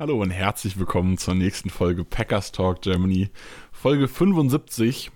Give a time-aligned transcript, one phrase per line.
[0.00, 3.28] Hallo und herzlich willkommen zur nächsten Folge Packers Talk Germany.
[3.70, 5.10] Folge 75.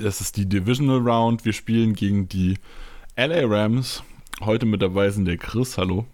[0.00, 1.44] Das ist die Divisional Round.
[1.44, 2.56] Wir spielen gegen die
[3.14, 4.02] LA Rams.
[4.40, 6.06] Heute mit dabei sind der Chris, hallo.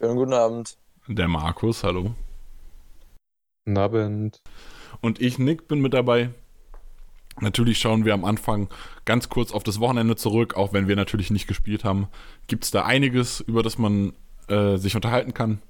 [0.00, 0.76] Schönen guten Abend.
[1.06, 2.16] Der Markus, hallo.
[3.64, 4.42] Guten Abend.
[5.00, 6.30] Und ich, Nick, bin mit dabei.
[7.40, 8.68] Natürlich schauen wir am Anfang
[9.04, 12.08] ganz kurz auf das Wochenende zurück, auch wenn wir natürlich nicht gespielt haben.
[12.48, 14.14] Gibt es da einiges, über das man
[14.48, 15.62] äh, sich unterhalten kann.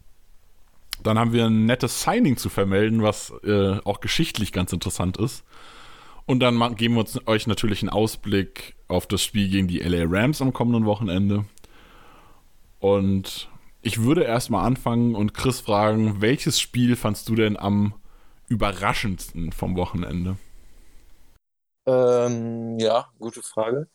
[1.02, 5.44] Dann haben wir ein nettes Signing zu vermelden, was äh, auch geschichtlich ganz interessant ist.
[6.26, 10.04] Und dann geben wir uns, euch natürlich einen Ausblick auf das Spiel gegen die LA
[10.06, 11.44] Rams am kommenden Wochenende.
[12.78, 13.48] Und
[13.80, 17.94] ich würde erstmal anfangen und Chris fragen, welches Spiel fandst du denn am
[18.48, 20.36] überraschendsten vom Wochenende?
[21.86, 23.88] Ähm, ja, gute Frage.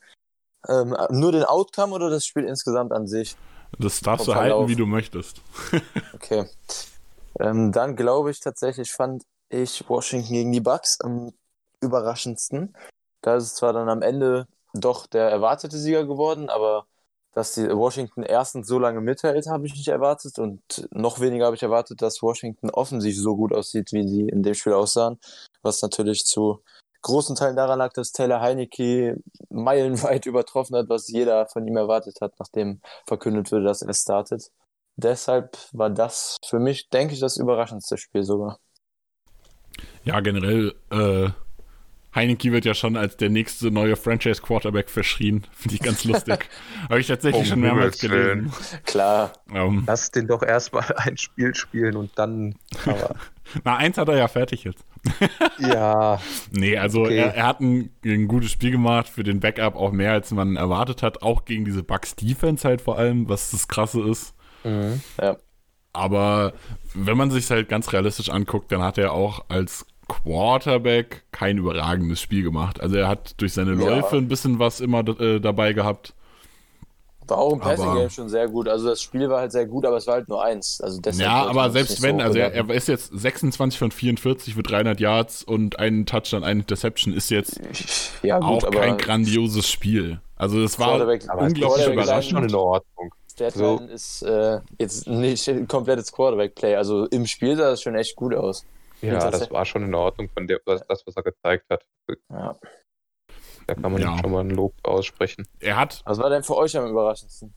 [0.68, 3.36] Ähm, nur den Outcome oder das Spiel insgesamt an sich?
[3.78, 5.40] Das darfst du halten, wie du möchtest.
[6.14, 6.46] okay.
[7.40, 11.32] Ähm, dann glaube ich tatsächlich, fand ich Washington gegen die Bucks am
[11.80, 12.74] überraschendsten.
[13.22, 16.86] Da ist es zwar dann am Ende doch der erwartete Sieger geworden, aber
[17.32, 21.56] dass die Washington erstens so lange mithält, habe ich nicht erwartet und noch weniger habe
[21.56, 25.18] ich erwartet, dass Washington offensiv so gut aussieht, wie sie in dem Spiel aussahen,
[25.62, 26.62] was natürlich zu
[27.02, 32.20] großen Teilen daran lag, dass Taylor Heinecke meilenweit übertroffen hat, was jeder von ihm erwartet
[32.20, 34.50] hat, nachdem verkündet wurde, dass er startet.
[34.98, 38.58] Deshalb war das für mich, denke ich, das überraschendste Spiel sogar.
[40.02, 41.28] Ja, generell, äh,
[42.12, 45.46] Heineke wird ja schon als der nächste neue Franchise-Quarterback verschrien.
[45.52, 46.48] Finde ich ganz lustig.
[46.88, 48.52] Habe ich tatsächlich oh, schon mehrmals gelesen.
[48.86, 49.34] Klar.
[49.50, 49.84] Um, ähm.
[49.86, 52.56] Lass den doch erstmal ein Spiel spielen und dann.
[52.84, 53.14] Aber...
[53.62, 54.84] Na, eins hat er ja fertig jetzt.
[55.58, 56.20] ja.
[56.50, 57.18] Nee, also okay.
[57.18, 60.56] er, er, hat ein, ein, gutes Spiel gemacht für den Backup, auch mehr als man
[60.56, 61.22] erwartet hat.
[61.22, 64.34] Auch gegen diese Bucks Defense halt vor allem, was das Krasse ist.
[64.64, 65.00] Mhm.
[65.20, 65.36] Ja.
[65.92, 66.52] Aber
[66.94, 72.20] wenn man sich halt ganz realistisch anguckt, dann hat er auch als Quarterback kein überragendes
[72.20, 72.80] Spiel gemacht.
[72.80, 74.22] Also er hat durch seine Läufe ja.
[74.22, 76.14] ein bisschen was immer äh, dabei gehabt.
[77.28, 78.68] War auch im Passing Game schon sehr gut.
[78.68, 80.80] Also das Spiel war halt sehr gut, aber es war halt nur eins.
[80.80, 84.62] Also ja, aber selbst wenn, so also er, er, ist jetzt 26 von 44 für
[84.62, 87.60] 300 Yards und einen Touchdown, eine Interception ist jetzt
[88.22, 90.20] ja, gut, auch kein grandioses Spiel.
[90.36, 90.94] Also das war
[91.36, 92.38] unglaublich überraschend.
[92.38, 93.12] Schon in Ordnung.
[93.38, 93.94] Statline so.
[93.94, 96.74] ist äh, jetzt nicht ein komplettes Quarterback-Play.
[96.74, 98.66] Also im Spiel sah das schon echt gut aus.
[99.00, 101.84] Ja, das war schon in Ordnung von dem, das, was er gezeigt hat.
[102.30, 102.58] Ja.
[103.66, 104.18] Da kann man ja.
[104.18, 105.46] schon mal ein Lob aussprechen.
[105.60, 106.02] Er hat.
[106.04, 107.54] Was war denn für euch am überraschendsten?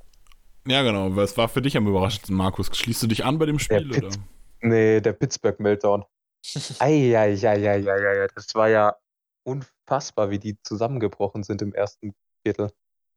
[0.67, 1.15] Ja, genau.
[1.15, 2.69] Was war für dich am überraschendsten, Markus?
[2.71, 3.87] Schließt du dich an bei dem Spiel?
[3.87, 4.17] Der oder?
[4.61, 6.05] Nee, der Pittsburgh-Meltdown.
[6.79, 8.95] Eieieiei, das war ja
[9.43, 12.13] unfassbar, wie die zusammengebrochen sind im ersten
[12.43, 12.71] Viertel.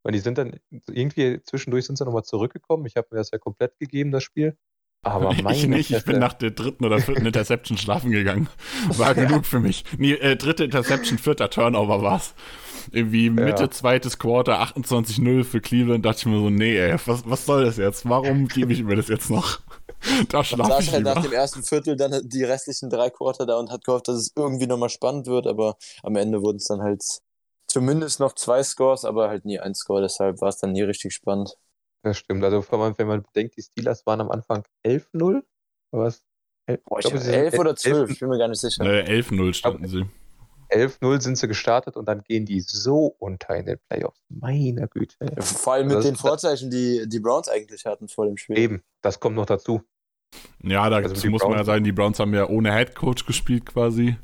[0.05, 2.85] Weil die sind dann irgendwie zwischendurch sind sie nochmal zurückgekommen.
[2.85, 4.55] Ich habe mir das ja komplett gegeben, das Spiel.
[5.01, 8.47] Aber ich nicht, ich bin nach der dritten oder vierten Interception schlafen gegangen.
[8.97, 9.25] War ja.
[9.25, 9.83] genug für mich.
[9.97, 12.35] Nee, äh, dritte Interception, vierter Turnover war's.
[12.91, 13.71] Irgendwie Mitte, ja.
[13.71, 17.77] zweites Quarter, 28-0 für Cleveland, dachte ich mir so, nee, ey, was, was soll das
[17.77, 18.07] jetzt?
[18.07, 19.59] Warum gebe ich mir das jetzt noch?
[20.29, 23.71] da schlafe ich halt nach dem ersten Viertel dann die restlichen drei Quarter da und
[23.71, 27.01] hat gehofft, dass es irgendwie nochmal spannend wird, aber am Ende wurden es dann halt
[27.75, 31.13] zumindest noch zwei Scores, aber halt nie ein Score, deshalb war es dann nie richtig
[31.13, 31.57] spannend.
[32.03, 32.41] Das stimmt.
[32.41, 35.43] Also wenn man bedenkt, die Steelers waren am Anfang 11-0.
[35.91, 36.23] Was?
[36.85, 38.81] Boah, ich glaube, 11 oder 12, 11, ich bin mir gar nicht sicher.
[38.85, 40.05] Äh, 11-0 standen sie.
[40.69, 44.23] 11-0 sind sie gestartet und dann gehen die so unter in den Playoffs.
[44.29, 45.17] Meine Güte.
[45.41, 48.57] Vor allem mit das den Vorzeichen, die die Browns eigentlich hatten vor dem Spiel.
[48.57, 49.81] Eben, das kommt noch dazu.
[50.63, 53.25] Ja, dazu also muss Browns man ja sagen, die Browns haben ja ohne Head Coach
[53.25, 54.15] gespielt quasi.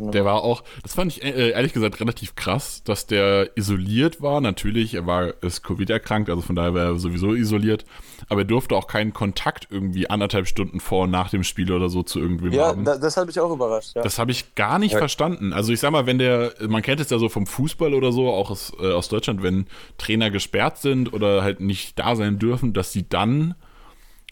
[0.00, 4.40] Der war auch, das fand ich äh, ehrlich gesagt relativ krass, dass der isoliert war.
[4.40, 7.84] Natürlich, er war ist Covid erkrankt, also von daher war er sowieso isoliert.
[8.28, 11.88] Aber er durfte auch keinen Kontakt irgendwie anderthalb Stunden vor und nach dem Spiel oder
[11.88, 12.84] so zu irgendwem ja, haben.
[12.84, 13.94] Ja, das hat mich auch überrascht.
[13.94, 14.02] Ja.
[14.02, 14.98] Das habe ich gar nicht ja.
[14.98, 15.52] verstanden.
[15.52, 18.28] Also ich sag mal, wenn der, man kennt es ja so vom Fußball oder so,
[18.28, 19.66] auch aus, äh, aus Deutschland, wenn
[19.98, 23.54] Trainer gesperrt sind oder halt nicht da sein dürfen, dass sie dann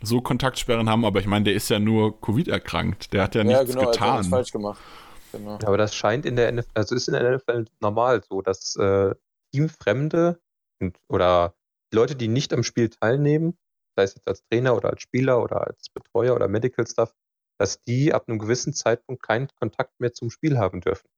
[0.02, 3.12] so Kontaktsperren haben, aber ich meine, der ist ja nur Covid erkrankt.
[3.12, 4.08] Der hat ja, nichts genau, getan.
[4.08, 4.78] Ja, genau, falsch gemacht.
[5.32, 5.58] Genau.
[5.64, 9.14] Aber das scheint in der NFL, also ist in der NFL normal so, dass äh,
[9.52, 10.40] Teamfremde
[10.80, 11.54] und, oder
[11.92, 13.56] Leute, die nicht am Spiel teilnehmen,
[13.96, 17.14] sei es jetzt als Trainer oder als Spieler oder als Betreuer oder Medical Staff,
[17.58, 21.08] dass die ab einem gewissen Zeitpunkt keinen Kontakt mehr zum Spiel haben dürfen.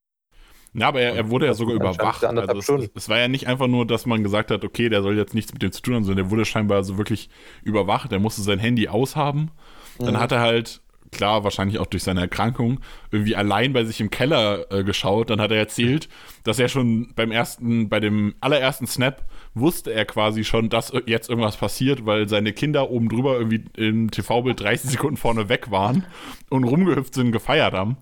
[0.72, 2.24] Ja, aber er, er wurde ja sogar überwacht.
[2.24, 5.16] Also es, es war ja nicht einfach nur, dass man gesagt hat, okay, der soll
[5.16, 7.28] jetzt nichts mit dem zu tun haben, sondern der wurde scheinbar so wirklich
[7.64, 8.12] überwacht.
[8.12, 9.50] Er musste sein Handy aushaben.
[9.98, 10.80] Dann hat er halt,
[11.10, 12.80] klar, wahrscheinlich auch durch seine Erkrankung,
[13.10, 15.30] irgendwie allein bei sich im Keller äh, geschaut.
[15.30, 16.08] Dann hat er erzählt,
[16.44, 19.24] dass er schon beim ersten, bei dem allerersten Snap
[19.54, 24.10] wusste er quasi schon, dass jetzt irgendwas passiert, weil seine Kinder oben drüber irgendwie im
[24.10, 26.06] TV-Bild 30 Sekunden vorne weg waren
[26.50, 27.96] und rumgehüpft sind gefeiert haben.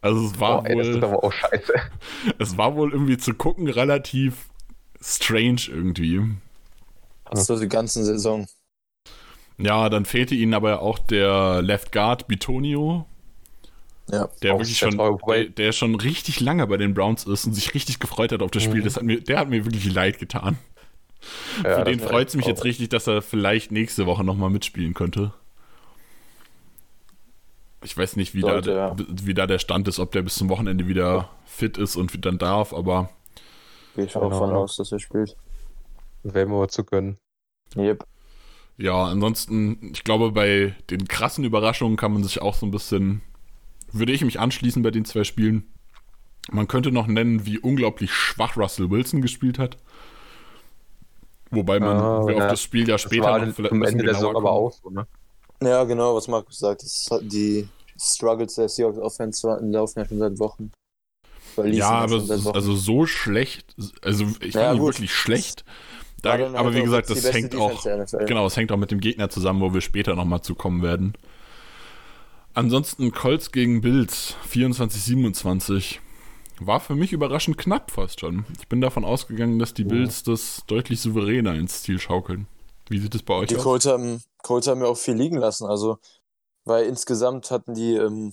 [0.00, 1.04] Also es war Boah, ey, wohl.
[1.04, 1.72] aber auch scheiße.
[2.38, 4.48] Es war wohl irgendwie zu gucken relativ
[5.00, 6.22] strange irgendwie.
[7.32, 8.46] So die ganze Saison.
[9.58, 13.06] Ja, dann fehlte ihnen aber auch der Left Guard Bitonio,
[14.10, 14.28] Ja.
[14.42, 17.98] der wirklich schon, der, der schon richtig lange bei den Browns ist und sich richtig
[17.98, 18.82] gefreut hat auf das Spiel.
[18.82, 20.58] Das hat mir, der hat mir wirklich leid getan.
[21.64, 24.94] Ja, Für den freut es mich jetzt richtig, dass er vielleicht nächste Woche nochmal mitspielen
[24.94, 25.32] könnte.
[27.82, 28.96] Ich weiß nicht, wie, Sollte, da, ja.
[29.24, 32.38] wie da der Stand ist, ob der bis zum Wochenende wieder fit ist und dann
[32.38, 33.10] darf, aber
[33.96, 34.62] Gehe ich auch Keine von Ahnung.
[34.62, 35.36] aus, dass er spielt.
[36.22, 37.18] Wäre mir zu gönnen.
[37.76, 38.04] Yep.
[38.78, 43.22] Ja, ansonsten, ich glaube, bei den krassen Überraschungen kann man sich auch so ein bisschen,
[43.92, 45.72] würde ich mich anschließen bei den zwei Spielen.
[46.50, 49.78] Man könnte noch nennen, wie unglaublich schwach Russell Wilson gespielt hat.
[51.50, 52.46] Wobei man Ah, wir ja.
[52.46, 54.36] auf das Spiel ja Das später war noch vielleicht am ein bisschen Ende der Saison
[54.36, 55.06] aber auch so, ne?
[55.62, 56.82] Ja, genau, was Markus sagt.
[56.82, 57.68] Das hat die
[58.00, 60.72] Struggles der Seahawks Offense laufen ja schon seit Wochen.
[61.56, 62.16] Ja, ja aber
[62.54, 65.64] also so schlecht, also ich Ja, fand ihn wirklich schlecht.
[66.22, 67.84] Da, aber wie gesagt, die das hängt auch,
[68.26, 71.14] genau, das hängt auch mit dem Gegner zusammen, wo wir später nochmal zu kommen werden.
[72.54, 75.98] Ansonsten Colts gegen Bills, 24-27.
[76.60, 78.44] War für mich überraschend knapp fast schon.
[78.58, 82.48] Ich bin davon ausgegangen, dass die Bills das deutlich souveräner ins Ziel schaukeln.
[82.88, 83.62] Wie sieht es bei euch Die aus?
[83.62, 85.66] Colts haben, Colts haben ja auch viel liegen lassen.
[85.66, 85.98] Also,
[86.64, 88.32] weil insgesamt hatten die, ähm,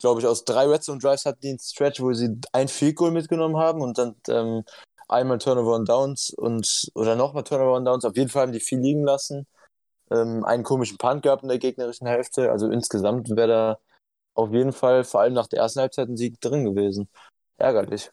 [0.00, 2.96] glaube ich, aus drei Red Zone Drives hatten die einen Stretch, wo sie ein Field
[2.96, 4.64] Goal mitgenommen haben und dann ähm,
[5.12, 8.04] einmal Turnover und Downs und oder nochmal Turnover und Downs.
[8.04, 9.46] Auf jeden Fall haben die viel liegen lassen.
[10.10, 12.50] Ähm, einen komischen Punt gehabt in der gegnerischen Hälfte.
[12.50, 13.78] Also insgesamt wäre da
[14.34, 17.08] auf jeden Fall, vor allem nach der ersten Halbzeit, ein Sieg drin gewesen.
[17.58, 18.10] Ärgerlich.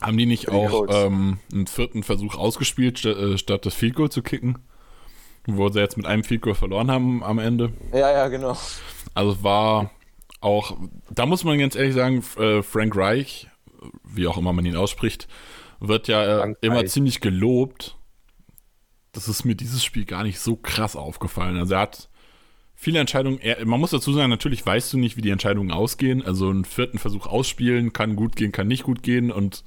[0.00, 3.94] Haben die nicht die auch ähm, einen vierten Versuch ausgespielt, st äh, statt das Field
[3.94, 4.58] Goal zu kicken?
[5.46, 7.72] Wo sie jetzt mit einem Field Goal verloren haben am Ende.
[7.92, 8.56] Ja, ja, genau.
[9.14, 9.90] Also war
[10.40, 10.76] auch,
[11.10, 13.48] da muss man ganz ehrlich sagen, äh, Frank Reich,
[14.04, 15.28] wie auch immer man ihn ausspricht,
[15.88, 17.96] wird ja äh, Frank immer ziemlich gelobt.
[19.12, 21.56] Das ist mir dieses Spiel gar nicht so krass aufgefallen.
[21.56, 22.08] Also er hat
[22.74, 26.24] viele Entscheidungen, er, man muss dazu sagen, natürlich weißt du nicht, wie die Entscheidungen ausgehen.
[26.24, 29.64] Also einen vierten Versuch ausspielen kann gut gehen, kann nicht gut gehen und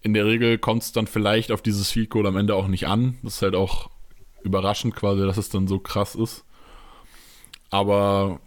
[0.00, 2.86] in der Regel kommt es dann vielleicht auf dieses Field Goal am Ende auch nicht
[2.86, 3.18] an.
[3.22, 3.90] Das ist halt auch
[4.42, 6.44] überraschend quasi, dass es dann so krass ist.
[7.70, 8.40] Aber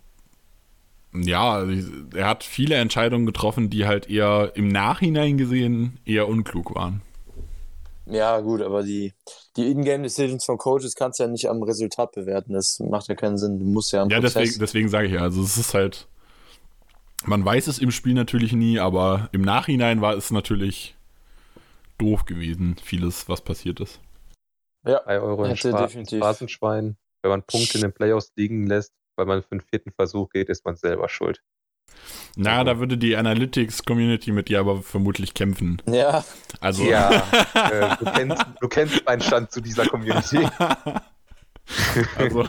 [1.24, 1.66] ja,
[2.14, 7.02] er hat viele Entscheidungen getroffen, die halt eher im Nachhinein gesehen eher unklug waren.
[8.08, 9.14] Ja, gut, aber die,
[9.58, 12.54] die In-Game-Decisions von Coaches kannst du ja nicht am Resultat bewerten.
[12.54, 13.58] Das macht ja keinen Sinn.
[13.60, 14.34] Du musst ja am Ja, Prozess.
[14.34, 16.08] deswegen, deswegen sage ich ja, also es ist halt,
[17.26, 20.96] man weiß es im Spiel natürlich nie, aber im Nachhinein war es natürlich
[21.98, 24.00] doof gewesen, vieles, was passiert ist.
[24.86, 26.20] Ja, 3 Euro in Hätte Schwa definitiv.
[26.20, 26.98] Straßenschwein.
[27.24, 30.50] Wenn man Punkte in den Playoffs liegen lässt, weil man für den vierten Versuch geht,
[30.50, 31.42] ist man selber schuld.
[32.36, 35.82] Na, da würde die Analytics-Community mit dir aber vermutlich kämpfen.
[35.88, 36.24] ja,
[36.60, 37.10] Also, Ja,
[37.72, 40.48] äh, du, kennst, du kennst meinen Stand zu dieser Community.
[42.18, 42.48] Also,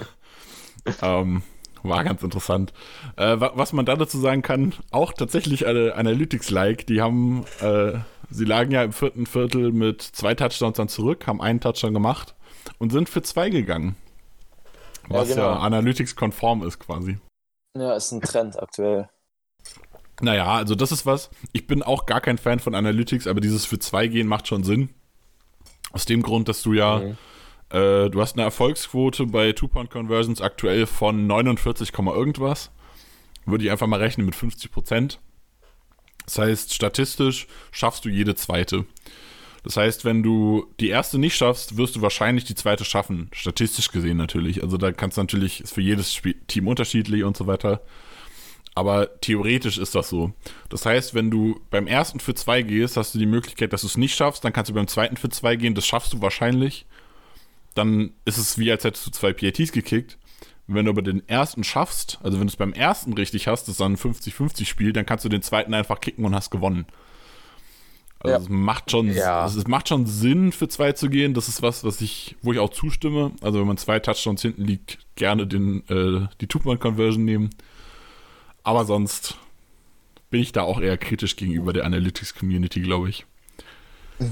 [1.03, 1.43] ähm,
[1.83, 2.73] war ganz interessant.
[3.17, 7.93] Äh, wa- was man da dazu sagen kann, auch tatsächlich eine Analytics-like, die haben, äh,
[8.31, 12.35] sie lagen ja im vierten Viertel mit zwei Touchdowns dann zurück, haben einen Touchdown gemacht
[12.79, 13.97] und sind für zwei gegangen.
[15.09, 15.53] Ja, Was ja, genau.
[15.61, 17.19] Analytics-konform ist quasi.
[17.77, 19.09] ja, ist ein Trend aktuell.
[20.21, 21.31] Naja, also das ist was.
[21.53, 24.65] Ich bin auch gar kein Fan von Analytics, aber dieses für zwei gehen macht schon
[24.65, 24.89] Sinn.
[25.93, 27.19] Aus dem Grund, dass du ja, Mhm.
[27.71, 32.71] äh, du hast eine Erfolgsquote bei Two-Point-Conversions aktuell von 49, Komma irgendwas.
[33.45, 35.21] Würde ich einfach mal rechnen mit 50 Prozent.
[36.25, 38.87] Das heißt, statistisch schaffst du jede zweite.
[39.67, 43.29] Das heißt, wenn du die erste nicht schaffst, wirst du wahrscheinlich die zweite schaffen.
[43.33, 44.63] Statistisch gesehen natürlich.
[44.63, 47.81] Also da kannst du natürlich, ist für jedes Spiel, Team unterschiedlich und so weiter.
[48.77, 50.33] Aber theoretisch ist das so.
[50.69, 53.89] Das heißt, wenn du beim ersten für zwei gehst, hast du die Möglichkeit, dass du
[53.89, 54.45] es nicht schaffst.
[54.45, 55.75] Dann kannst du beim zweiten für zwei gehen.
[55.75, 56.87] Das schaffst du wahrscheinlich.
[57.75, 60.17] Dann ist es wie, als hättest du zwei PATs gekickt.
[60.69, 63.71] Wenn du aber den ersten schaffst, also wenn du es beim ersten richtig hast, das
[63.71, 66.87] ist dann ein 50-50 Spiel, dann kannst du den zweiten einfach kicken und hast gewonnen.
[68.27, 68.43] Also Ja.
[68.45, 69.47] es macht schon, Ja.
[69.47, 71.35] es macht schon Sinn, für zwei zu gehen.
[71.35, 73.33] Das ist was, was ich, wo ich auch zustimme.
[73.41, 77.51] Also wenn man zwei Touchdowns hinten liegt, gerne den, äh, die Two-Point-Conversion nehmen.
[78.63, 79.37] aber sonst
[80.29, 83.25] bin ich da auch eher kritisch gegenüber der Analytics-Community, glaube ich.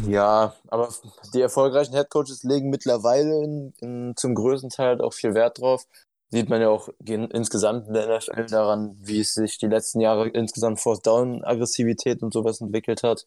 [0.08, 0.88] Ja, aber
[1.34, 5.84] die erfolgreichen Headcoaches legen mittlerweile in, in, zum größten Teil auch viel Wert drauf.
[6.30, 10.26] Sieht man ja auch insgesamt in der NFL daran, wie es sich die letzten Jahre
[10.28, 13.26] insgesamt Force Down Aggressivität und sowas entwickelt hat.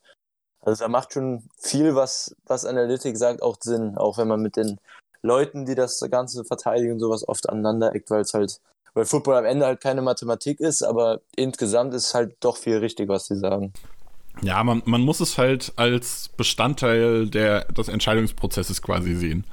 [0.62, 4.58] Also da macht schon viel, was, was Analytik sagt, auch Sinn, auch wenn man mit
[4.58, 4.80] den
[5.22, 8.60] Leuten, die das Ganze verteidigen und sowas oft aneinander eckt, weil es halt,
[8.94, 13.10] weil Football am Ende halt keine Mathematik ist, aber insgesamt ist halt doch viel richtig,
[13.10, 13.74] was sie sagen.
[14.42, 19.46] Ja, man, man muss es halt als Bestandteil der, des Entscheidungsprozesses quasi sehen.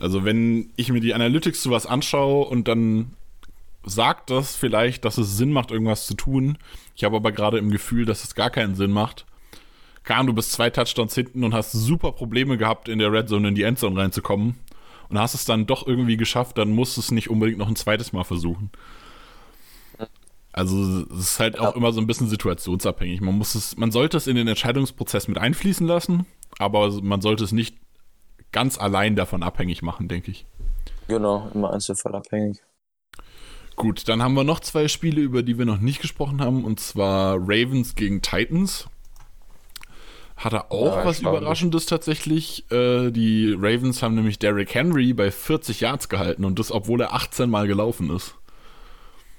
[0.00, 3.12] Also wenn ich mir die Analytics zu was anschaue und dann
[3.84, 6.58] sagt das vielleicht, dass es Sinn macht, irgendwas zu tun.
[6.94, 9.24] Ich habe aber gerade im Gefühl, dass es gar keinen Sinn macht.
[10.08, 13.48] Kam, du bist zwei Touchdowns hinten und hast super Probleme gehabt, in der Red Zone
[13.48, 14.54] in die Endzone reinzukommen.
[15.10, 17.76] Und hast es dann doch irgendwie geschafft, dann musst du es nicht unbedingt noch ein
[17.76, 18.70] zweites Mal versuchen.
[20.50, 23.20] Also es ist halt auch immer so ein bisschen situationsabhängig.
[23.20, 26.24] Man muss es, man sollte es in den Entscheidungsprozess mit einfließen lassen,
[26.58, 27.76] aber man sollte es nicht
[28.50, 30.46] ganz allein davon abhängig machen, denke ich.
[31.08, 32.60] Genau, immer einzelfallabhängig.
[33.76, 36.80] Gut, dann haben wir noch zwei Spiele, über die wir noch nicht gesprochen haben, und
[36.80, 38.88] zwar Ravens gegen Titans.
[40.38, 42.64] Hatte auch ja, was Überraschendes tatsächlich.
[42.70, 47.12] Äh, die Ravens haben nämlich Derrick Henry bei 40 Yards gehalten und das, obwohl er
[47.12, 48.34] 18 Mal gelaufen ist.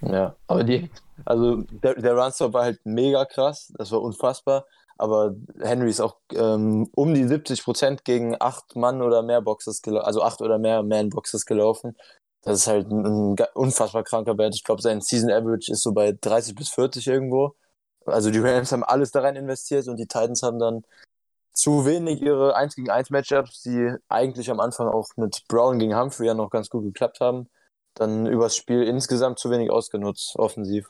[0.02, 0.90] Ja, aber die,
[1.26, 4.66] also der, der Runstop war halt mega krass, das war unfassbar.
[4.98, 9.82] Aber Henry ist auch ähm, um die 70 Prozent gegen acht Mann oder mehr Boxes
[9.82, 11.96] gelaufen, also acht oder mehr Man-Boxes gelaufen.
[12.42, 14.56] Das ist halt ein, ein unfassbar kranker Wert.
[14.56, 17.56] Ich glaube, sein Season Average ist so bei 30 bis 40 irgendwo.
[18.06, 20.84] Also die Rams haben alles da rein investiert und die Titans haben dann
[21.54, 25.96] zu wenig ihre 1 gegen 1 Matchups, die eigentlich am Anfang auch mit Brown gegen
[25.96, 27.50] Humphrey ja noch ganz gut geklappt haben,
[27.96, 30.90] dann übers Spiel insgesamt zu wenig ausgenutzt, offensiv.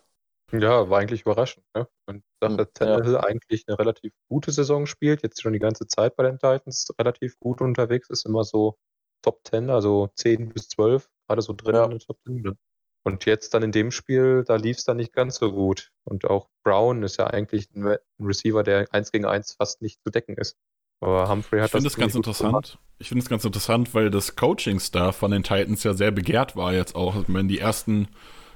[0.51, 1.65] Ja, war eigentlich überraschend.
[1.75, 1.87] Ne?
[2.07, 3.19] Man dachte, dass Tannehill ja.
[3.23, 7.39] eigentlich eine relativ gute Saison spielt, jetzt schon die ganze Zeit bei den Titans relativ
[7.39, 8.77] gut unterwegs ist, immer so
[9.21, 11.83] Top 10, also 10 bis 12, gerade so drin ja.
[11.85, 12.57] in der Top 10.
[13.03, 15.91] Und jetzt dann in dem Spiel, da lief es dann nicht ganz so gut.
[16.03, 20.11] Und auch Brown ist ja eigentlich ein Receiver, der 1 gegen 1 fast nicht zu
[20.11, 20.57] decken ist.
[21.01, 22.77] Aber Humphrey hat ich finde das ganz interessant.
[22.97, 26.73] Ich finde es ganz interessant, weil das Coaching-Staff von den Titans ja sehr begehrt war
[26.73, 27.21] jetzt auch.
[27.21, 28.09] Ich meine, die ersten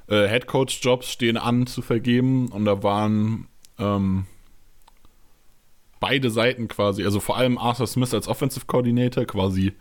[0.08, 3.48] äh, Head-Coach-Jobs stehen an zu vergeben und da waren
[3.80, 4.26] ähm,
[6.02, 9.74] beide Seiten quasi, also vor allem Arthur Smith als Offensive Coordinator, quasi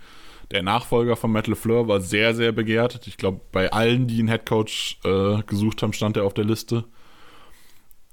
[0.53, 3.07] der Nachfolger von Matt LeFleur, war sehr, sehr begehrt.
[3.07, 6.85] Ich glaube, bei allen, die einen Headcoach äh, gesucht haben, stand er auf der Liste.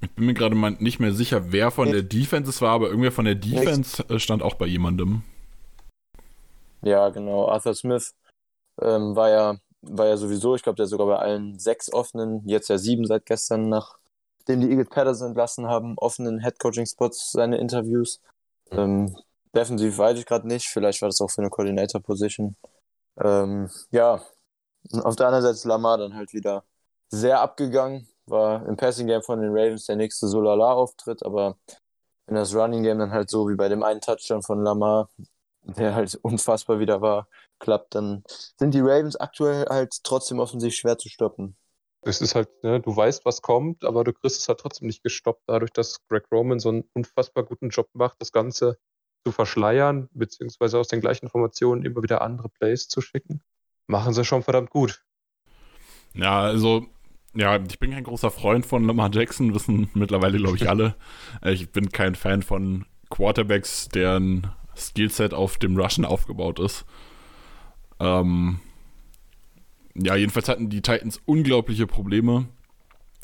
[0.02, 2.88] Ich bin mir gerade mal nicht mehr sicher, wer von der Defense es war, aber
[2.88, 5.24] irgendwer von der Defense äh, stand auch bei jemandem.
[6.82, 7.50] Ja, genau.
[7.50, 8.16] Arthur Smith
[8.82, 12.70] ähm, war ja war ja sowieso, ich glaube, der sogar bei allen sechs offenen, jetzt
[12.70, 18.22] ja sieben seit gestern, nachdem die Eagles Patterson entlassen haben, offenen Head-Coaching-Spots seine Interviews.
[18.72, 18.78] Mhm.
[18.78, 19.18] Ähm,
[19.56, 22.56] defensiv weiß ich gerade nicht, vielleicht war das auch für eine Coordinator-Position.
[23.22, 24.22] Ähm, ja,
[24.92, 26.64] auf der anderen Seite ist Lamar dann halt wieder
[27.10, 31.58] sehr abgegangen, war im Passing-Game von den Ravens der nächste Solala-Auftritt, aber
[32.28, 35.10] in das Running-Game dann halt so wie bei dem einen Touchdown von Lamar,
[35.64, 37.28] der halt unfassbar wieder war,
[37.60, 38.24] klappt, dann
[38.58, 41.58] sind die Ravens aktuell halt trotzdem offensichtlich schwer zu stoppen.
[42.02, 45.04] Es ist halt, ne, du weißt, was kommt, aber du kriegst es halt trotzdem nicht
[45.04, 48.78] gestoppt, dadurch, dass Greg Roman so einen unfassbar guten Job macht, das Ganze
[49.26, 53.42] zu verschleiern, beziehungsweise aus den gleichen Informationen immer wieder andere Plays zu schicken.
[53.88, 55.04] Machen sie schon verdammt gut.
[56.14, 56.86] Ja, also,
[57.34, 60.96] ja, ich bin kein großer Freund von Lamar Jackson, wissen mittlerweile, glaube ich, alle.
[61.46, 66.86] ich bin kein Fan von Quarterbacks, deren Skillset auf dem Rushen aufgebaut ist.
[68.00, 68.60] Ähm,
[69.96, 72.48] ja, jedenfalls hatten die Titans unglaubliche Probleme.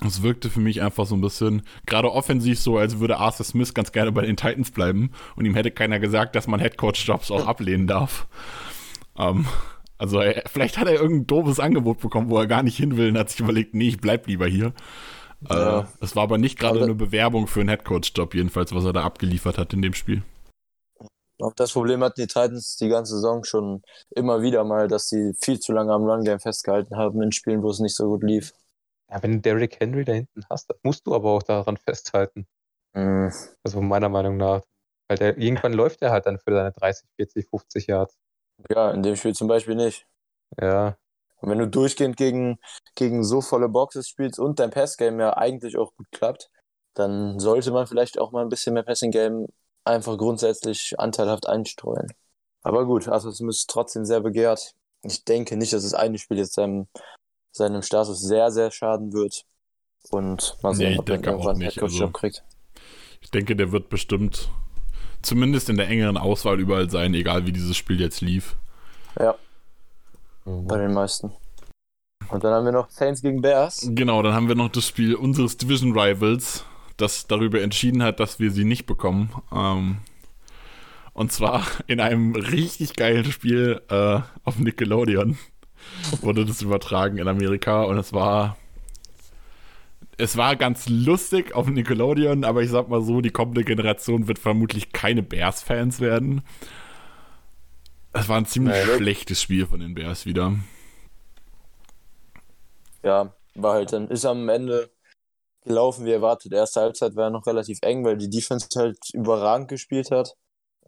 [0.04, 3.74] Es wirkte für mich einfach so ein bisschen, gerade offensiv so, als würde Arthur Smith
[3.74, 7.48] ganz gerne bei den Titans bleiben und ihm hätte keiner gesagt, dass man Headcoach-Jobs auch
[7.48, 8.28] ablehnen darf.
[9.18, 9.46] Ähm,
[9.98, 13.10] also er, vielleicht hat er irgendein doofes Angebot bekommen, wo er gar nicht hin will
[13.10, 14.74] und hat sich überlegt, nee, ich bleib lieber hier.
[15.50, 15.82] Ja.
[15.82, 19.04] Äh, es war aber nicht gerade eine Bewerbung für einen Headcoach-Job, jedenfalls, was er da
[19.04, 20.24] abgeliefert hat in dem Spiel.
[21.42, 23.82] Auch das Problem hatten die Titans die ganze Saison schon
[24.16, 27.70] immer wieder mal, dass sie viel zu lange am Run-Game festgehalten haben in Spielen, wo
[27.70, 28.54] es nicht so gut lief.
[29.10, 32.48] Ja, wenn du Derrick Henry da hinten hast, musst du aber auch daran festhalten.
[32.94, 33.28] Mm.
[33.64, 34.62] Also meiner Meinung nach.
[35.08, 38.18] Weil der, irgendwann läuft er halt dann für seine 30, 40, 50 Yards.
[38.70, 40.08] Ja, in dem Spiel zum Beispiel nicht.
[40.60, 40.98] Ja.
[41.42, 42.58] Und wenn du durchgehend gegen,
[42.96, 46.50] gegen so volle Boxes spielst und dein Passgame ja eigentlich auch gut klappt,
[46.96, 49.48] dann sollte man vielleicht auch mal ein bisschen mehr Passing-Game
[49.84, 52.08] einfach grundsätzlich anteilhaft einstreuen.
[52.64, 54.74] Aber gut, also es ist trotzdem sehr begehrt.
[55.04, 56.88] Ich denke nicht, dass das eine Spiel jetzt seinem,
[57.56, 59.44] seinem Status sehr, sehr schaden wird.
[60.12, 62.44] Und mal Nee, sehen, ich ob er irgendwann einen nicht, Headcoach-Job also- kriegt.
[63.22, 64.52] Ich denke, der wird bestimmt
[65.24, 68.56] zumindest in der engeren Auswahl überall sein, egal wie dieses Spiel jetzt lief.
[69.20, 69.36] Ja,
[70.46, 70.68] Mhm.
[70.68, 71.32] bei den meisten.
[72.30, 73.88] Und dann haben wir noch Saints gegen Bears.
[73.92, 76.66] Genau, dann haben wir noch das Spiel unseres Division Rivals,
[76.98, 79.34] das darüber entschieden hat, dass wir sie nicht bekommen.
[79.52, 79.98] Ähm,
[81.14, 85.38] und zwar in einem richtig geilen Spiel äh, auf Nickelodeon
[86.22, 88.58] wurde das übertragen in Amerika und es war
[90.18, 94.40] es war ganz lustig auf Nickelodeon, aber ich sag mal so, die kommende Generation wird
[94.40, 96.42] vermutlich keine Bears-Fans werden.
[98.14, 98.98] Es war ein ziemlich Nein, ne?
[98.98, 100.56] schlechtes Spiel von den Bears wieder.
[103.04, 104.90] Ja, war halt dann, ist am Ende
[105.66, 106.54] gelaufen wie erwartet.
[106.54, 110.36] Erste Halbzeit war ja noch relativ eng, weil die Defense halt überragend gespielt hat.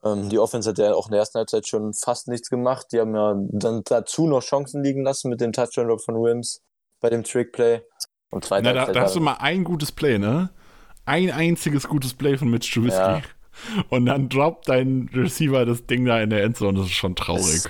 [0.04, 2.88] Ähm, die Offense hat ja auch in der ersten Halbzeit schon fast nichts gemacht.
[2.92, 6.62] Die haben ja dann dazu noch Chancen liegen lassen mit dem Touchdown-Drop von Wims
[7.00, 7.82] bei dem Trick-Play.
[8.30, 10.50] Und zweite Na, da, Halbzeit da hast du mal ein gutes Play, ne?
[11.06, 13.00] Ein einziges gutes Play von Mitch Trubisky.
[13.00, 13.22] Ja.
[13.90, 16.78] Und dann droppt dein Receiver das Ding da in der Endzone.
[16.78, 17.64] Das ist schon traurig.
[17.64, 17.70] Das-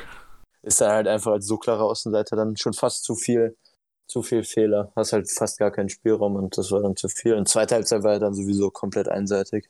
[0.63, 3.55] ist dann halt einfach als so klarer Außenseiter dann schon fast zu viel,
[4.05, 4.91] zu viel Fehler.
[4.98, 7.36] Hast halt fast gar keinen Spielraum und das war dann zu viel.
[7.36, 9.69] Und zweite Halbzeit war dann sowieso komplett einseitig.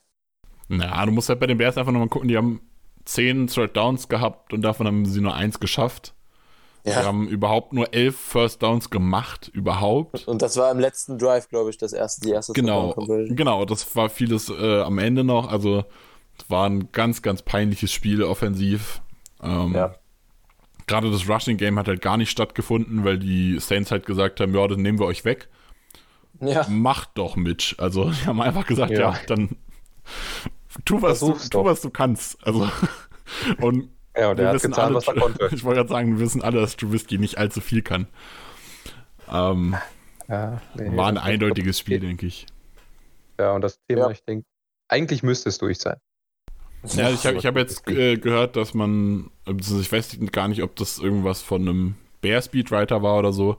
[0.70, 2.28] Na, du musst halt bei den Bears einfach nochmal gucken.
[2.28, 2.62] Die haben
[3.06, 6.14] zehn Third Downs gehabt und davon haben sie nur eins geschafft.
[6.86, 7.04] Die Ja.
[7.04, 10.28] haben überhaupt nur elf First Downs gemacht, überhaupt.
[10.28, 12.94] Und das war im letzten Drive, glaube ich, das erste, die erste Genau,
[13.30, 15.52] genau, das war vieles äh, am Ende noch.
[15.52, 15.84] Also,
[16.40, 19.02] es war ein ganz, ganz peinliches Spiel offensiv.
[19.42, 19.96] Ähm, Ja.
[20.86, 24.56] Gerade das Rushing Game hat halt gar nicht stattgefunden, weil die Saints halt gesagt haben,
[24.56, 25.50] ja, das nehmen wir euch weg.
[26.40, 27.76] Ja, Macht doch, Mitch.
[27.80, 29.20] Also, die haben einfach gesagt, ja, Ja.
[29.28, 29.58] dann
[30.86, 32.38] tu was, du, tu, was du kannst.
[32.46, 32.69] Also,
[33.62, 35.50] und Ja, und wir er hat wissen getan, alle, was er konnte.
[35.53, 38.07] ich wollte gerade sagen, wir wissen alle, dass Trubisky nicht allzu viel kann.
[39.31, 39.75] Ähm,
[40.27, 42.46] Ja, nee, war ein eindeutiges Spiel, denke ich.
[43.39, 44.12] Ja, und das Thema, Ja.
[44.12, 44.46] ich denke,
[44.88, 45.98] eigentlich müsste es durch sein.
[46.94, 50.63] Ja, ich habe ich hab jetzt äh, gehört, dass man, also ich weiß gar nicht,
[50.63, 53.57] ob das irgendwas von einem Bear Speedwriter war oder so.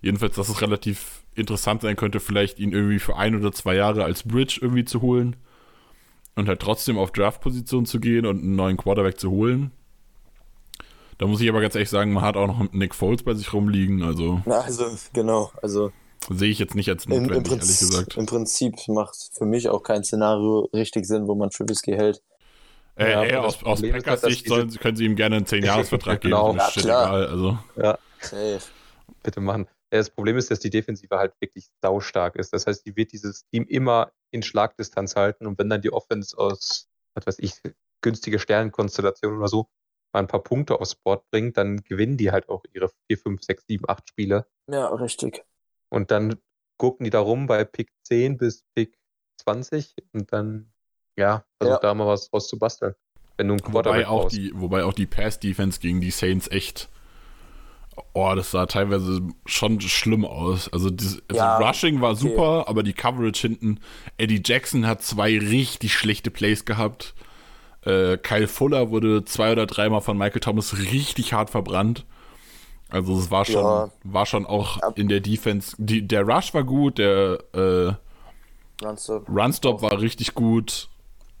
[0.00, 4.04] Jedenfalls, dass es relativ interessant sein könnte, vielleicht ihn irgendwie für ein oder zwei Jahre
[4.04, 5.36] als Bridge irgendwie zu holen
[6.36, 9.70] und halt trotzdem auf Draft-Position zu gehen und einen neuen Quarterback zu holen.
[11.18, 13.52] Da muss ich aber ganz ehrlich sagen, man hat auch noch Nick Foles bei sich
[13.52, 15.52] rumliegen, also Na, also genau.
[15.62, 15.92] Also
[16.28, 18.16] sehe ich jetzt nicht als im, im, notwendig, ehrlich Prinzip, gesagt.
[18.16, 22.20] im Prinzip macht für mich auch kein Szenario richtig Sinn, wo man Trubisky hält.
[22.96, 26.20] Äh, Ja, ey, das aus, aus Packers Sicht sollen, können sie ihm gerne einen 10-Jahres-Vertrag
[26.20, 26.54] geben, Genau.
[26.56, 27.06] Ja, klar.
[27.08, 27.58] egal, also.
[27.76, 28.60] Ja, Safe.
[29.22, 29.66] bitte machen.
[29.94, 32.52] Ja, Das Problem ist, dass die Defensive halt wirklich saustark ist.
[32.52, 36.36] Das heißt, die wird dieses Team immer in Schlagdistanz halten und wenn dann die Offense
[36.36, 37.54] aus, was weiß ich,
[38.02, 39.68] günstige Sternenkonstellation oder so
[40.12, 43.42] mal ein paar Punkte aufs Board bringt, dann gewinnen die halt auch ihre 4, 5,
[43.42, 44.46] 6, 7, 8 Spiele.
[44.68, 45.44] Ja, richtig.
[45.90, 46.36] Und dann
[46.76, 48.98] gucken die da rum bei Pick 10 bis Pick
[49.44, 50.72] 20 und dann,
[51.16, 51.80] ja, versuch Ja.
[51.80, 52.94] da mal was draus zu basteln.
[53.36, 54.36] Wenn du einen Wobei Quarterback auch, brauchst.
[54.36, 56.88] die, wobei auch die Pass-Defense gegen die Saints echt.
[58.12, 60.68] Oh, das sah teilweise schon schlimm aus.
[60.72, 62.20] Also, das, also Ja, Rushing war okay.
[62.20, 63.80] super, aber die Coverage hinten.
[64.18, 67.14] Eddie Jackson hat zwei richtig schlechte Plays gehabt.
[67.84, 72.04] Äh, Kyle Fuller wurde zwei oder dreimal von Michael Thomas richtig hart verbrannt.
[72.88, 73.90] Also es war schon, Ja.
[74.04, 74.88] war schon auch Ja.
[74.94, 75.74] in der Defense.
[75.78, 77.92] Die, der Rush war gut, der äh,
[78.82, 79.28] Nonstop.
[79.28, 80.88] Runstop war richtig gut,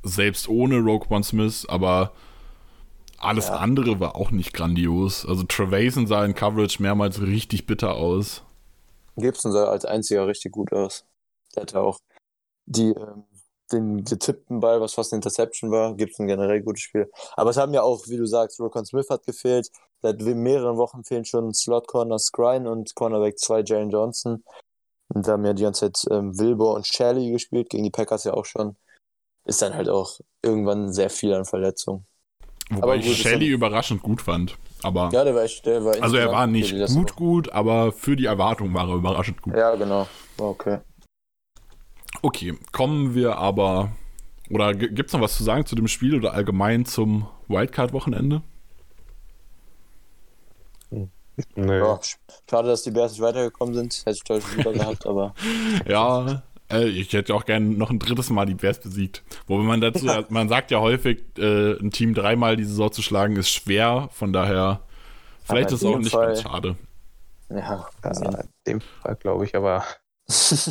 [0.02, 2.12] selbst ohne Rogue One Smith, aber
[3.24, 3.56] alles Ja.
[3.56, 5.26] andere war auch nicht grandios.
[5.26, 8.42] Also Trevason sah in Coverage mehrmals richtig bitter aus.
[9.16, 11.04] Gibson sah als einziger richtig gut aus.
[11.54, 11.98] Der hatte auch
[12.66, 13.24] die, ähm,
[13.72, 15.94] den getippten Ball, was fast eine Interception war.
[15.94, 17.10] Gibson generell gutes Spiel.
[17.36, 19.70] Aber es haben ja auch, wie du sagst, Rokon Smith hat gefehlt.
[20.02, 24.44] Seit mehreren Wochen fehlen schon Slot Corner Scrine und Cornerback 2 Jalen Johnson.
[25.08, 28.24] Und da haben ja die ganze Zeit ähm, Wilbur und Shelley gespielt, gegen die Packers
[28.24, 28.76] ja auch schon.
[29.46, 32.06] Ist dann halt auch irgendwann sehr viel an Verletzungen.
[32.70, 34.56] Wobei Aber ich gut, Shelley dann- überraschend gut fand.
[34.82, 37.14] Aber Ja, der war echt, der war also er war nicht gut Woche.
[37.16, 39.54] gut, aber für die Erwartung war er überraschend gut.
[39.54, 40.06] Ja, genau.
[40.38, 40.78] Okay.
[42.22, 43.92] Okay, kommen wir aber
[44.50, 48.42] oder gibt es noch was zu sagen zu dem Spiel oder allgemein zum Wildcard-Wochenende?
[51.56, 51.78] Nö.
[51.78, 52.16] Ja, sch-
[52.48, 54.02] schade, dass die Bears nicht weitergekommen sind.
[54.04, 55.34] Hätte ich deutlich lieber gehabt, aber
[55.88, 56.42] Ja,
[56.74, 59.22] äh, ich hätte auch gerne noch ein drittes Mal die Bears besiegt.
[59.46, 63.36] Wobei man dazu, man sagt ja häufig, äh, ein Team dreimal die Saison zu schlagen
[63.36, 64.08] ist schwer.
[64.12, 64.80] Von daher,
[65.44, 66.76] vielleicht ist es auch nicht Fall- ganz schade.
[67.50, 67.56] ja.
[67.60, 67.88] Ja,
[68.22, 69.84] in dem Fall glaube ich, aber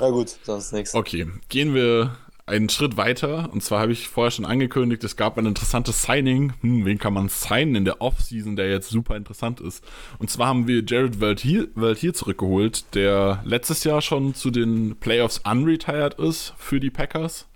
[0.00, 0.94] Na gut, sonst nichts.
[0.94, 2.16] Okay, gehen wir
[2.48, 3.50] einen Schritt weiter.
[3.52, 6.52] Und zwar habe ich vorher schon angekündigt, es gab ein interessantes Signing.
[6.60, 9.84] Hm, wen kann man signen in der Offseason, der jetzt super interessant ist?
[10.18, 15.40] Und zwar haben wir Jared Valtier, Valtier zurückgeholt, der letztes Jahr schon zu den Playoffs
[15.48, 17.46] unretired ist für die Packers.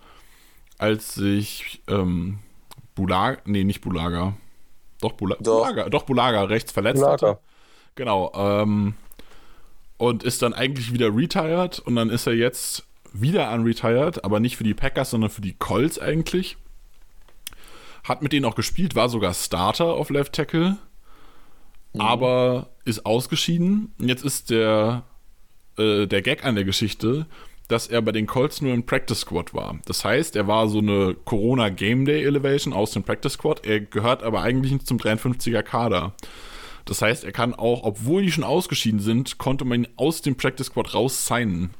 [0.78, 2.38] Als sich ähm,
[2.94, 4.34] Bulaga, nee, nicht Bulaga.
[5.00, 5.66] Doch, Bula doch.
[5.66, 7.28] Bulaga, doch Bulaga rechts verletzt Bulaga.
[7.28, 7.40] hatte.
[7.94, 8.32] Genau.
[8.34, 8.94] Ähm,
[9.96, 14.56] und ist dann eigentlich wieder retired und dann ist er jetzt wieder unretired, aber nicht
[14.56, 16.56] für die Packers, sondern für die Colts eigentlich.
[18.04, 20.76] Hat mit denen auch gespielt, war sogar Starter auf Left Tackle,
[21.92, 22.00] mhm.
[22.00, 23.92] aber ist ausgeschieden.
[23.98, 25.04] Und jetzt ist der,
[25.78, 27.26] äh, der Gag an der Geschichte,
[27.68, 29.78] dass er bei den Colts nur im Practice Squad war.
[29.86, 33.64] Das heißt, er war so eine Corona Game Day Elevation aus dem Practice Squad.
[33.64, 36.12] Er gehört aber eigentlich nicht zum 53er Kader.
[36.84, 40.36] Das heißt, er kann auch, obwohl die schon ausgeschieden sind, konnte man ihn aus dem
[40.36, 41.70] Practice Squad raus signen.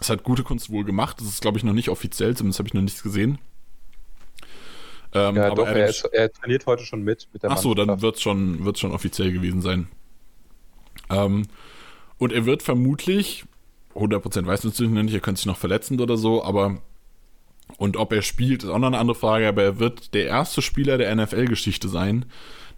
[0.00, 1.20] Das hat gute Kunst wohl gemacht.
[1.20, 3.38] Das ist, glaube ich, noch nicht offiziell, zumindest habe ich noch nichts gesehen.
[5.12, 7.28] Ähm, ja, doch, er, ist, er, trainiert heute schon mit.
[7.32, 9.88] mit der Ach so, dann wird es schon, wird's schon offiziell gewesen sein.
[11.10, 11.46] Ähm,
[12.18, 13.44] und er wird vermutlich,
[13.94, 16.80] 100% weiß man natürlich nicht, er könnte sich noch verletzen oder so, aber
[17.76, 20.62] und ob er spielt, ist auch noch eine andere Frage, aber er wird der erste
[20.62, 22.24] Spieler der NFL-Geschichte sein,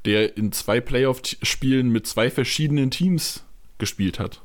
[0.04, 3.44] der in zwei Playoff-Spielen mit zwei verschiedenen Teams
[3.78, 4.42] gespielt hat.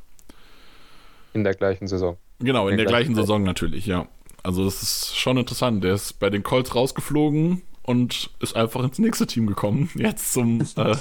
[1.34, 2.18] In der gleichen Saison.
[2.39, 3.15] Genau, in, in der gleichen.
[3.15, 4.08] Saison natürlich, ja.
[4.43, 5.84] Also das ist schon interessant.
[5.84, 9.89] Der ist bei den Colts rausgeflogen und ist einfach ins nächste Team gekommen.
[9.95, 10.95] Jetzt zum, äh,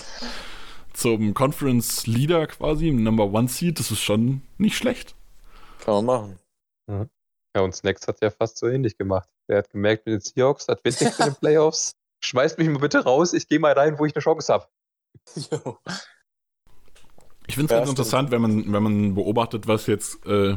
[0.92, 3.78] zum Conference Leader quasi, Number One Seed.
[3.78, 5.14] Das ist schon nicht schlecht.
[5.80, 6.38] Kann man machen.
[6.86, 7.10] Mhm.
[7.56, 9.28] Ja, und Snacks hat ja fast so ähnlich gemacht.
[9.46, 11.96] Er hat gemerkt mit den Seahawks, hat witzig für den Playoffs.
[12.22, 14.66] Schmeißt mich mal bitte raus, ich gehe mal rein, wo ich eine Chance habe.
[15.34, 15.48] Ich
[17.54, 20.56] finde es ja, ganz interessant, wenn man, wenn man beobachtet, was jetzt äh,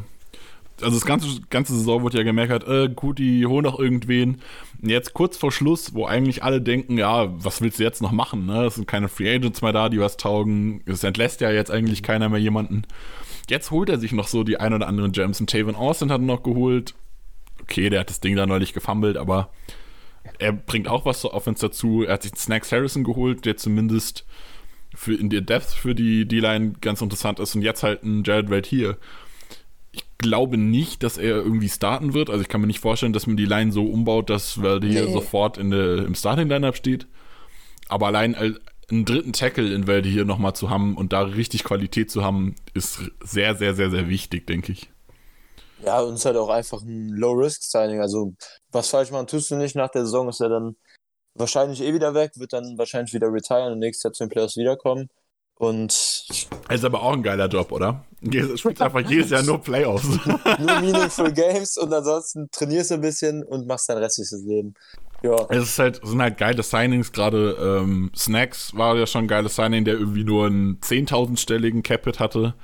[0.82, 4.42] also das ganze, ganze Saison wird ja gemerkt, äh, gut, die holen doch irgendwen.
[4.82, 8.46] Jetzt kurz vor Schluss, wo eigentlich alle denken, ja, was willst du jetzt noch machen?
[8.46, 8.66] Ne?
[8.66, 10.82] Es sind keine Free Agents mehr da, die was taugen.
[10.86, 12.84] Es entlässt ja jetzt eigentlich keiner mehr jemanden.
[13.50, 15.40] Jetzt holt er sich noch so die ein oder anderen Gems.
[15.40, 16.94] Und Taven Austin hat er noch geholt.
[17.62, 19.50] Okay, der hat das Ding da neulich gefummelt, aber
[20.38, 22.04] er bringt auch was zur Offense dazu.
[22.04, 24.26] Er hat sich Snacks Harrison geholt, der zumindest
[24.94, 27.56] für in der Depth für die D-Line ganz interessant ist.
[27.56, 28.98] Und jetzt halt ein Jared Wade hier
[30.20, 32.30] glaube nicht, dass er irgendwie starten wird.
[32.30, 34.94] Also ich kann mir nicht vorstellen, dass man die Line so umbaut, dass Verde nee.
[34.94, 37.08] hier sofort in der, im Starting-Lineup steht.
[37.88, 42.12] Aber allein einen dritten Tackle in Verde hier nochmal zu haben und da richtig Qualität
[42.12, 44.90] zu haben, ist sehr, sehr, sehr, sehr wichtig, denke ich.
[45.84, 48.02] Ja, und es ist halt auch einfach ein Low-Risk-Signing.
[48.02, 48.34] Also,
[48.72, 50.76] was falsch machen tust du nicht nach der Saison, ist er dann
[51.36, 54.58] wahrscheinlich eh wieder weg, wird dann wahrscheinlich wieder retiren und nächstes Jahr zu den Playoffs
[54.58, 55.10] wiederkommen.
[55.56, 56.26] Und.
[56.70, 58.04] Ist aber auch ein geiler Job, oder?
[58.22, 60.06] Du spielst einfach jedes Jahr nur Playoffs.
[60.26, 64.74] nur Meaningful Games und ansonsten trainierst du ein bisschen und machst dein restliches Leben.
[65.24, 65.36] Ja.
[65.50, 69.56] Es ist halt, sind halt geile Signings, gerade ähm, Snacks war ja schon ein geiles
[69.56, 72.56] Signing, der irgendwie nur einen 10.000-stelligen Capit hatte.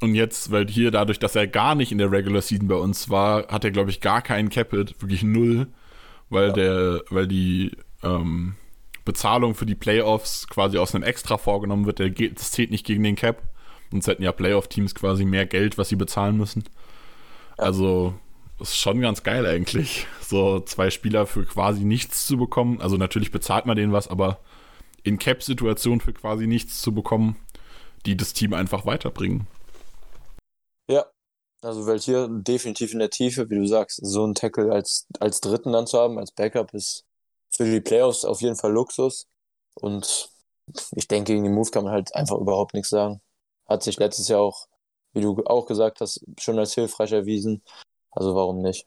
[0.00, 3.10] Und jetzt, weil hier dadurch, dass er gar nicht in der Regular Season bei uns
[3.10, 5.66] war, hat er, glaube ich, gar keinen Capit, wirklich null,
[6.30, 6.52] weil ja.
[6.52, 7.72] der, weil die,
[8.02, 8.54] ähm,
[9.04, 11.98] Bezahlung für die Playoffs quasi aus einem Extra vorgenommen wird.
[11.98, 13.42] Der geht, das zählt nicht gegen den Cap.
[13.90, 16.64] Sonst hätten ja Playoff-Teams quasi mehr Geld, was sie bezahlen müssen.
[17.56, 18.14] Also,
[18.58, 22.80] das ist schon ganz geil eigentlich, so zwei Spieler für quasi nichts zu bekommen.
[22.80, 24.38] Also natürlich bezahlt man denen was, aber
[25.02, 27.36] in Cap-Situationen für quasi nichts zu bekommen,
[28.04, 29.46] die das Team einfach weiterbringen.
[30.90, 31.06] Ja,
[31.62, 35.40] also weil hier definitiv in der Tiefe, wie du sagst, so einen Tackle als, als
[35.40, 37.06] Dritten dann zu haben, als Backup ist
[37.50, 39.26] für die Playoffs auf jeden Fall Luxus.
[39.74, 40.30] Und
[40.94, 43.20] ich denke, gegen den Move kann man halt einfach überhaupt nichts sagen.
[43.70, 44.66] Hat sich letztes Jahr auch,
[45.12, 47.62] wie du auch gesagt hast, schon als hilfreich erwiesen.
[48.10, 48.86] Also warum nicht?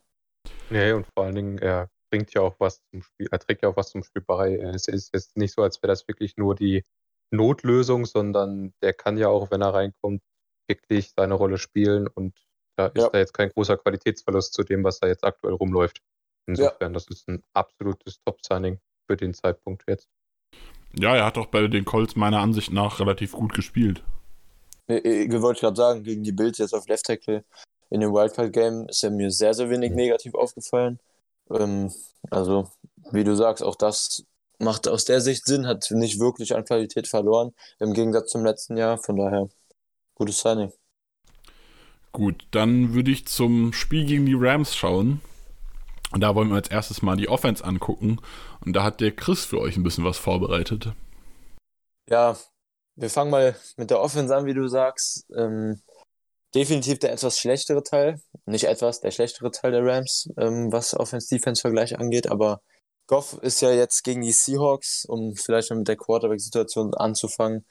[0.70, 3.70] Nee, und vor allen Dingen, er bringt ja auch was zum Spiel, er trägt ja
[3.70, 4.56] auch was zum Spiel bei.
[4.58, 6.84] Es ist jetzt nicht so, als wäre das wirklich nur die
[7.32, 10.22] Notlösung, sondern der kann ja auch, wenn er reinkommt,
[10.68, 12.38] wirklich seine Rolle spielen und
[12.76, 13.10] da ist ja.
[13.10, 16.02] da jetzt kein großer Qualitätsverlust zu dem, was da jetzt aktuell rumläuft.
[16.48, 16.94] Insofern, ja.
[16.94, 20.10] das ist ein absolutes Top-Signing für den Zeitpunkt jetzt.
[20.94, 24.04] Ja, er hat auch bei den Colts meiner Ansicht nach relativ gut gespielt.
[24.88, 27.44] Ich, ich wollte gerade sagen, gegen die Bills jetzt auf Left Tackle
[27.94, 31.00] in dem Wildcard-Game ist er mir sehr, sehr wenig negativ aufgefallen.
[31.52, 31.94] Ähm,
[32.32, 32.72] also,
[33.12, 34.26] wie du sagst, auch das
[34.58, 38.78] macht aus der Sicht Sinn, hat nicht wirklich an Qualität verloren, im Gegensatz zum letzten
[38.78, 38.98] Jahr.
[38.98, 39.48] Von daher,
[40.16, 40.72] gutes Signing.
[42.14, 45.22] Gut, dann würde ich zum Spiel gegen die Rams schauen.
[46.12, 48.20] Und da wollen wir als erstes mal die Offense angucken.
[48.66, 50.94] Und da hat der Chris für euch ein bisschen was vorbereitet.
[52.10, 52.38] Ja,
[52.96, 55.26] wir fangen mal mit der Offense an, wie du sagst.
[55.36, 55.82] Ähm,
[56.56, 58.22] definitiv der etwas schlechtere Teil.
[58.46, 62.30] Nicht etwas, der schlechtere Teil der Rams, ähm, was Offense-Defense-Vergleich angeht.
[62.30, 62.62] Aber
[63.08, 67.66] Goff ist ja jetzt gegen die Seahawks, um vielleicht mal mit der Quarterback-Situation anzufangen,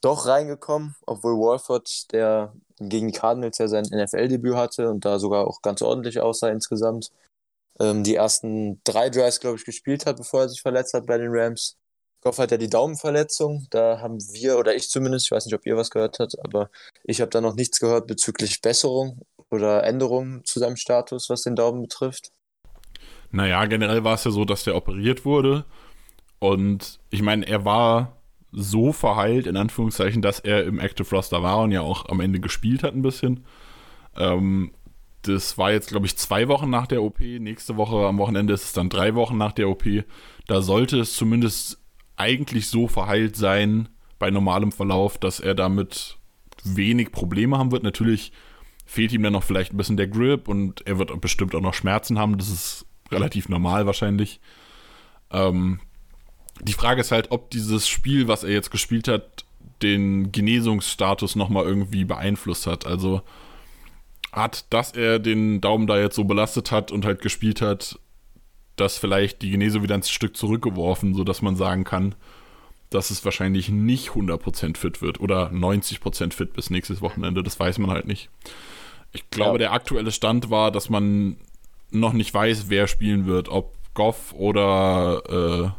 [0.00, 5.48] doch reingekommen, obwohl Walford, der gegen die Cardinals ja sein NFL-Debüt hatte und da sogar
[5.48, 7.10] auch ganz ordentlich aussah insgesamt,
[7.80, 11.18] ähm, die ersten drei Drives, glaube ich, gespielt hat, bevor er sich verletzt hat bei
[11.18, 11.76] den Rams.
[12.20, 13.66] Goff hat ja die Daumenverletzung.
[13.70, 16.70] Da haben wir, oder ich zumindest, ich weiß nicht, ob ihr was gehört habt, aber
[17.04, 21.56] ich habe da noch nichts gehört bezüglich Besserung oder Änderungen zu seinem Status, was den
[21.56, 22.32] Daumen betrifft.
[23.30, 25.64] Naja, generell war es ja so, dass der operiert wurde.
[26.38, 28.16] Und ich meine, er war
[28.52, 32.40] so verheilt, in Anführungszeichen, dass er im Active Roster war und ja auch am Ende
[32.40, 33.44] gespielt hat ein bisschen.
[34.16, 34.72] Ähm,
[35.22, 37.20] das war jetzt, glaube ich, zwei Wochen nach der OP.
[37.20, 39.84] Nächste Woche am Wochenende ist es dann drei Wochen nach der OP.
[40.46, 41.78] Da sollte es zumindest
[42.18, 46.16] eigentlich so verheilt sein bei normalem Verlauf, dass er damit
[46.64, 47.84] wenig Probleme haben wird.
[47.84, 48.32] Natürlich
[48.84, 51.74] fehlt ihm dann noch vielleicht ein bisschen der Grip und er wird bestimmt auch noch
[51.74, 52.38] Schmerzen haben.
[52.38, 54.40] Das ist relativ normal wahrscheinlich.
[55.30, 55.80] Ähm,
[56.60, 59.44] die Frage ist halt, ob dieses Spiel, was er jetzt gespielt hat,
[59.82, 62.86] den Genesungsstatus nochmal irgendwie beeinflusst hat.
[62.86, 63.22] Also
[64.32, 67.98] hat, dass er den Daumen da jetzt so belastet hat und halt gespielt hat,
[68.80, 72.14] das vielleicht die Genese wieder ein Stück zurückgeworfen, sodass man sagen kann,
[72.90, 77.42] dass es wahrscheinlich nicht 100% fit wird oder 90% fit bis nächstes Wochenende.
[77.42, 78.30] Das weiß man halt nicht.
[79.12, 79.58] Ich glaube, ja.
[79.58, 81.36] der aktuelle Stand war, dass man
[81.90, 83.48] noch nicht weiß, wer spielen wird.
[83.48, 85.70] Ob Goff oder äh,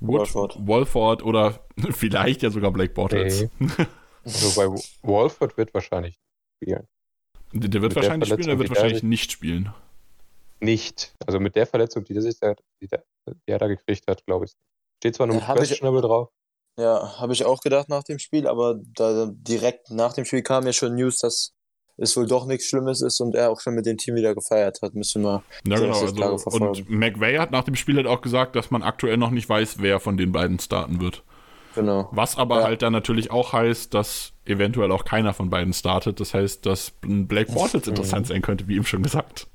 [0.00, 0.56] Wood, Wolford.
[0.66, 3.48] Wolford oder vielleicht ja sogar Blake Bortles.
[3.58, 3.68] Nee.
[4.24, 6.18] also bei Wolford wird wahrscheinlich
[6.56, 6.86] spielen.
[7.52, 9.72] Der, der wird mit wahrscheinlich der spielen, der wird wahrscheinlich nicht spielen.
[10.62, 11.14] Nicht.
[11.26, 14.44] Also mit der Verletzung, die, das der, die, der, die er da gekriegt hat, glaube
[14.44, 14.52] ich.
[14.98, 16.28] Steht zwar nur ja, questionable drauf.
[16.78, 20.64] Ja, habe ich auch gedacht nach dem Spiel, aber da direkt nach dem Spiel kam
[20.64, 21.52] ja schon News, dass
[21.96, 24.80] es wohl doch nichts Schlimmes ist und er auch schon mit dem Team wieder gefeiert
[24.82, 24.94] hat.
[24.94, 28.70] Müssen wir ja, genau, also, Und McVay hat nach dem Spiel halt auch gesagt, dass
[28.70, 31.24] man aktuell noch nicht weiß, wer von den beiden starten wird.
[31.74, 32.08] Genau.
[32.12, 32.64] Was aber ja.
[32.64, 36.20] halt dann natürlich auch heißt, dass eventuell auch keiner von beiden startet.
[36.20, 39.48] Das heißt, dass Blake Bortles interessant sein könnte, wie eben schon gesagt.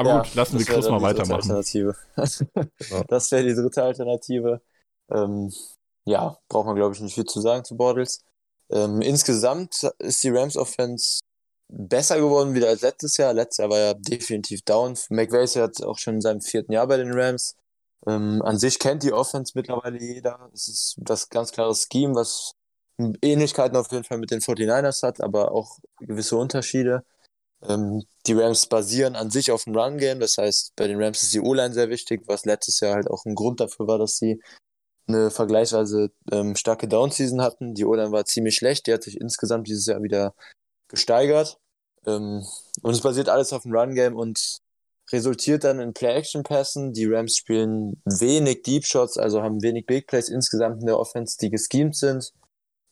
[0.00, 1.50] Aber ja, gut, lassen wir Chris mal weitermachen.
[1.50, 1.94] Alternative.
[3.08, 4.62] das wäre die dritte Alternative.
[5.10, 5.52] Ähm,
[6.06, 8.24] ja, braucht man, glaube ich, nicht viel zu sagen zu Bortles.
[8.70, 11.20] Ähm, insgesamt ist die Rams Offense
[11.68, 13.34] besser geworden wieder als letztes Jahr.
[13.34, 14.96] Letztes Jahr war ja definitiv down.
[15.10, 17.56] McVay ist jetzt auch schon in seinem vierten Jahr bei den Rams.
[18.06, 20.48] Ähm, an sich kennt die Offense mittlerweile jeder.
[20.54, 22.54] Es ist das ganz klare Scheme, was
[23.20, 27.04] Ähnlichkeiten auf jeden Fall mit den 49ers hat, aber auch gewisse Unterschiede.
[27.66, 31.34] Ähm, die Rams basieren an sich auf dem Run-Game, das heißt, bei den Rams ist
[31.34, 34.40] die O-Line sehr wichtig, was letztes Jahr halt auch ein Grund dafür war, dass sie
[35.08, 37.74] eine vergleichsweise ähm, starke Down-Season hatten.
[37.74, 40.34] Die O-Line war ziemlich schlecht, die hat sich insgesamt dieses Jahr wieder
[40.88, 41.58] gesteigert.
[42.06, 42.44] Ähm,
[42.82, 44.60] und es basiert alles auf dem Run-Game und
[45.12, 46.92] resultiert dann in Play-Action-Pässen.
[46.92, 51.36] Die Rams spielen wenig Deep Shots, also haben wenig Big Plays insgesamt in der Offense,
[51.38, 52.32] die geschemt sind.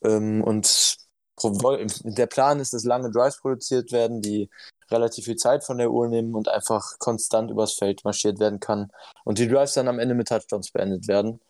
[0.04, 0.96] Ähm, und
[1.42, 4.50] der Plan ist, dass lange Drives produziert werden, die
[4.90, 8.90] relativ viel Zeit von der Uhr nehmen und einfach konstant übers Feld marschiert werden kann.
[9.24, 11.40] Und die Drives dann am Ende mit Touchdowns beendet werden.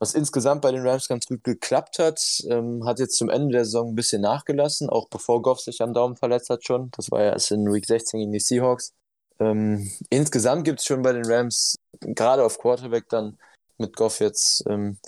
[0.00, 3.64] Was insgesamt bei den Rams ganz gut geklappt hat, ähm, hat jetzt zum Ende der
[3.64, 6.92] Saison ein bisschen nachgelassen, auch bevor Goff sich am Daumen verletzt hat schon.
[6.96, 8.92] Das war ja erst in Week 16 gegen die Seahawks.
[9.40, 13.38] Ähm, insgesamt gibt es schon bei den Rams, gerade auf Quarterback dann
[13.76, 14.98] mit Goff jetzt ähm,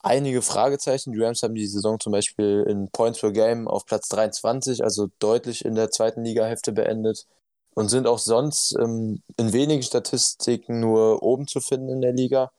[0.00, 1.12] einige Fragezeichen.
[1.12, 5.08] Die Rams haben die Saison zum Beispiel in Points per Game auf Platz 23, also
[5.18, 7.26] deutlich in der zweiten Liga-Hälfte beendet
[7.74, 12.50] und sind auch sonst ähm, in wenigen Statistiken nur oben zu finden in der Liga.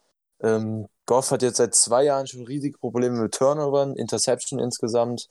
[0.42, 5.30] Ähm, Goff hat jetzt seit zwei Jahren schon riesige Probleme mit Turnovern, Interception insgesamt.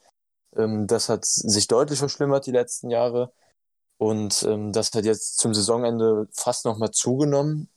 [0.57, 3.33] Ähm, das hat sich deutlich verschlimmert die letzten Jahre.
[3.99, 7.69] Und ähm, das hat jetzt zum Saisonende fast nochmal zugenommen.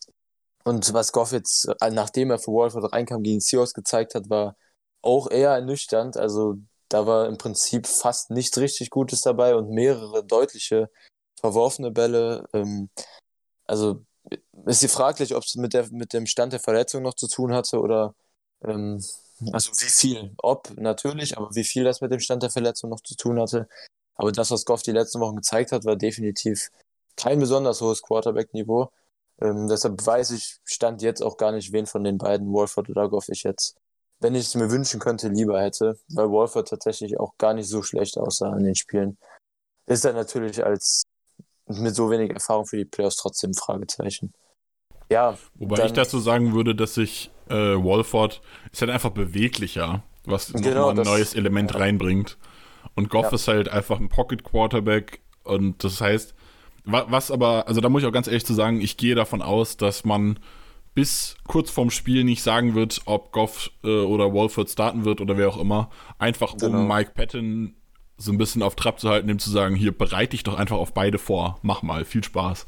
[0.64, 4.56] Und was Goff jetzt, äh, nachdem er für Wolford reinkam, gegen Seahawks gezeigt hat, war
[5.02, 6.18] auch eher ernüchternd.
[6.18, 6.58] Also
[6.90, 10.90] da war im Prinzip fast nichts richtig Gutes dabei und mehrere deutliche
[11.40, 12.48] verworfene Bälle.
[12.54, 12.90] Ähm,
[13.66, 14.06] also
[14.66, 17.80] ist die fraglich, ob es mit, mit dem Stand der Verletzung noch zu tun hatte
[17.80, 18.16] oder
[18.64, 19.04] ähm,
[19.52, 20.34] also wie viel.
[20.38, 23.68] Ob natürlich, aber wie viel das mit dem Stand der Verletzung noch zu tun hatte.
[24.16, 26.70] Aber das, was Goff die letzten Wochen gezeigt hat, war definitiv
[27.16, 28.92] kein besonders hohes Quarterback-Niveau.
[29.40, 33.10] Ähm, deshalb weiß ich, stand jetzt auch gar nicht, wen von den beiden, Wolford oder
[33.10, 33.78] Goff, ich jetzt,
[34.20, 37.82] wenn ich es mir wünschen könnte, lieber hätte, weil Wolford tatsächlich auch gar nicht so
[37.82, 39.18] schlecht aussah in den Spielen.
[39.88, 41.04] Ist er natürlich als
[41.68, 44.34] mit so wenig Erfahrung für die Playoffs trotzdem ein Fragezeichen.
[45.10, 45.38] Ja.
[45.56, 48.42] Wobei dann, ich dazu sagen würde, dass sich äh, Wolford
[48.72, 51.80] ist halt einfach beweglicher, was genau, nochmal ein neues Element ja.
[51.80, 52.38] reinbringt.
[52.96, 53.36] Und Goff Ja.
[53.36, 55.22] ist halt einfach ein Pocket Quarterback.
[55.44, 56.34] Und das heißt,
[56.86, 59.78] was aber, also da muss ich auch ganz ehrlich zu sagen, ich gehe davon aus,
[59.78, 60.40] dass man
[60.94, 65.38] bis kurz vorm Spiel nicht sagen wird, ob Goff äh, oder Wolford starten wird oder
[65.38, 65.90] wer auch immer.
[66.20, 66.80] Einfach Genau.
[66.80, 67.76] um Mike Patton
[68.18, 70.78] so ein bisschen auf Trab zu halten, dem zu sagen, hier bereite dich doch einfach
[70.78, 71.60] auf beide vor.
[71.64, 72.68] Mach mal, viel Spaß.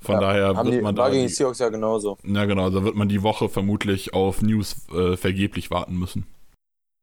[0.00, 2.18] Von Ja, daher Haben wird die, man war da gegen die Seahawks ja genauso.
[2.24, 6.26] ja genau, da wird man die Woche vermutlich auf News äh, vergeblich warten müssen.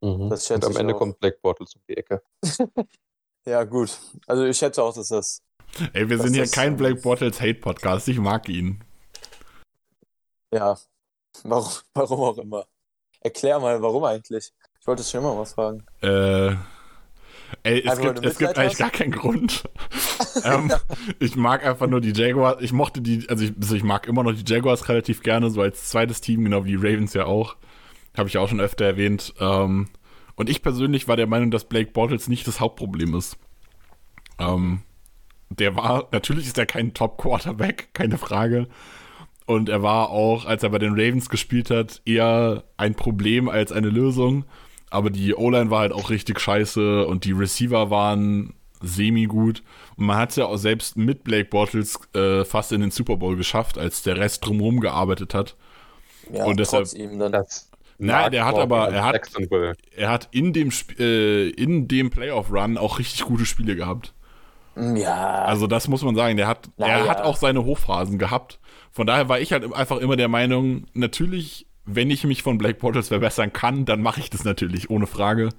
[0.02, 0.30] Mhm.
[0.30, 0.98] Das schätze Und am ich Ende auch.
[0.98, 2.22] kommt Black Bottles um die Ecke.
[3.44, 3.98] Ja, gut.
[4.26, 5.42] Also ich schätze auch, dass das.
[5.92, 8.08] Ey, wir sind hier kein Black Bottles Hate Podcast.
[8.08, 8.82] Ich mag ihn.
[10.52, 10.76] Ja.
[11.44, 12.66] Warum, warum auch immer.
[13.20, 14.52] Erklär mal, warum eigentlich?
[14.80, 15.84] Ich wollte schon immer was fragen.
[16.02, 16.56] Äh,
[17.62, 18.78] ey, es weil gibt, es gibt eigentlich hast?
[18.78, 19.62] gar keinen Grund.
[20.44, 20.72] ähm,
[21.20, 22.60] ich mag einfach nur die Jaguars.
[22.60, 25.62] Ich mochte die, also ich, also ich mag immer noch die Jaguars relativ gerne, so
[25.62, 27.56] als zweites Team, genau wie die Ravens ja auch.
[28.16, 29.32] Habe ich auch schon öfter erwähnt.
[29.40, 29.88] Ähm,
[30.34, 33.38] und ich persönlich war der Meinung, dass Blake Bortles nicht das Hauptproblem ist.
[34.38, 34.82] Ähm,
[35.60, 38.68] der war, natürlich ist er kein Top-Quarterback, keine Frage.
[39.46, 43.72] Und er war auch, als er bei den Ravens gespielt hat, eher ein Problem als
[43.72, 44.44] eine Lösung.
[44.90, 49.62] Aber die O-Line war halt auch richtig scheiße und die Receiver waren semi-gut.
[49.96, 53.16] Und man hat es ja auch selbst mit Blake Bortles äh, fast in den Super
[53.16, 55.56] Bowl geschafft, als der Rest drumherum gearbeitet hat.
[56.32, 57.32] Ja, Und deshalb- ihm dann.
[57.32, 59.20] Das Nein, der hat aber- er hat-.
[59.94, 64.12] Er hat in dem, Sp äh, in dem Playoff-Run auch richtig gute Spiele gehabt.
[64.76, 65.44] Ja.
[65.44, 66.36] Also das muss man sagen.
[66.36, 67.08] Der hat, Na er ja.
[67.08, 68.58] hat auch seine Hochphasen gehabt.
[68.90, 72.78] Von daher war ich halt einfach immer der Meinung, natürlich, wenn ich mich von Black
[72.78, 75.50] Bortles verbessern kann, dann mache ich das natürlich, ohne Frage.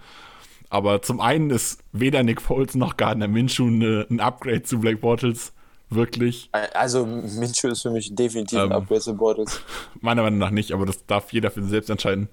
[0.70, 5.02] Aber zum einen ist weder Nick Foles noch Gardner Minshew eine, ein Upgrade zu Black
[5.02, 5.54] Bortles.
[5.90, 6.50] Wirklich.
[6.74, 9.62] also Minshew ist für mich definitiv ein Ähm, Upgrade zu Bortles.
[10.02, 12.30] Meiner Meinung nach nicht, aber das darf jeder für sich selbst entscheiden.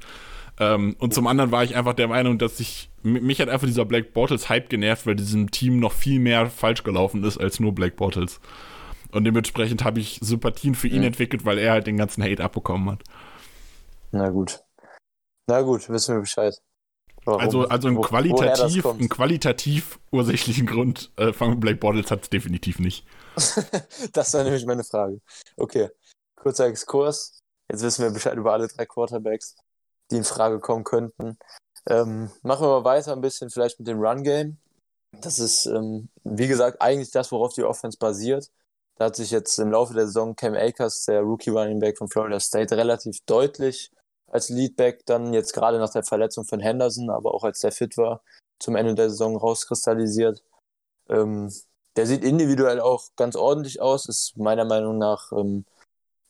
[0.61, 3.87] Ähm, und zum anderen war ich einfach der Meinung, dass ich, mich hat einfach dieser
[3.87, 7.75] Black Bortles Hype genervt, weil diesem Team noch viel mehr falsch gelaufen ist als nur
[7.75, 8.41] Black Bortles.
[9.11, 11.07] Und dementsprechend habe ich Sympathien für ihn Mhm.
[11.09, 13.03] entwickelt, weil er halt den ganzen Hate abbekommen hat.
[14.13, 14.61] Na gut.
[15.47, 16.55] Na gut, wissen wir Bescheid.
[17.25, 17.41] Warum?
[17.41, 22.31] Also, also einen Wo- qualitativ, einen qualitativ ursächlichen Grund äh, von Black Bortles hat es
[22.31, 23.05] definitiv nicht.
[24.13, 25.21] das war nämlich meine Frage.
[25.57, 25.89] Okay,
[26.37, 27.41] kurzer Exkurs.
[27.71, 29.55] Jetzt wissen wir Bescheid über alle drei Quarterbacks,
[30.11, 31.39] die in Frage kommen könnten.
[31.87, 34.59] Ähm, machen wir mal weiter ein bisschen vielleicht mit dem Run-Game.
[35.21, 38.51] Das ist, ähm, wie gesagt, eigentlich das, worauf die Offense basiert.
[38.97, 42.09] Da hat sich jetzt im Laufe der Saison Cam Akers, der Rookie Running Back von
[42.09, 43.91] Florida State, relativ deutlich
[44.31, 47.97] als Leadback dann jetzt gerade nach der Verletzung von Henderson, aber auch als der fit
[47.97, 48.23] war,
[48.61, 50.43] zum Ende der Saison rauskristallisiert.
[51.09, 51.53] Ähm,
[51.97, 55.65] der sieht individuell auch ganz ordentlich aus, ist meiner Meinung nach, ähm,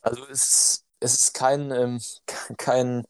[0.01, 2.01] also es, es ist kein, ähm,
[2.57, 3.05] kein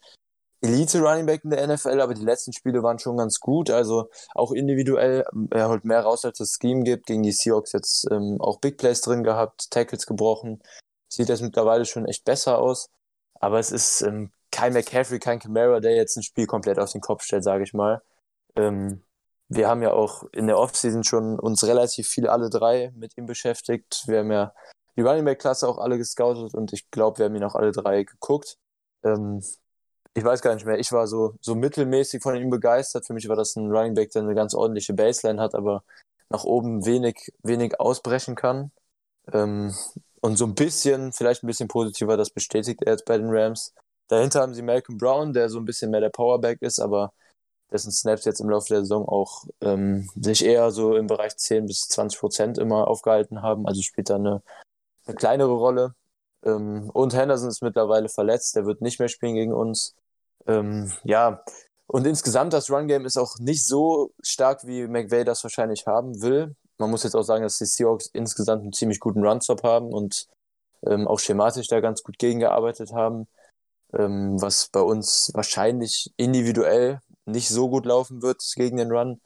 [0.62, 3.70] Elite-Running Back in der NFL, aber die letzten Spiele waren schon ganz gut.
[3.70, 7.07] Also auch individuell, er holt mehr raus, als das Scheme gibt.
[7.07, 10.62] Gegen die Seahawks jetzt ähm, auch Big Plays drin gehabt, Tackles gebrochen.
[11.09, 12.90] Sieht das mittlerweile schon echt besser aus.
[13.40, 17.01] Aber es ist ähm, kein McCaffrey, kein Camara, der jetzt ein Spiel komplett auf den
[17.01, 18.03] Kopf stellt, sage ich mal.
[18.57, 19.03] Ähm,
[19.49, 23.27] wir haben ja auch in der Offseason schon uns relativ viel alle drei mit ihm
[23.27, 24.05] beschäftigt.
[24.07, 24.55] Wir haben ja
[24.96, 27.73] die Running Back Klasse auch alle gescoutet und ich glaube, wir haben ihn auch alle
[27.73, 28.59] drei geguckt.
[29.03, 29.42] Ähm,
[30.14, 30.79] ich weiß gar nicht mehr.
[30.79, 33.07] Ich war so, so mittelmäßig von ihm begeistert.
[33.07, 35.85] Für mich war das ein Running Back, der eine ganz ordentliche Baseline hat, aber
[36.31, 38.73] nach oben wenig, wenig ausbrechen kann.
[39.33, 39.75] Ähm,
[40.20, 43.75] und so ein bisschen, vielleicht ein bisschen positiver, das bestätigt er jetzt bei den Rams.
[44.09, 47.12] Dahinter haben sie Malcolm Brown, der so ein bisschen mehr der Powerback ist, aber
[47.73, 51.66] dessen Snaps jetzt im Laufe der Saison auch ähm, sich eher so im Bereich 10
[51.66, 53.66] bis 20 Prozent immer aufgehalten haben.
[53.66, 54.42] Also spielt da eine,
[55.07, 55.94] eine kleinere Rolle.
[56.44, 59.94] Ähm, und Henderson ist mittlerweile verletzt, der wird nicht mehr spielen gegen uns.
[60.46, 61.42] Ähm, ja,
[61.87, 66.55] und insgesamt das Run-Game ist auch nicht so stark, wie McVay das wahrscheinlich haben will.
[66.79, 70.29] Man muss jetzt auch sagen, dass die Seahawks insgesamt einen ziemlich guten Run-Stop haben und
[70.87, 73.26] ähm, auch schematisch da ganz gut gegengearbeitet haben,
[73.92, 79.20] ähm, was bei uns wahrscheinlich individuell nicht so gut laufen wird gegen den Run.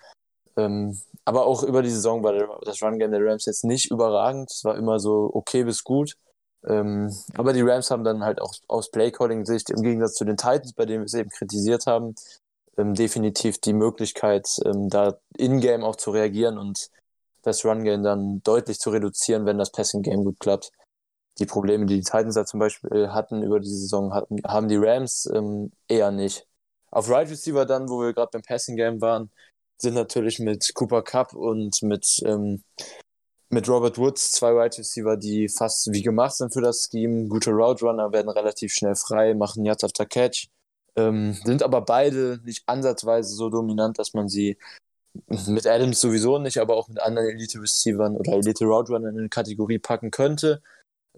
[0.57, 4.50] Ähm, aber auch über die Saison war das Run-Game der Rams jetzt nicht überragend.
[4.50, 6.16] Es war immer so okay bis gut.
[6.66, 10.72] Ähm, aber die Rams haben dann halt auch aus Play-Calling-Sicht im Gegensatz zu den Titans,
[10.72, 12.14] bei denen wir es eben kritisiert haben,
[12.76, 16.91] ähm, definitiv die Möglichkeit, ähm, da in-game auch zu reagieren und
[17.43, 20.72] das Run-Game dann deutlich zu reduzieren, wenn das Passing-Game gut klappt.
[21.39, 24.76] Die Probleme, die die Titans da zum Beispiel hatten über die Saison, hatten, haben die
[24.76, 26.47] Rams ähm, eher nicht.
[26.91, 29.30] Auf Right Receiver dann, wo wir gerade beim Passing Game waren,
[29.78, 32.62] sind natürlich mit Cooper Cup und mit, ähm,
[33.55, 37.28] mit Robert Woods zwei Right Receiver, die fast wie gemacht sind für das Scheme.
[37.28, 40.48] Gute Route Runner werden relativ schnell frei, machen Yards after Catch,
[40.96, 44.59] ähm, sind aber beide nicht ansatzweise so dominant, dass man sie
[45.28, 50.11] mit Adams sowieso nicht, aber auch mit anderen Elite-Receivern oder Elite-Route-Runnern in eine Kategorie packen
[50.11, 50.61] könnte.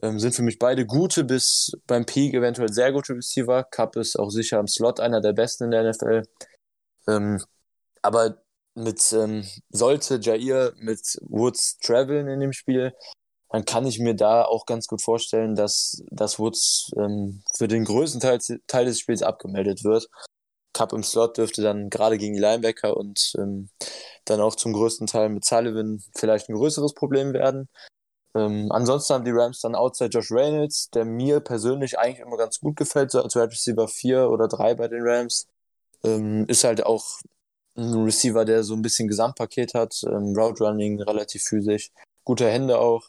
[0.03, 3.64] Ähm, sind für mich beide gute bis beim Peak eventuell sehr gute Receiver.
[3.64, 6.22] Cup ist auch sicher am Slot einer der besten in der NFL.
[7.09, 7.43] Ähm,
[8.03, 8.37] aber
[8.77, 12.95] mit ähm, sollte Jair mit Woods traveln in dem Spiel,
[13.51, 17.85] dann kann ich mir da auch ganz gut vorstellen, dass, dass Woods ähm, für den
[17.85, 20.09] größten Teil, Teil des Spiels abgemeldet wird.
[20.74, 23.70] Cup im Slot dürfte dann gerade gegen die Linebacker und ähm,
[24.27, 27.68] dann auch zum größten Teil mit Sullivan vielleicht ein größeres Problem werden.
[28.35, 32.61] Ähm, ansonsten haben die Rams dann outside Josh Reynolds, der mir persönlich eigentlich immer ganz
[32.61, 35.47] gut gefällt, so als Wide Receiver 4 oder 3 bei den Rams.
[36.05, 37.20] Ähm, ist halt auch
[37.77, 41.91] ein Receiver, der so ein bisschen Gesamtpaket hat, ähm, Route Running, relativ physisch,
[42.24, 43.09] gute Hände auch.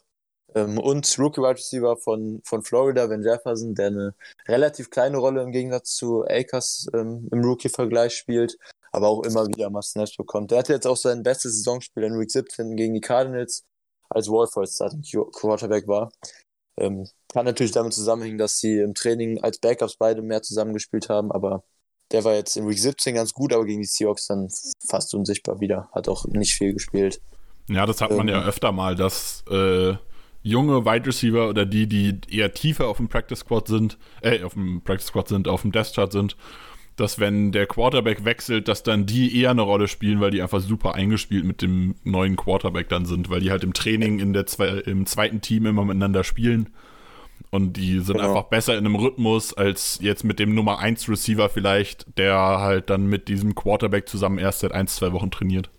[0.54, 4.14] Ähm, und Rookie Wide Receiver von, von Florida, Ben Jefferson, der eine
[4.46, 8.58] relativ kleine Rolle im Gegensatz zu Akers ähm, im Rookie-Vergleich spielt,
[8.92, 10.50] aber auch immer wieder mal Snaps bekommt.
[10.50, 13.64] Der hatte jetzt auch sein bestes Saisonspiel in Week 17 gegen die Cardinals,
[14.10, 15.02] als Wolford Starting
[15.32, 16.10] Quarterback war.
[16.78, 21.32] Ähm, kann natürlich damit zusammenhängen, dass sie im Training als Backups beide mehr zusammengespielt haben,
[21.32, 21.64] aber
[22.12, 24.48] der war jetzt in Week 17 ganz gut, aber gegen die Seahawks dann
[24.86, 25.88] fast unsichtbar wieder.
[25.92, 27.20] Hat auch nicht viel gespielt.
[27.68, 29.94] Ja, das hat man ähm, ja öfter mal, dass äh,
[30.42, 34.54] junge Wide Receiver oder die, die eher tiefer auf dem Practice Squad sind, äh, auf
[34.54, 36.36] dem Practice Squad sind, auf dem Death Chart sind,
[36.96, 40.60] dass wenn der Quarterback wechselt, dass dann die eher eine Rolle spielen, weil die einfach
[40.60, 44.46] super eingespielt mit dem neuen Quarterback dann sind, weil die halt im Training in der
[44.46, 46.70] Zwe im zweiten Team immer miteinander spielen.
[47.50, 48.28] Und die sind genau.
[48.28, 52.90] einfach besser in einem Rhythmus als jetzt mit dem Nummer 1 Receiver vielleicht, der halt
[52.90, 55.70] dann mit diesem Quarterback zusammen erst seit ein, zwei Wochen trainiert.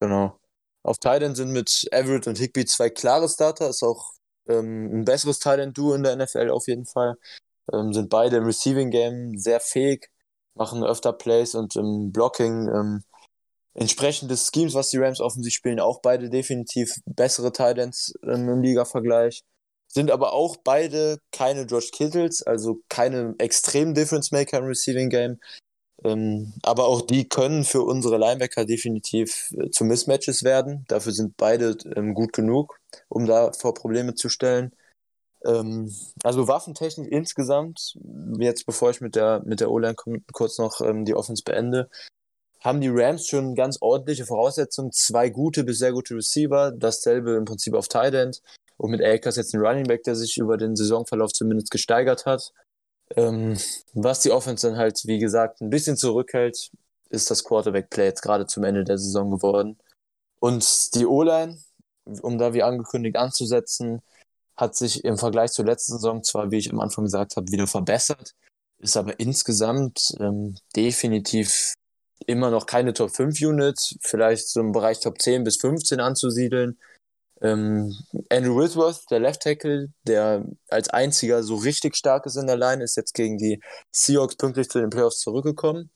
[0.00, 0.38] Genau.
[0.82, 4.12] Auf Titan sind mit Everett und Higby zwei klare Starter, ist auch
[4.48, 7.14] ähm, ein besseres Titan-Duo in der NFL auf jeden Fall.
[7.72, 10.10] Ähm, sind beide im Receiving Game sehr fähig,
[10.54, 13.04] machen öfter Plays und im Blocking ähm,
[13.74, 19.42] entsprechend des Schemes, was die Rams offensiv spielen, auch beide definitiv bessere Titans im Liga-Vergleich.
[19.94, 25.38] Sind aber auch beide keine George Kittles, also keine extrem Difference Maker im Receiving Game.
[26.02, 30.84] Ähm, aber auch die können für unsere Linebacker definitiv äh, zu Mismatches werden.
[30.88, 32.78] Dafür sind beide ähm, gut genug,
[33.08, 34.72] um da vor Probleme zu stellen.
[35.46, 37.96] Ähm, also waffentechnisch insgesamt,
[38.38, 39.94] jetzt bevor ich mit der, mit der O-Line
[40.32, 41.88] kurz noch ähm, die Offense beende,
[42.60, 44.90] haben die Rams schon ganz ordentliche Voraussetzungen.
[44.92, 48.40] Zwei gute bis sehr gute Receiver, dasselbe im Prinzip auf Tight End.
[48.76, 52.52] Und mit Akers jetzt ein Running Back, der sich über den Saisonverlauf zumindest gesteigert hat.
[53.16, 53.56] Ähm,
[53.92, 56.70] was die Offense dann halt, wie gesagt, ein bisschen zurückhält,
[57.10, 59.78] ist das Quarterback-Play jetzt gerade zum Ende der Saison geworden.
[60.40, 61.58] Und die O-Line,
[62.22, 64.02] um da wie angekündigt anzusetzen,
[64.56, 67.66] hat sich im Vergleich zur letzten Saison zwar, wie ich am Anfang gesagt habe, wieder
[67.66, 68.34] verbessert,
[68.78, 71.74] ist aber insgesamt ähm, definitiv
[72.26, 76.78] immer noch keine Top 5 Unit, vielleicht so im Bereich Top 10 bis 15 anzusiedeln.
[77.44, 77.94] Ähm,
[78.30, 82.82] Andrew Whitworth, der Left Tackle, der als einziger so richtig stark ist in der Line,
[82.82, 83.60] ist jetzt gegen die
[83.92, 85.90] Seahawks pünktlich zu den Playoffs zurückgekommen.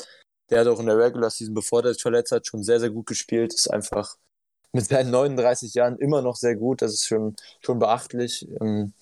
[0.50, 2.90] Der hat auch in der Regular Season, bevor der sich verletzt hat, schon sehr, sehr
[2.90, 3.54] gut gespielt.
[3.54, 4.16] Ist einfach
[4.72, 6.82] mit seinen 39 Jahren immer noch sehr gut.
[6.82, 8.46] Das ist schon, schon beachtlich.
[8.60, 8.92] Ähm,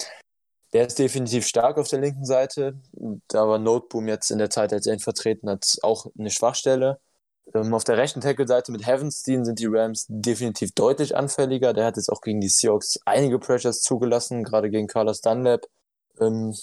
[0.72, 2.78] der ist definitiv stark auf der linken Seite.
[3.28, 7.00] Da war Noteboom jetzt in der Zeit, als er ihn vertreten hat, auch eine Schwachstelle.
[7.54, 11.72] Ähm, auf der rechten Tackle-Seite mit Heavenstein sind die Rams definitiv deutlich anfälliger.
[11.72, 15.66] Der hat jetzt auch gegen die Seahawks einige Pressures zugelassen, gerade gegen Carlos Dunlap,
[16.20, 16.54] ähm,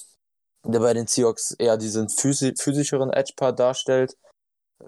[0.65, 4.17] der bei den Seahawks eher diesen physi physischeren Edge-Part darstellt.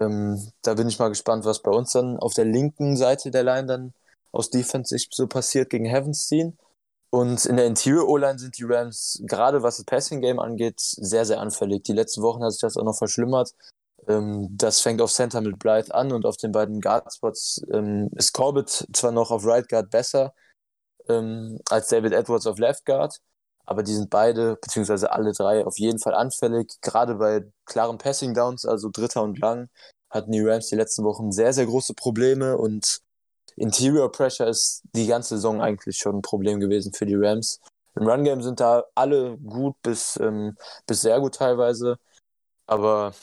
[0.00, 3.42] Ähm, da bin ich mal gespannt, was bei uns dann auf der linken Seite der
[3.42, 3.94] Line dann
[4.32, 6.58] aus Defense so passiert gegen Heavenstein.
[7.10, 11.24] Und in der Interior O-Line sind die Rams, gerade was das Passing Game angeht, sehr,
[11.24, 11.84] sehr anfällig.
[11.84, 13.54] Die letzten Wochen hat sich das auch noch verschlimmert.
[14.08, 18.32] Ähm, das fängt auf Center mit Blythe an und auf den beiden Guard-Spots ähm, ist
[18.32, 20.32] Corbett zwar noch auf Right Guard besser
[21.08, 23.18] ähm, als David Edwards auf Left Guard,
[23.64, 26.72] aber die sind beide, beziehungsweise alle drei, auf jeden Fall anfällig.
[26.82, 29.68] Gerade bei klaren Passing Downs, also Dritter und Lang,
[30.10, 33.00] hatten die Rams die letzten Wochen sehr, sehr große Probleme und
[33.56, 37.60] Interior Pressure ist die ganze Saison eigentlich schon ein Problem gewesen für die Rams.
[37.96, 41.98] Im Run Game sind da alle gut bis, ähm, bis sehr gut teilweise,
[42.66, 43.14] aber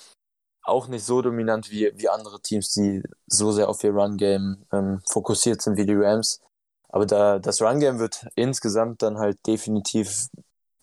[0.64, 5.02] auch nicht so dominant wie, wie andere Teams, die so sehr auf ihr Run-Game ähm,
[5.10, 6.42] fokussiert sind wie die Rams.
[6.90, 10.28] Aber da, das Run-Game wird insgesamt dann halt definitiv,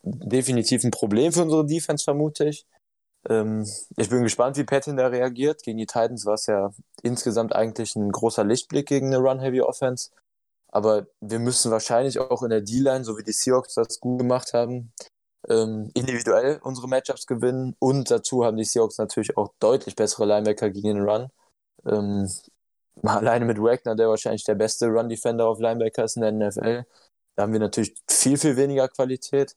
[0.02, 2.66] definitiv ein Problem für unsere Defense, vermute ich.
[3.28, 3.66] Ähm,
[3.96, 5.62] ich bin gespannt, wie Patton da reagiert.
[5.62, 6.72] Gegen die Titans war es ja
[7.02, 10.10] insgesamt eigentlich ein großer Lichtblick gegen eine Run-Heavy-Offense.
[10.68, 14.52] Aber wir müssen wahrscheinlich auch in der D-Line, so wie die Seahawks das gut gemacht
[14.52, 14.92] haben,
[15.50, 20.70] ähm, individuell unsere Matchups gewinnen und dazu haben die Seahawks natürlich auch deutlich bessere Linebacker
[20.70, 21.28] gegen den Run.
[21.86, 22.28] Ähm,
[23.02, 26.84] alleine mit Wagner, der wahrscheinlich der beste Run-Defender auf Linebacker ist in der NFL.
[27.36, 29.56] Da haben wir natürlich viel, viel weniger Qualität.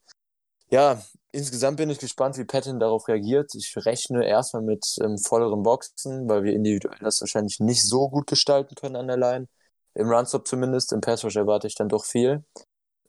[0.70, 3.54] Ja, insgesamt bin ich gespannt, wie Patton darauf reagiert.
[3.56, 8.28] Ich rechne erstmal mit ähm, volleren Boxen, weil wir individuell das wahrscheinlich nicht so gut
[8.28, 9.48] gestalten können an der Line.
[9.96, 12.44] Im Runstop zumindest, im Passrush erwarte ich dann doch viel.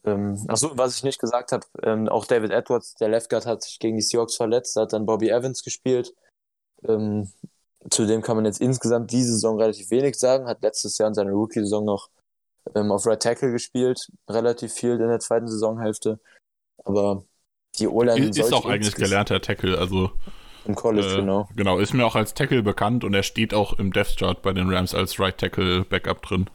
[0.05, 3.63] Ähm, achso, was ich nicht gesagt habe, ähm, auch David Edwards, der Left Guard, hat
[3.63, 6.15] sich gegen die Seahawks verletzt, hat dann Bobby Evans gespielt.
[6.87, 7.33] Ähm,
[7.91, 11.33] zudem kann man jetzt insgesamt diese Saison relativ wenig sagen, hat letztes Jahr in seiner
[11.33, 12.11] Rookie-Saison noch
[12.75, 16.21] ähm, auf Right Tackle gespielt, relativ viel in der zweiten Saisonhälfte.
[16.85, 17.25] Aber
[17.79, 20.11] die O-Line ist, ist auch eigentlich gelernter Tackle, also
[20.67, 21.49] im College, äh, genau.
[21.57, 24.53] Genau, ist mir auch als Tackle bekannt und er steht auch im Death Chart bei
[24.53, 26.49] den Rams als Right Tackle Backup drin.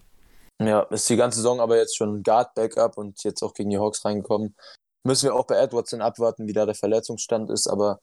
[0.62, 3.80] Ja, ist die ganze Saison aber jetzt schon Guard Backup und jetzt auch gegen die
[3.80, 4.56] Hawks reingekommen.
[5.04, 8.02] Müssen wir auch bei Edwardson abwarten, wie da der Verletzungsstand ist, aber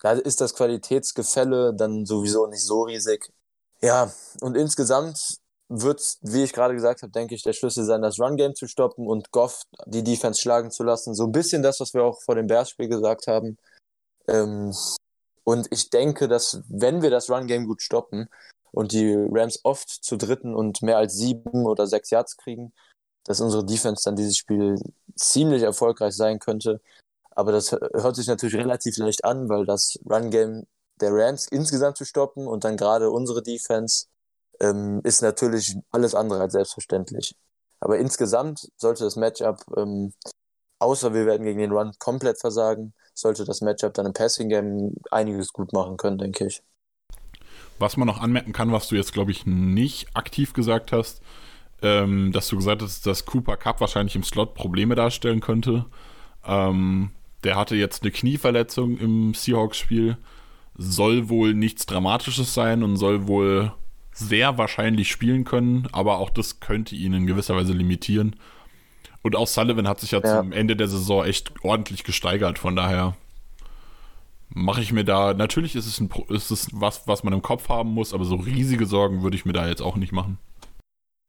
[0.00, 3.30] da ist das Qualitätsgefälle dann sowieso nicht so riesig.
[3.82, 5.38] Ja, und insgesamt
[5.68, 9.06] wird, wie ich gerade gesagt habe, denke ich, der Schlüssel sein, das Run-Game zu stoppen
[9.06, 11.14] und Goff die Defense schlagen zu lassen.
[11.14, 13.58] So ein bisschen das, was wir auch vor dem Bears-Spiel gesagt haben.
[14.26, 14.74] Ähm,
[15.44, 18.28] und ich denke, dass wenn wir das Run-Game gut stoppen
[18.72, 22.72] und die Rams oft zu dritten und mehr als sieben oder sechs Yards kriegen,
[23.24, 24.76] dass unsere Defense dann dieses Spiel
[25.16, 26.80] ziemlich erfolgreich sein könnte.
[27.30, 30.66] Aber das hört sich natürlich relativ leicht an, weil das Run-Game
[31.00, 34.06] der Rams insgesamt zu stoppen und dann gerade unsere Defense
[34.60, 37.36] ähm, ist natürlich alles andere als selbstverständlich.
[37.80, 40.12] Aber insgesamt sollte das Matchup, ähm,
[40.80, 44.94] außer wir werden gegen den Run komplett versagen, sollte das Matchup dann im Passing Game
[45.10, 46.62] einiges gut machen können, denke ich.
[47.78, 51.22] Was man noch anmerken kann, was du jetzt, glaube ich, nicht aktiv gesagt hast,
[51.82, 55.86] ähm, dass du gesagt hast, dass Cooper Cup wahrscheinlich im Slot Probleme darstellen könnte.
[56.44, 57.10] Ähm,
[57.44, 60.16] der hatte jetzt eine Knieverletzung im Seahawks-Spiel.
[60.76, 63.72] Soll wohl nichts Dramatisches sein und soll wohl
[64.12, 68.36] sehr wahrscheinlich spielen können, aber auch das könnte ihn in gewisser Weise limitieren.
[69.22, 70.40] Und auch Sullivan hat sich ja, ja.
[70.40, 73.16] zum Ende der Saison echt ordentlich gesteigert, von daher
[74.58, 77.68] mache ich mir da, natürlich ist es, ein, ist es was, was man im Kopf
[77.68, 80.38] haben muss, aber so riesige Sorgen würde ich mir da jetzt auch nicht machen.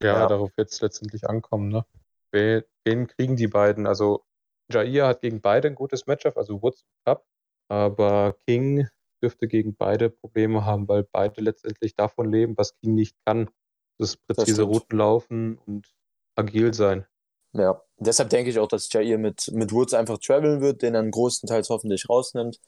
[0.01, 0.27] Ja, ja.
[0.27, 1.85] darauf wird es letztendlich ankommen, ne?
[2.31, 3.87] Wen kriegen die beiden?
[3.87, 4.23] Also
[4.71, 7.25] Jair hat gegen beide ein gutes Matchup, also Woods Cup,
[7.69, 8.87] aber King
[9.21, 13.49] dürfte gegen beide Probleme haben, weil beide letztendlich davon leben, was King nicht kann.
[13.97, 15.91] Das präzise Routen laufen und
[16.35, 17.05] agil sein.
[17.53, 21.03] Ja, deshalb denke ich auch, dass Jair mit, mit Woods einfach traveln wird, den er
[21.03, 22.61] größtenteils hoffentlich rausnimmt.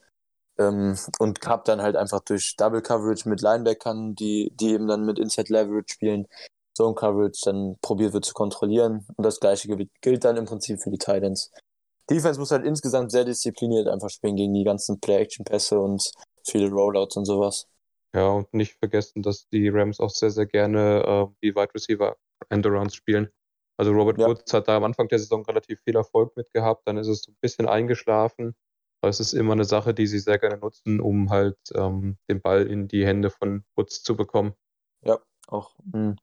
[0.58, 5.04] Ähm, und Cup dann halt einfach durch Double Coverage mit Linebackern, die, die eben dann
[5.04, 6.26] mit Inside Leverage spielen,
[6.76, 9.06] Zone Coverage dann probiert wird zu kontrollieren.
[9.16, 9.68] Und das gleiche
[10.00, 11.50] gilt dann im Prinzip für die Titans.
[12.10, 16.12] Defense muss halt insgesamt sehr diszipliniert einfach spielen gegen die ganzen Play-Action-Pässe und
[16.46, 17.68] viele Rollouts und sowas.
[18.14, 22.16] Ja, und nicht vergessen, dass die Rams auch sehr, sehr gerne äh, die Wide Receiver
[22.50, 23.30] Endarounds spielen.
[23.78, 24.28] Also Robert ja.
[24.28, 27.22] Woods hat da am Anfang der Saison relativ viel Erfolg mit gehabt, dann ist es
[27.22, 28.54] so ein bisschen eingeschlafen.
[29.02, 32.40] Aber es ist immer eine Sache, die sie sehr gerne nutzen, um halt ähm, den
[32.40, 34.54] Ball in die Hände von Woods zu bekommen.
[35.04, 36.20] Ja, auch ein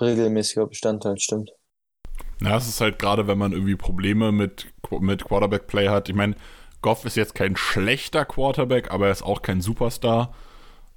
[0.00, 1.52] regelmäßiger Bestandteil, stimmt.
[2.42, 6.08] Ja, es ist halt gerade, wenn man irgendwie Probleme mit, mit Quarterback-Play hat.
[6.08, 6.34] Ich meine,
[6.82, 10.34] Goff ist jetzt kein schlechter Quarterback, aber er ist auch kein Superstar.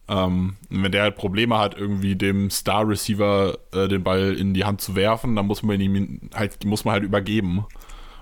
[0.07, 4.81] Ähm, wenn der halt Probleme hat, irgendwie dem Star-Receiver äh, den Ball in die Hand
[4.81, 7.67] zu werfen, dann muss man ihm halt, muss man halt übergeben.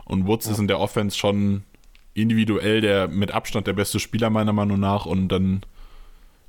[0.03, 0.51] Und Woods ja.
[0.51, 1.63] ist in der Offense schon
[2.17, 5.05] individuell der mit Abstand der beste Spieler, meiner Meinung nach.
[5.05, 5.61] Und dann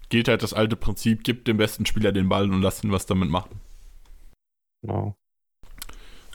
[0.08, 3.06] gilt halt das alte Prinzip, gib dem besten Spieler den Ball und lass ihn was
[3.06, 3.60] damit machen.
[4.82, 5.16] Genau.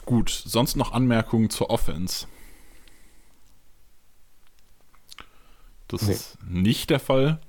[0.04, 2.26] Gut, sonst noch Anmerkungen zur Offense?
[5.88, 6.12] Das nee.
[6.12, 7.40] ist nicht der Fall.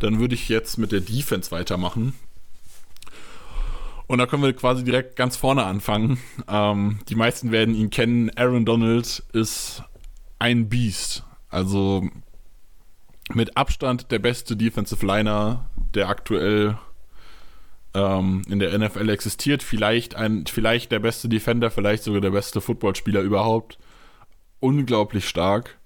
[0.00, 2.14] Dann würde ich jetzt mit der Defense weitermachen.
[4.06, 6.18] Und da können wir quasi direkt ganz vorne anfangen.
[6.48, 8.30] Ähm, die meisten werden ihn kennen.
[8.36, 9.82] Aaron Donald ist
[10.42, 11.22] ein Beast.
[11.50, 12.08] Also
[13.32, 16.76] mit Abstand der beste Defensive Liner, der aktuell
[17.94, 19.62] ähm, in der NFL existiert.
[19.62, 23.78] Vielleicht, ein, vielleicht der beste Defender, vielleicht sogar der beste Footballspieler überhaupt.
[24.58, 25.78] Unglaublich stark.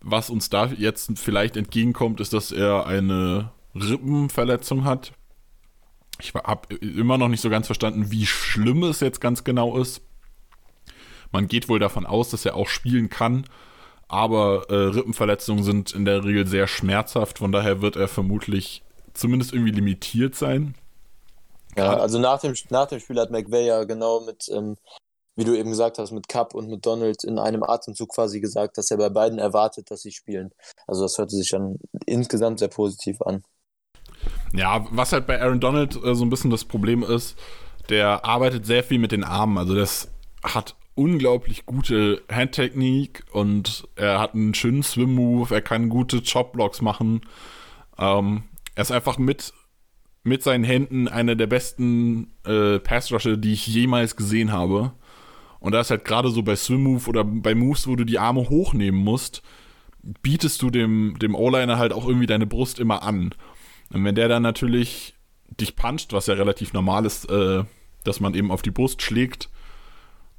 [0.00, 5.12] Was uns da jetzt vielleicht entgegenkommt, ist, dass er eine Rippenverletzung hat.
[6.20, 10.02] Ich habe immer noch nicht so ganz verstanden, wie schlimm es jetzt ganz genau ist.
[11.32, 13.44] Man geht wohl davon aus, dass er auch spielen kann,
[14.12, 18.82] aber äh, Rippenverletzungen sind in der Regel sehr schmerzhaft, von daher wird er vermutlich
[19.14, 20.74] zumindest irgendwie limitiert sein.
[21.76, 24.76] Ja, also nach dem, nach dem Spiel hat McVay ja genau mit ähm,
[25.36, 28.76] wie du eben gesagt hast, mit Cup und mit Donald in einem Atemzug quasi gesagt,
[28.76, 30.50] dass er bei beiden erwartet, dass sie spielen.
[30.86, 33.42] Also das hörte sich dann insgesamt sehr positiv an.
[34.52, 37.36] Ja, was halt bei Aaron Donald äh, so ein bisschen das Problem ist,
[37.88, 39.56] der arbeitet sehr viel mit den Armen.
[39.56, 40.08] Also das
[40.44, 47.22] hat unglaublich gute Handtechnik und er hat einen schönen Swim-Move, er kann gute Chop-Blocks machen.
[47.98, 49.52] Ähm, er ist einfach mit,
[50.22, 54.92] mit seinen Händen einer der besten äh, Pass-Rusher, die ich jemals gesehen habe.
[55.60, 58.48] Und da ist halt gerade so bei Swim-Move oder bei Moves, wo du die Arme
[58.48, 59.42] hochnehmen musst,
[60.22, 63.34] bietest du dem, dem O-Liner halt auch irgendwie deine Brust immer an.
[63.90, 65.14] Und wenn der dann natürlich
[65.60, 67.64] dich puncht, was ja relativ normal ist, äh,
[68.04, 69.48] dass man eben auf die Brust schlägt,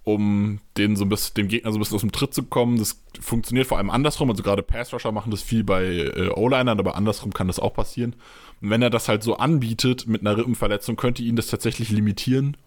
[0.04, 2.78] um den so ein bisschen, dem Gegner so ein bisschen aus dem Tritt zu kommen.
[2.78, 4.30] Das funktioniert vor allem andersrum.
[4.30, 8.16] Also gerade Pass-Rusher machen das viel bei äh, O-Linern, aber andersrum kann das auch passieren.
[8.62, 12.58] Und wenn er das halt so anbietet mit einer Rippenverletzung, könnte ihn das tatsächlich limitieren.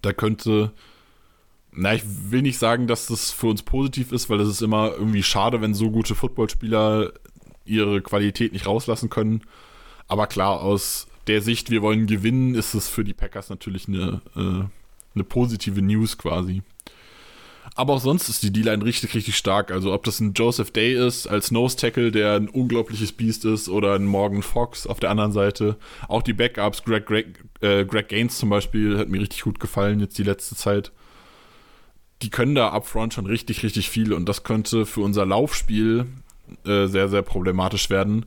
[0.00, 0.72] Da könnte,
[1.72, 4.92] na, ich will nicht sagen, dass das für uns positiv ist, weil es ist immer
[4.92, 7.12] irgendwie schade, wenn so gute Footballspieler
[7.64, 9.42] ihre Qualität nicht rauslassen können.
[10.06, 14.22] Aber klar, aus der Sicht, wir wollen gewinnen, ist es für die Packers natürlich eine,
[14.36, 14.77] äh,
[15.18, 16.62] eine positive News quasi.
[17.74, 19.70] Aber auch sonst ist die D-Line richtig, richtig stark.
[19.70, 23.68] Also ob das ein Joseph Day ist als Nose Tackle, der ein unglaubliches Biest ist,
[23.68, 25.76] oder ein Morgan Fox auf der anderen Seite.
[26.08, 30.00] Auch die Backups, Greg, Greg, äh, Greg Gaines zum Beispiel, hat mir richtig gut gefallen
[30.00, 30.90] jetzt die letzte Zeit.
[32.22, 36.06] Die können da upfront schon richtig, richtig viel und das könnte für unser Laufspiel
[36.66, 38.26] äh, sehr, sehr problematisch werden.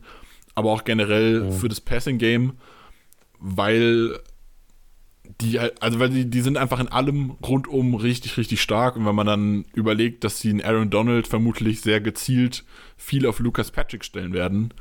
[0.56, 1.52] Aber auch generell mhm.
[1.52, 2.54] für das Passing Game
[3.42, 4.20] weil
[5.42, 8.96] die, also weil die, die sind einfach in allem rundum richtig, richtig stark.
[8.96, 12.64] Und wenn man dann überlegt, dass sie in Aaron Donald vermutlich sehr gezielt
[12.98, 14.74] viel auf Lucas Patrick stellen werden,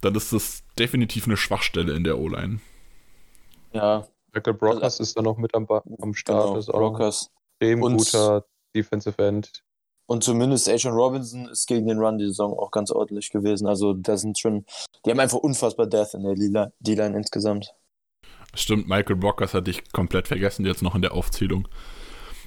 [0.00, 2.60] dann ist das definitiv eine Schwachstelle in der O-Line.
[3.72, 4.06] Ja.
[4.32, 6.46] Michael Brockers ist da noch mit am, am Start.
[6.46, 7.30] Genau, ist auch Brockers.
[7.58, 9.64] extrem guter Defensive End.
[10.06, 13.66] Und zumindest Adrian Robinson ist gegen den Run die Saison auch ganz ordentlich gewesen.
[13.66, 14.64] Also da sind schon,
[15.04, 17.74] die haben einfach unfassbar Death in der D-Line insgesamt.
[18.54, 21.68] Stimmt, Michael Brockers hatte ich komplett vergessen jetzt noch in der Aufzählung.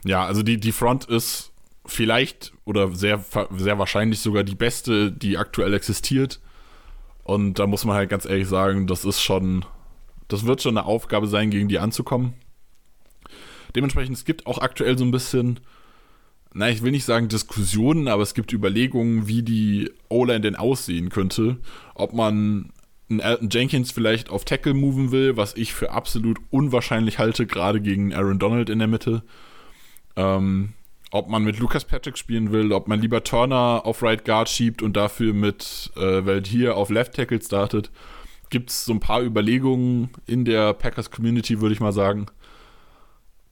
[0.06, 1.51] Ja, also die, die Front ist
[1.86, 3.24] vielleicht oder sehr,
[3.56, 6.41] sehr wahrscheinlich sogar die beste, die aktuell existiert.
[7.24, 9.66] Und da muss man halt ganz ehrlich sagen, das ist schon,
[10.28, 12.34] das wird schon eine Aufgabe sein, gegen die anzukommen.
[13.76, 15.62] Dementsprechend, es gibt auch aktuell so ein bisschen
[16.54, 21.10] na, ich will nicht sagen Diskussionen, aber es gibt Überlegungen, wie die O-Line denn aussehen
[21.10, 21.58] könnte.
[21.95, 22.72] Ob man
[23.10, 27.82] einen Alton Jenkins vielleicht auf Tackle moven will, was ich für absolut unwahrscheinlich halte, gerade
[27.82, 29.24] gegen Aaron Donald in der Mitte.
[30.16, 30.74] Ähm,
[31.12, 34.82] ob man mit Lucas Patrick spielen will, ob man lieber Turner auf Right Guard schiebt
[34.82, 37.91] und dafür mit äh, Valdir auf Left Tackle startet.
[38.49, 42.28] Gibt es so ein paar Überlegungen in der Packers Community, würde ich mal sagen.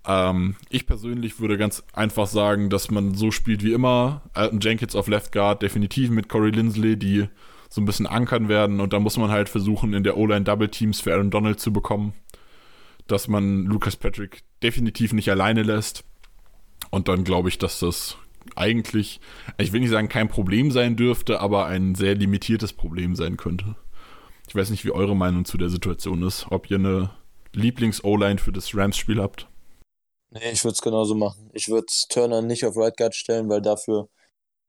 [0.07, 4.23] Ähm, ich persönlich würde ganz einfach sagen, dass man so spielt wie immer.
[4.33, 7.27] Alton Jenkins auf Left Guard, definitiv mit Corey Lindsley, die
[7.71, 8.81] so ein bisschen ankern werden.
[8.81, 11.71] Und da muss man halt versuchen, in der O-Line Double Teams für Aaron Donald zu
[11.71, 12.13] bekommen.
[13.07, 16.03] Dass man Lucas Patrick definitiv nicht alleine lässt.
[16.89, 18.17] Und dann glaube ich, dass das
[18.55, 19.21] eigentlich,
[19.57, 23.75] ich will nicht sagen, kein Problem sein dürfte, aber ein sehr limitiertes Problem sein könnte.
[24.49, 26.47] Ich weiß nicht, wie eure Meinung zu der Situation ist.
[26.49, 27.11] Ob ihr eine
[27.53, 29.47] Lieblings-O-Line für das Rams-Spiel habt.
[30.31, 31.49] Nee, ich würde es genauso machen.
[31.53, 34.09] Ich würde Turner nicht auf Right Guard stellen, weil dafür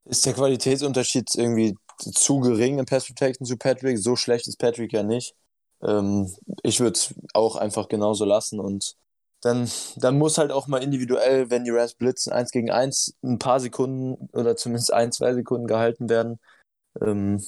[0.05, 3.99] ist der Qualitätsunterschied irgendwie zu gering im Pass Protection zu Patrick.
[3.99, 5.35] So schlecht ist Patrick ja nicht.
[5.83, 6.33] Ähm,
[6.63, 8.97] ich würde es auch einfach genauso lassen und
[9.43, 13.39] dann, dann muss halt auch mal individuell, wenn die Rams blitzen, eins gegen eins ein
[13.41, 16.39] paar Sekunden oder zumindest ein, zwei Sekunden gehalten werden.
[17.01, 17.43] Ähm,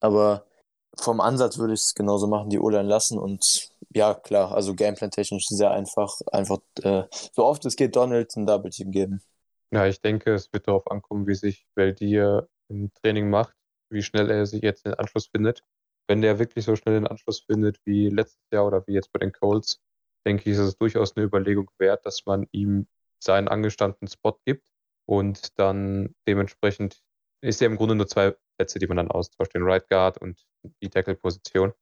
[0.00, 0.46] aber
[0.98, 5.48] vom Ansatz würde ich es genauso machen, die O-Line lassen und ja, klar, also Gameplan-technisch
[5.48, 6.20] sehr einfach.
[6.32, 9.20] Einfach äh, so oft es geht, Donald ein Double-Team geben.
[9.72, 13.54] Ja, ich denke, es wird darauf ankommen, wie sich Valdir im Training macht,
[13.90, 15.62] wie schnell er sich jetzt den Anschluss findet.
[16.08, 19.18] Wenn der wirklich so schnell den Anschluss findet wie letztes Jahr oder wie jetzt bei
[19.20, 19.80] den Colts,
[20.26, 22.86] denke ich, ist es durchaus eine Überlegung wert, dass man ihm
[23.22, 24.68] seinen angestammten Spot gibt
[25.06, 27.02] und dann dementsprechend
[27.42, 30.46] ist ja im Grunde nur zwei Plätze, die man dann austauscht, den Right Guard und
[30.82, 31.72] die Tackle-Position.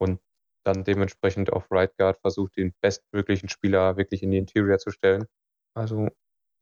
[0.00, 0.20] Und
[0.64, 5.26] dann dementsprechend auf Right Guard versucht, den bestmöglichen Spieler wirklich in die Interior zu stellen.
[5.74, 6.08] Also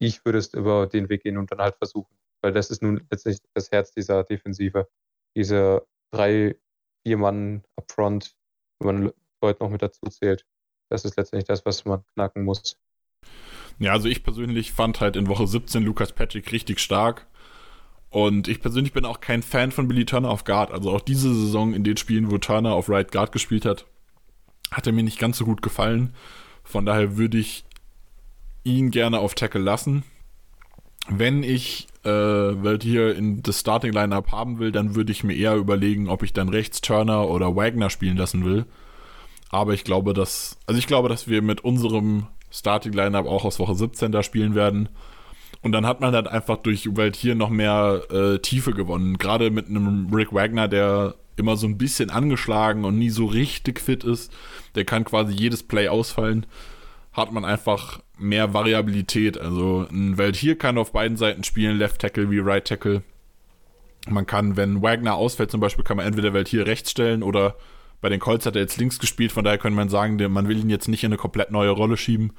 [0.00, 3.07] ich würde es über den Weg gehen und dann halt versuchen, weil das ist nun
[3.11, 4.89] letztlich das Herz dieser Defensive.
[5.34, 6.57] Diese drei,
[7.05, 8.34] vier Mann upfront,
[8.80, 9.12] wenn man
[9.43, 10.45] Leute noch mit dazu zählt.
[10.91, 12.78] Das ist letztendlich das, was man knacken muss.
[13.78, 17.26] Ja, also ich persönlich fand halt in Woche 17 Lukas Patrick richtig stark.
[18.09, 20.70] Und ich persönlich bin auch kein Fan von Billy Turner auf Guard.
[20.70, 23.84] Also auch diese Saison in den Spielen, wo Turner auf Right Guard gespielt hat,
[24.70, 26.14] hat er mir nicht ganz so gut gefallen.
[26.64, 27.64] Von daher würde ich
[28.64, 30.05] ihn gerne auf Tackle lassen.
[31.09, 35.57] Wenn ich äh, hier in das Starting Lineup haben will, dann würde ich mir eher
[35.57, 38.66] überlegen, ob ich dann rechts Turner oder Wagner spielen lassen will.
[39.50, 43.59] Aber ich glaube, dass, also ich glaube, dass wir mit unserem Starting Lineup auch aus
[43.59, 44.88] Woche 17 da spielen werden.
[45.62, 49.18] Und dann hat man halt einfach durch Welt hier noch mehr äh, Tiefe gewonnen.
[49.18, 53.80] Gerade mit einem Rick Wagner, der immer so ein bisschen angeschlagen und nie so richtig
[53.80, 54.32] fit ist.
[54.74, 56.46] Der kann quasi jedes Play ausfallen.
[57.12, 59.38] Hat man einfach mehr Variabilität.
[59.38, 63.02] Also ein Welt hier kann auf beiden Seiten spielen, Left Tackle wie Right Tackle.
[64.08, 67.56] Man kann, wenn Wagner ausfällt zum Beispiel, kann man entweder Welt hier rechts stellen oder
[68.00, 70.58] bei den Colts hat er jetzt links gespielt, von daher könnte man sagen, man will
[70.58, 72.32] ihn jetzt nicht in eine komplett neue Rolle schieben.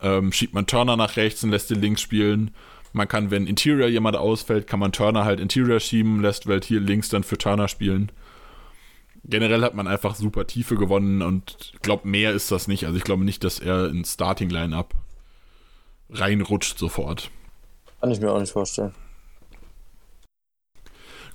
[0.00, 2.52] Ähm, schiebt man Turner nach rechts und lässt den links spielen.
[2.92, 6.80] Man kann, wenn Interior jemand ausfällt, kann man Turner halt Interior schieben, lässt Welt hier
[6.80, 8.12] links dann für Turner spielen.
[9.24, 12.84] Generell hat man einfach super Tiefe gewonnen und ich glaube, mehr ist das nicht.
[12.84, 14.94] Also ich glaube nicht, dass er ins Starting Line-Up
[16.10, 17.30] reinrutscht sofort.
[18.00, 18.94] Kann ich mir auch nicht vorstellen.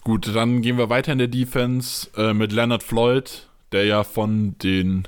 [0.04, 4.56] Gut, dann gehen wir weiter in der Defense äh, mit Leonard Floyd, der ja von
[4.60, 5.08] den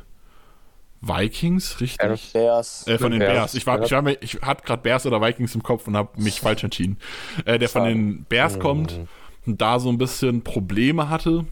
[1.02, 2.34] Vikings, richtig?
[2.34, 2.88] Bears.
[2.88, 3.34] Äh, von den Bears.
[3.34, 3.54] Bears.
[3.56, 6.22] Ich, war, ich, war mir, ich hatte gerade Bears oder Vikings im Kopf und habe
[6.22, 6.98] mich falsch entschieden.
[7.46, 9.00] Äh, der von den Bears kommt
[9.46, 11.46] und da so ein bisschen Probleme hatte.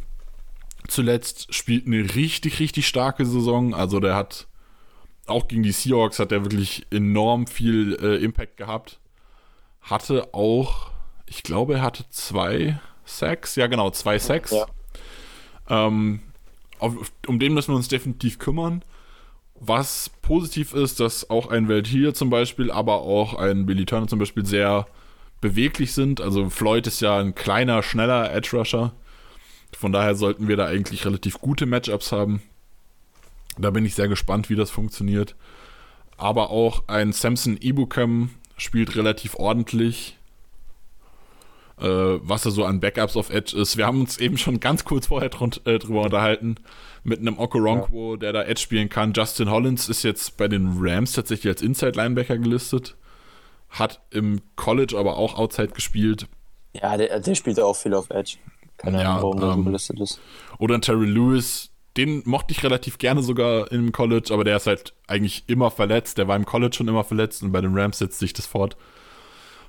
[0.88, 3.74] Zuletzt spielt eine richtig, richtig starke Saison.
[3.74, 4.48] Also der hat
[5.30, 9.00] auch gegen die Seahawks hat er wirklich enorm viel äh, Impact gehabt.
[9.82, 10.92] Hatte auch,
[11.26, 13.56] ich glaube, er hatte zwei Sacks.
[13.56, 14.52] Ja, genau, zwei Sacks.
[14.52, 14.66] Ja.
[15.70, 16.22] Ähm,
[16.80, 16.96] auf,
[17.28, 18.84] um den müssen wir uns definitiv kümmern.
[19.56, 24.08] Was positiv ist, dass auch ein Welt hier zum Beispiel, aber auch ein Billy Turner
[24.08, 24.88] zum Beispiel sehr
[25.42, 26.22] beweglich sind.
[26.22, 28.94] Also Floyd ist ja ein kleiner, schneller Edge Rusher.
[29.78, 32.42] Von daher sollten wir da eigentlich relativ gute Matchups haben.
[33.58, 35.36] Da bin ich sehr gespannt, wie das funktioniert.
[36.18, 40.20] Aber auch ein Samson Ibukem spielt relativ ordentlich
[41.80, 41.86] äh,
[42.22, 43.78] was er so an Backups auf Edge ist.
[43.78, 46.56] Wir haben uns eben schon ganz kurz vorher drun- äh, drüber unterhalten
[47.04, 48.20] mit einem Okoronkwo, ja.
[48.20, 49.14] der da Edge spielen kann.
[49.14, 52.96] Justin Hollins ist jetzt bei den Rams tatsächlich als Inside Linebacker gelistet.
[53.70, 56.28] Hat im College aber auch Outside gespielt.
[56.74, 58.38] Ja, der, der spielt auch viel auf Edge.
[58.80, 60.20] Keine ja, Ahnung, warum ähm, so gelistet ist.
[60.58, 64.94] Oder Terry Lewis, den mochte ich relativ gerne sogar im College, aber der ist halt
[65.08, 66.18] eigentlich immer verletzt.
[66.18, 68.78] Der war im College schon immer verletzt und bei den Rams setzt sich das fort.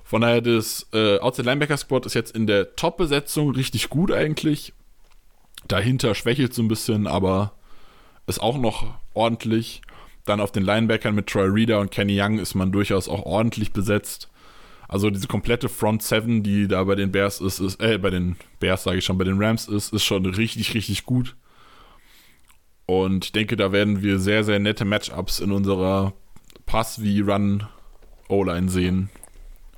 [0.03, 4.73] Von daher, das äh, Outside Linebacker Squad ist jetzt in der Top-Besetzung richtig gut eigentlich.
[5.67, 7.53] Dahinter schwächelt so ein bisschen, aber
[8.27, 9.81] ist auch noch ordentlich.
[10.25, 13.73] Dann auf den Linebackern mit Troy Reader und Kenny Young ist man durchaus auch ordentlich
[13.73, 14.29] besetzt.
[14.91, 18.35] Also diese komplette Front 7, die da bei den Bears ist, ist äh, bei den
[18.59, 21.37] Bears sage ich schon, bei den Rams ist, ist schon richtig, richtig gut.
[22.87, 26.11] Und ich denke, da werden wir sehr, sehr nette Matchups in unserer
[26.65, 29.09] Pass- wie Run-O-Line sehen.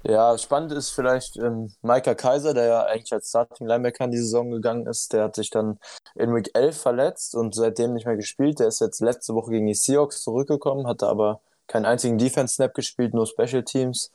[0.02, 4.18] Ja, spannend ist vielleicht ähm, Micah Kaiser, der ja eigentlich als Starting Linebacker in die
[4.18, 5.14] Saison gegangen ist.
[5.14, 5.78] Der hat sich dann
[6.16, 8.60] in Week 11 verletzt und seitdem nicht mehr gespielt.
[8.60, 13.14] Der ist jetzt letzte Woche gegen die Seahawks zurückgekommen, hatte aber keinen einzigen Defense-Snap gespielt,
[13.14, 14.12] nur Special Teams.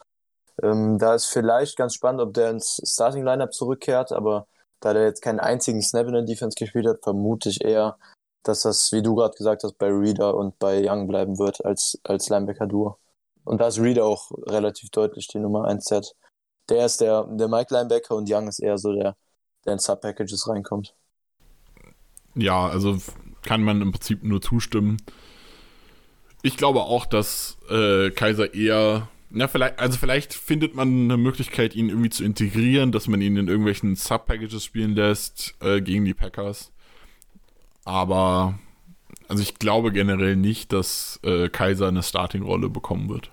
[0.63, 4.47] Ähm, da ist vielleicht ganz spannend, ob der ins Starting Lineup zurückkehrt, aber
[4.81, 7.99] da der jetzt keinen einzigen Snap in der Defense gespielt hat, vermute ich eher,
[8.43, 11.99] dass das, wie du gerade gesagt hast, bei Reader und bei Young bleiben wird als,
[12.05, 12.99] als Linebacker-Duo.
[13.45, 15.85] Und da ist Reed auch relativ deutlich die Nummer 1.
[15.87, 16.03] Der,
[16.69, 19.17] der ist der, der Mike Linebacker und Young ist eher so der,
[19.65, 20.95] der in Sub-Packages reinkommt.
[22.35, 22.99] Ja, also
[23.43, 24.99] kann man im Prinzip nur zustimmen.
[26.43, 31.74] Ich glaube auch, dass äh, Kaiser eher, na, vielleicht, also vielleicht findet man eine Möglichkeit,
[31.74, 36.14] ihn irgendwie zu integrieren, dass man ihn in irgendwelchen Sub-Packages spielen lässt äh, gegen die
[36.14, 36.72] Packers.
[37.85, 38.59] Aber,
[39.29, 43.31] also ich glaube generell nicht, dass äh, Kaiser eine Starting-Rolle bekommen wird.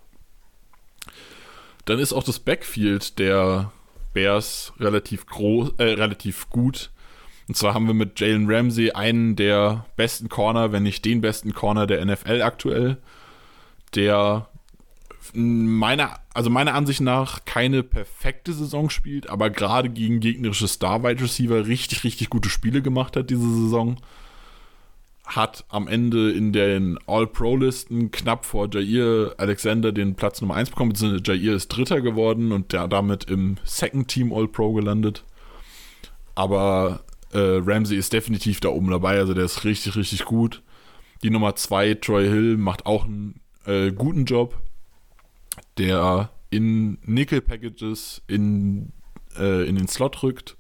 [1.86, 3.72] Dann ist auch das Backfield der
[4.14, 6.92] Bears relativ groß, äh, relativ gut.
[7.48, 11.54] Und zwar haben wir mit Jalen Ramsey einen der besten Corner, wenn nicht den besten
[11.54, 12.98] Corner der NFL aktuell,
[13.94, 14.50] der
[15.34, 21.68] meiner, also meiner Ansicht nach keine perfekte Saison spielt, aber gerade gegen gegnerische Star-Wide Receiver
[21.68, 23.98] richtig, richtig gute Spiele gemacht hat diese Saison
[25.26, 30.92] hat am Ende in den All-Pro-Listen knapp vor Jair Alexander den Platz Nummer 1 bekommen,
[30.92, 35.24] beziehungsweise Jair ist Dritter geworden und der damit im Second Team All-Pro gelandet.
[36.36, 37.02] Aber
[37.34, 40.62] äh, Ramsey ist definitiv da oben dabei, also der ist richtig, richtig gut.
[41.24, 44.62] Die Nummer 2, Troy Hill, macht auch einen äh, guten Job.
[45.78, 48.94] Der in Nickel-Packages in,
[49.38, 50.58] äh, in den Slot rückt.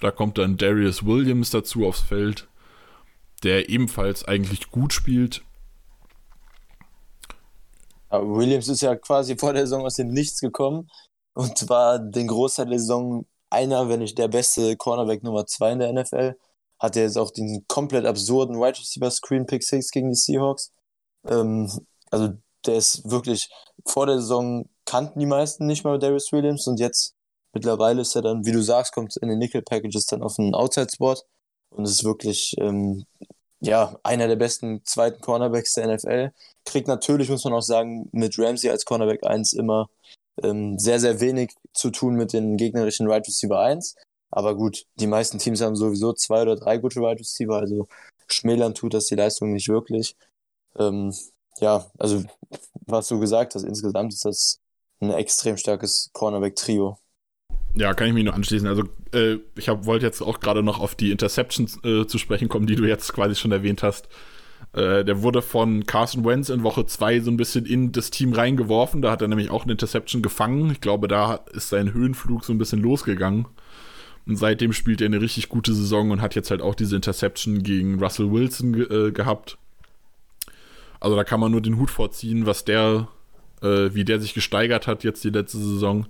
[0.00, 2.48] Da kommt dann Darius Williams dazu aufs Feld
[3.42, 5.42] der ebenfalls eigentlich gut spielt.
[8.10, 10.90] Williams ist ja quasi vor der Saison aus dem Nichts gekommen
[11.34, 15.78] und war den Großteil der Saison einer, wenn nicht der beste Cornerback Nummer 2 in
[15.78, 16.36] der NFL.
[16.78, 20.72] Hatte jetzt auch diesen komplett absurden Wide Receiver Screen Pick 6 gegen die Seahawks.
[21.26, 21.70] Ähm,
[22.10, 22.30] also
[22.64, 23.50] der ist wirklich,
[23.86, 27.14] vor der Saison kannten die meisten nicht mal Darius Williams und jetzt
[27.52, 30.54] mittlerweile ist er dann, wie du sagst, kommt in den Nickel Packages dann auf einen
[30.54, 31.16] Outside Spot
[31.70, 33.04] und ist wirklich, ähm,
[33.60, 36.30] ja, einer der besten zweiten Cornerbacks der NFL.
[36.64, 39.88] Kriegt natürlich, muss man auch sagen, mit Ramsey als Cornerback 1 immer
[40.42, 43.96] ähm, sehr, sehr wenig zu tun mit den gegnerischen Wide right Receiver 1.
[44.30, 47.88] Aber gut, die meisten Teams haben sowieso zwei oder drei gute Wide right Receiver, also
[48.28, 50.16] schmälern tut das die Leistung nicht wirklich.
[50.78, 51.14] Ähm,
[51.60, 52.24] ja, also
[52.86, 54.60] was du gesagt hast, insgesamt ist das
[55.00, 56.98] ein extrem starkes Cornerback-Trio.
[57.74, 58.66] Ja, kann ich mich nur anschließen.
[58.66, 62.66] Also äh, ich wollte jetzt auch gerade noch auf die Interceptions äh, zu sprechen kommen,
[62.66, 64.08] die du jetzt quasi schon erwähnt hast.
[64.72, 68.32] Äh, der wurde von Carson Wentz in Woche 2 so ein bisschen in das Team
[68.32, 69.02] reingeworfen.
[69.02, 70.70] Da hat er nämlich auch eine Interception gefangen.
[70.72, 73.46] Ich glaube, da ist sein Höhenflug so ein bisschen losgegangen.
[74.26, 77.62] Und seitdem spielt er eine richtig gute Saison und hat jetzt halt auch diese Interception
[77.62, 79.56] gegen Russell Wilson ge äh, gehabt.
[81.00, 83.08] Also da kann man nur den Hut vorziehen, was der,
[83.62, 86.06] äh, wie der sich gesteigert hat jetzt die letzte Saison.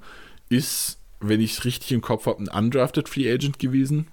[0.49, 4.09] Ist, wenn ich es richtig im Kopf habe, ein undrafted Free Agent gewesen.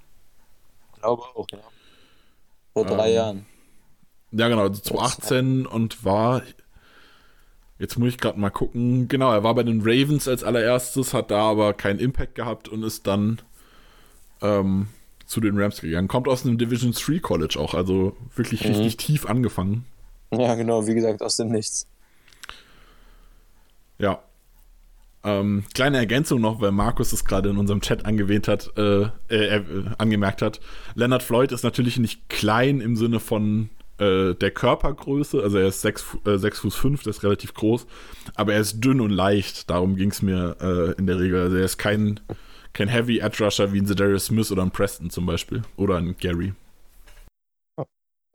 [0.94, 1.60] Ich glaube auch, ja.
[2.74, 3.46] Vor drei ähm, Jahren.
[4.32, 6.42] Ja, genau, also 2018 und war.
[7.80, 9.08] Jetzt muss ich gerade mal gucken.
[9.08, 12.84] Genau, er war bei den Ravens als allererstes, hat da aber keinen Impact gehabt und
[12.84, 13.42] ist dann
[14.42, 14.88] ähm,
[15.26, 16.08] zu den Rams gegangen.
[16.08, 18.72] Kommt aus einem Division 3 College auch, also wirklich mhm.
[18.72, 19.86] richtig tief angefangen.
[20.40, 21.88] Ja, genau, wie gesagt, aus dem Nichts.
[23.98, 24.20] Ja.
[25.24, 29.58] Ähm, kleine Ergänzung noch, weil Markus es gerade in unserem Chat angewähnt hat, äh, äh,
[29.58, 29.64] äh,
[29.98, 30.60] angemerkt hat.
[30.94, 35.82] Leonard Floyd ist natürlich nicht klein im Sinne von äh, der Körpergröße, also er ist
[35.82, 37.88] 6, äh, 6 Fuß 5, das ist relativ groß,
[38.36, 41.42] aber er ist dünn und leicht, darum ging es mir äh, in der Regel.
[41.42, 42.20] Also er ist kein,
[42.74, 46.16] kein Heavy Edge Rusher wie ein Zedarius Smith oder ein Preston zum Beispiel oder ein
[46.20, 46.54] Gary.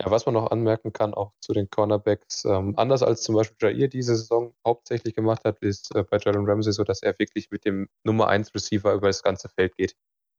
[0.01, 3.77] Ja, was man noch anmerken kann, auch zu den Cornerbacks, ähm, anders als zum Beispiel
[3.77, 7.51] Jair diese Saison hauptsächlich gemacht hat, ist äh, bei Jalen Ramsey so, dass er wirklich
[7.51, 9.93] mit dem Nummer 1 Receiver über das ganze Feld geht.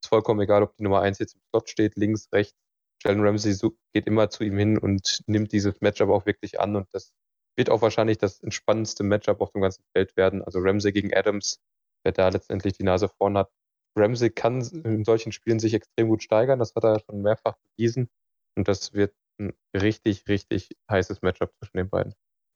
[0.03, 2.57] Ist vollkommen egal, ob die Nummer 1 jetzt im Slot steht, links, rechts.
[3.03, 3.55] Jalen Ramsey
[3.93, 7.13] geht immer zu ihm hin und nimmt dieses Matchup auch wirklich an und das
[7.55, 10.41] wird auch wahrscheinlich das entspannendste Matchup auf dem ganzen Feld werden.
[10.41, 11.59] Also Ramsey gegen Adams,
[12.03, 13.51] wer da letztendlich die Nase vorn hat.
[13.95, 18.09] Ramsey kann in solchen Spielen sich extrem gut steigern, das hat er schon mehrfach bewiesen
[18.55, 22.13] und das wird ein richtig, richtig heißes Matchup zwischen den beiden.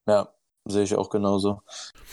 [0.07, 0.33] Ja,
[0.65, 1.61] sehe ich auch genauso.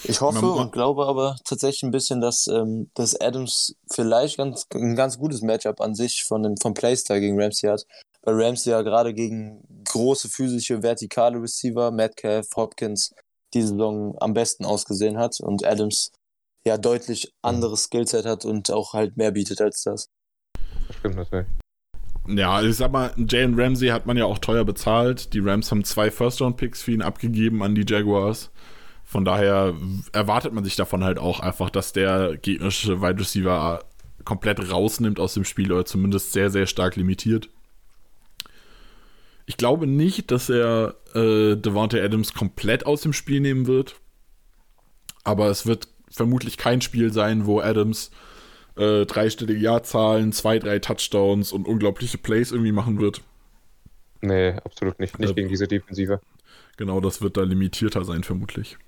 [0.05, 4.97] Ich hoffe und glaube aber tatsächlich ein bisschen, dass, ähm, dass Adams vielleicht ganz, ein
[4.97, 7.87] ganz gutes Matchup an sich von dem, vom Playstyle gegen Ramsey hat.
[8.23, 13.15] Weil Ramsey ja gerade gegen große physische, vertikale Receiver, Metcalf, Hopkins,
[13.55, 16.13] die Saison am besten ausgesehen hat und Adams
[16.65, 20.09] ja deutlich anderes Skillset hat und auch halt mehr bietet als das.
[20.87, 21.47] Das stimmt natürlich.
[22.29, 25.35] Ja, ich sag mal, Jalen Ramsey hat man ja auch teuer bezahlt.
[25.35, 28.51] Die Rams haben zwei First-Round-Picks für ihn abgegeben an die Jaguars.
[29.05, 29.75] Von daher
[30.13, 33.85] erwartet man sich davon halt auch einfach, dass der gegnerische Wide Receiver
[34.25, 37.49] komplett rausnimmt aus dem Spiel oder zumindest sehr, sehr stark limitiert.
[39.47, 43.97] Ich glaube nicht, dass er äh, Devontae Adams komplett aus dem Spiel nehmen wird.
[45.25, 48.13] Aber es wird vermutlich kein Spiel sein, wo Adams
[48.77, 53.23] äh, dreistellige Jahrzahlen, zwei, drei Touchdowns und unglaubliche Plays irgendwie machen wird.
[54.21, 55.19] Nee, absolut nicht.
[55.19, 56.21] Nicht äh, gegen diese Defensive.
[56.77, 58.79] Genau, das wird da limitierter sein, vermutlich.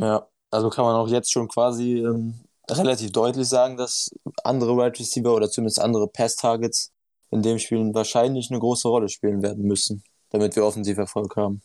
[0.00, 2.34] Ja, also kann man auch jetzt schon quasi ähm,
[2.68, 4.10] relativ deutlich sagen, dass
[4.42, 6.92] andere Wide Receiver oder zumindest andere Pass-Targets
[7.30, 11.62] in dem Spiel wahrscheinlich eine große Rolle spielen werden müssen, damit wir offensiv Erfolg haben.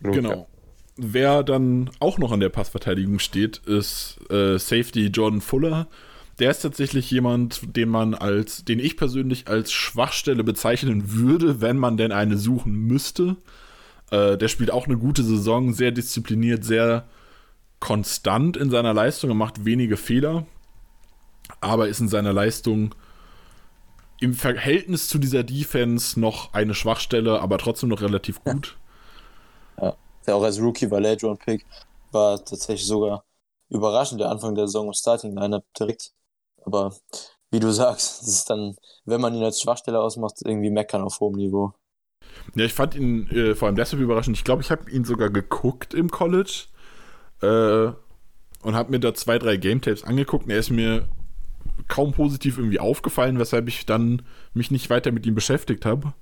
[0.00, 0.46] Genau.
[0.96, 5.86] Wer dann auch noch an der Passverteidigung steht, ist äh, Safety Jordan Fuller
[6.38, 11.76] der ist tatsächlich jemand, den man als, den ich persönlich als Schwachstelle bezeichnen würde, wenn
[11.76, 13.36] man denn eine suchen müsste.
[14.10, 17.08] Äh, der spielt auch eine gute Saison, sehr diszipliniert, sehr
[17.80, 20.46] konstant in seiner Leistung, er macht wenige Fehler,
[21.60, 22.94] aber ist in seiner Leistung
[24.20, 28.76] im Verhältnis zu dieser Defense noch eine Schwachstelle, aber trotzdem noch relativ gut.
[29.80, 31.64] Ja, der auch als Rookie war Late Round Pick,
[32.10, 33.24] war tatsächlich sogar
[33.68, 36.12] überraschend der Anfang der Saison im Starting Lineup direkt.
[36.68, 36.94] Aber
[37.50, 41.18] wie du sagst, es ist dann, wenn man ihn als Schwachstelle ausmacht, irgendwie meckern auf
[41.20, 41.72] hohem Niveau.
[42.54, 44.36] Ja, ich fand ihn äh, vor allem deshalb überraschend.
[44.36, 46.66] Ich glaube, ich habe ihn sogar geguckt im College
[47.40, 47.92] äh,
[48.62, 50.44] und habe mir da zwei, drei Game Tapes angeguckt.
[50.44, 51.08] Und er ist mir
[51.88, 56.12] kaum positiv irgendwie aufgefallen, weshalb ich dann mich nicht weiter mit ihm beschäftigt habe.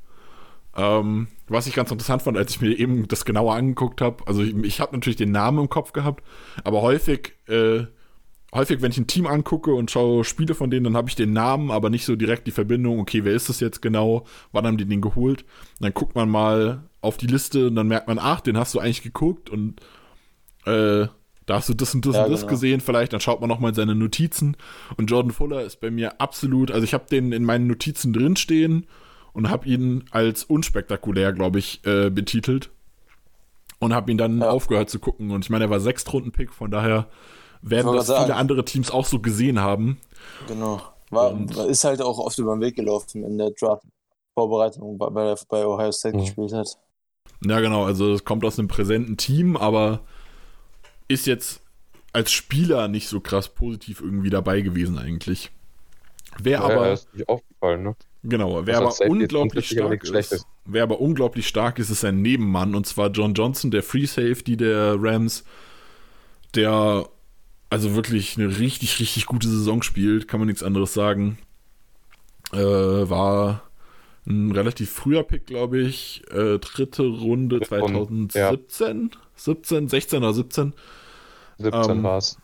[0.76, 4.26] Ähm, was ich ganz interessant fand, als ich mir eben das genauer angeguckt habe.
[4.26, 6.22] Also ich, ich habe natürlich den Namen im Kopf gehabt,
[6.62, 7.86] aber häufig äh,
[8.57, 11.32] häufig, wenn ich ein Team angucke und schaue Spiele von denen, dann habe ich den
[11.32, 14.78] Namen, aber nicht so direkt die Verbindung, okay, wer ist das jetzt genau, wann haben
[14.78, 15.42] die den geholt?
[15.42, 18.74] Und dann guckt man mal auf die Liste und dann merkt man, ach, den hast
[18.74, 19.80] du eigentlich geguckt und
[20.64, 21.07] äh,
[21.46, 22.50] da hast du das und das ja, und das genau.
[22.50, 24.57] gesehen vielleicht, dann schaut man nochmal in seine Notizen
[24.96, 28.86] und Jordan Fuller ist bei mir absolut, also ich habe den in meinen Notizen drinstehen
[29.32, 32.70] und habe ihn als unspektakulär, glaube ich, äh, betitelt
[33.78, 34.50] und habe ihn dann ja.
[34.50, 37.09] aufgehört zu gucken und ich meine, er war Sechstrunden-Pick, von daher
[37.62, 39.98] werden das viele andere Teams auch so gesehen haben.
[40.48, 40.80] Genau.
[41.11, 45.34] War, und, ist halt auch oft über den Weg gelaufen in der Draft-Vorbereitung, bei, bei,
[45.48, 46.20] bei Ohio State mhm.
[46.22, 46.78] gespielt hat.
[47.44, 47.84] Ja, genau.
[47.84, 50.00] Also, es kommt aus einem präsenten Team, aber
[51.09, 51.61] ist jetzt
[52.12, 55.50] als Spieler nicht so krass positiv irgendwie dabei gewesen, eigentlich.
[56.38, 56.92] Wer ja, aber.
[56.92, 57.96] ist nicht aufgefallen, ne?
[58.22, 62.74] Genau, wer aber unglaublich stark ist, ist, wer aber unglaublich stark ist, ist sein Nebenmann
[62.74, 65.44] und zwar John Johnson, der Free Safety der Rams,
[66.57, 67.07] der
[67.70, 71.38] also wirklich eine richtig, richtig gute Saison spielt, kann man nichts anderes sagen.
[72.52, 73.62] Äh, war
[74.26, 76.22] ein relativ früher Pick, glaube ich.
[76.30, 79.10] Äh, dritte Runde 2017.
[79.12, 79.18] Ja.
[79.36, 80.72] 17, 16 oder 17.
[81.58, 82.38] 17 ähm, war es.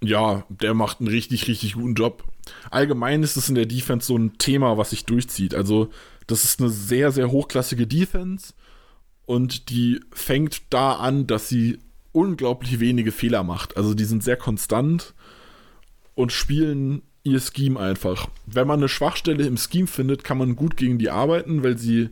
[0.00, 2.24] Ja, der macht einen richtig, richtig guten Job.
[2.70, 5.54] Allgemein ist es in der Defense so ein Thema, was sich durchzieht.
[5.54, 5.90] Also,
[6.26, 8.54] das ist eine sehr, sehr hochklassige Defense
[9.26, 11.78] und die fängt da an, dass sie
[12.12, 13.76] unglaublich wenige Fehler macht.
[13.76, 15.14] Also die sind sehr konstant
[16.14, 18.28] und spielen ihr Scheme einfach.
[18.46, 22.10] Wenn man eine Schwachstelle im Scheme findet, kann man gut gegen die arbeiten, weil sie.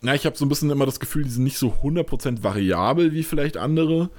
[0.00, 3.12] Na, ich habe so ein bisschen immer das Gefühl, die sind nicht so 100% variabel
[3.12, 4.10] wie vielleicht andere.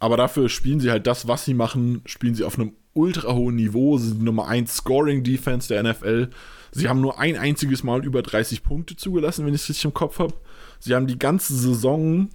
[0.00, 3.54] Aber dafür spielen sie halt das, was sie machen, spielen sie auf einem ultra hohen
[3.54, 3.96] Niveau.
[3.96, 6.30] Sie sind die Nummer 1 Scoring Defense der NFL.
[6.72, 9.94] Sie haben nur ein einziges Mal über 30 Punkte zugelassen, wenn ich es richtig im
[9.94, 10.34] Kopf habe.
[10.80, 12.28] Sie haben die ganze Saison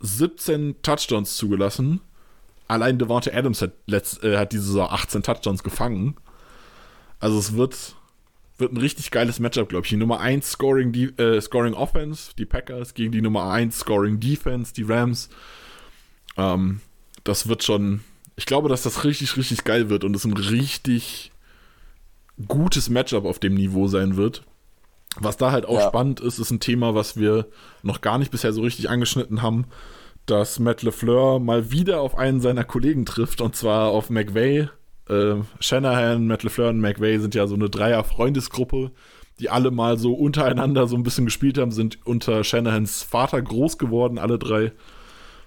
[0.00, 2.00] 17 Touchdowns zugelassen.
[2.68, 6.16] Allein Devonta Adams hat, letzt, äh, hat diese Saison 18 Touchdowns gefangen.
[7.20, 7.94] Also es wird,
[8.58, 9.90] wird ein richtig geiles Matchup, glaube ich.
[9.90, 14.20] Die Nummer 1 Scoring, die, äh, Scoring Offense, die Packers, gegen die Nummer 1 Scoring
[14.20, 15.28] Defense, die Rams.
[16.36, 16.80] Ähm,
[17.24, 18.00] das wird schon.
[18.36, 21.30] Ich glaube, dass das richtig, richtig geil wird und es ein richtig
[22.48, 24.44] gutes Matchup auf dem Niveau sein wird.
[25.20, 25.88] Was da halt auch ja.
[25.88, 27.46] spannend ist, ist ein Thema, was wir
[27.82, 29.66] noch gar nicht bisher so richtig angeschnitten haben,
[30.26, 34.68] dass Matt LeFleur mal wieder auf einen seiner Kollegen trifft, und zwar auf McVay.
[35.08, 38.90] Äh, Shanahan, Matt LeFleur und McVay sind ja so eine Dreier-Freundesgruppe,
[39.38, 43.78] die alle mal so untereinander so ein bisschen gespielt haben, sind unter Shanahans Vater groß
[43.78, 44.72] geworden, alle drei.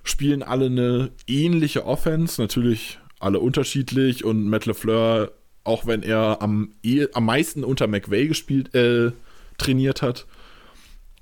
[0.03, 5.31] Spielen alle eine ähnliche Offense, natürlich alle unterschiedlich und Matt LeFleur,
[5.63, 9.11] auch wenn er am, eh, am meisten unter McVay gespielt, äh,
[9.57, 10.25] trainiert hat,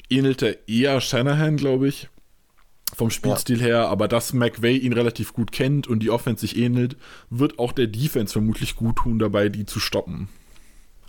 [0.09, 2.09] ähnelte eher Shanahan, glaube ich,
[2.93, 3.65] vom Spielstil ja.
[3.65, 6.97] her, aber dass McVay ihn relativ gut kennt und die Offense sich ähnelt,
[7.29, 10.29] wird auch der Defense vermutlich gut tun, dabei die zu stoppen.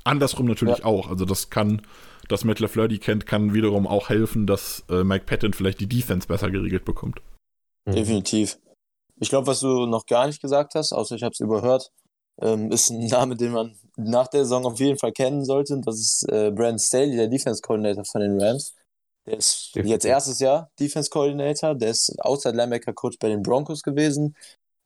[0.04, 0.84] Andersrum natürlich ja.
[0.84, 1.08] auch.
[1.08, 1.82] Also das kann,
[2.28, 5.88] dass Matt LaFleur die kennt, kann wiederum auch helfen, dass äh, Mike Patton vielleicht die
[5.88, 7.20] Defense besser geregelt bekommt.
[7.86, 7.92] Mhm.
[7.92, 8.58] Definitiv.
[9.18, 11.90] Ich glaube, was du noch gar nicht gesagt hast, außer ich habe es überhört,
[12.40, 15.80] ähm, ist ein Name, den man nach der Saison auf jeden Fall kennen sollte.
[15.80, 18.74] Das ist äh, Brandon Staley, der Defense Coordinator von den Rams.
[19.26, 19.90] Der ist Definitiv.
[19.90, 21.74] jetzt erstes Jahr Defense Coordinator.
[21.74, 24.36] Der ist Outside Linebacker Coach bei den Broncos gewesen.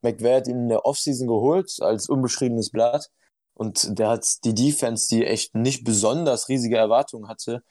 [0.03, 3.11] McVay hat ihn in der Offseason geholt als unbeschriebenes Blatt.
[3.55, 7.63] Und der hat die Defense, die echt nicht besonders riesige Erwartungen hatte,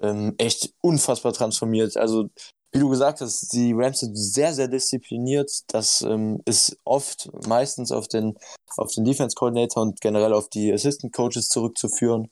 [0.00, 1.96] ähm, echt unfassbar transformiert.
[1.96, 2.28] Also
[2.74, 5.62] wie du gesagt hast, die Rams sind sehr, sehr diszipliniert.
[5.68, 8.36] Das ähm, ist oft meistens auf den,
[8.76, 12.30] auf den Defense Coordinator und generell auf die Assistant Coaches zurückzuführen.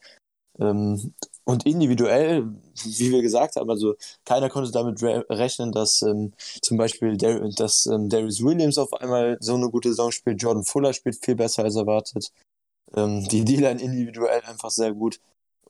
[0.59, 1.15] Ähm,
[1.45, 2.45] und individuell,
[2.85, 7.49] wie wir gesagt haben, also keiner konnte damit re rechnen, dass ähm, zum Beispiel Dar
[7.51, 10.43] dass ähm, Darius Williams auf einmal so eine gute Saison spielt.
[10.43, 12.33] Jordan Fuller spielt viel besser als erwartet.
[12.95, 15.21] Ähm, die D-Line individuell einfach sehr gut.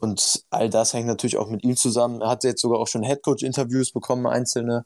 [0.03, 2.23] Und all das hängt natürlich auch mit ihm zusammen.
[2.23, 4.85] Er hat jetzt sogar auch schon Headcoach-Interviews bekommen, einzelne.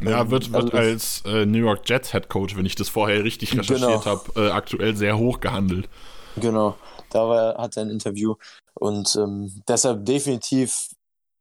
[0.00, 3.22] Ja, ähm, wird, wird also als äh, New York Jets Headcoach, wenn ich das vorher
[3.22, 4.04] richtig recherchiert genau.
[4.04, 5.88] habe, äh, aktuell sehr hoch gehandelt.
[6.34, 6.74] Genau,
[7.10, 8.34] da war, hat er ein Interview.
[8.74, 10.88] Und ähm, deshalb definitiv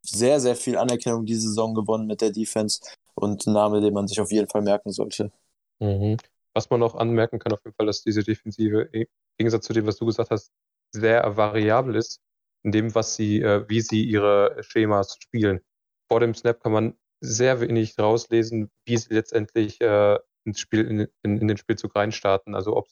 [0.04, 2.82] sehr, sehr viel Anerkennung diese Saison gewonnen mit der Defense
[3.16, 5.32] und ein Name, den man sich auf jeden Fall merken sollte.
[5.80, 6.18] Mhm.
[6.54, 9.08] Was man noch anmerken kann, auf jeden Fall, dass diese Defensive im
[9.40, 10.52] Gegensatz zu dem, was du gesagt hast,
[10.92, 12.22] sehr variabel ist
[12.64, 15.62] in dem, was sie, äh, wie sie ihre Schemas spielen.
[16.10, 21.00] Vor dem Snap kann man sehr wenig rauslesen, wie sie letztendlich äh, ins Spiel, in,
[21.24, 22.56] in, in, den Spielzug reinstarten.
[22.56, 22.88] Also ob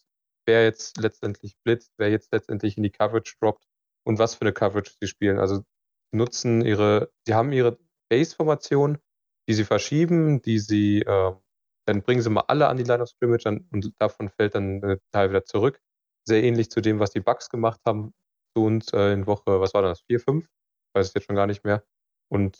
[0.46, 3.66] wer jetzt letztendlich blitzt, wer jetzt letztendlich in die Coverage droppt
[4.06, 5.40] und was für eine Coverage sie spielen.
[5.40, 5.64] Also
[6.12, 7.78] nutzen ihre, sie haben ihre
[8.10, 9.00] Base-Formation,
[9.48, 11.34] die sie verschieben, die sie äh,
[11.86, 15.00] dann bringen sie mal alle an die Line of Scrimmage und davon fällt dann ein
[15.12, 15.80] Teil wieder zurück.
[16.28, 18.14] Sehr ähnlich zu dem, was die Bucks gemacht haben
[18.56, 20.48] zu uns äh, in Woche, was war das, 4, 5?
[20.94, 21.84] Weiß ich jetzt schon gar nicht mehr.
[22.30, 22.58] Und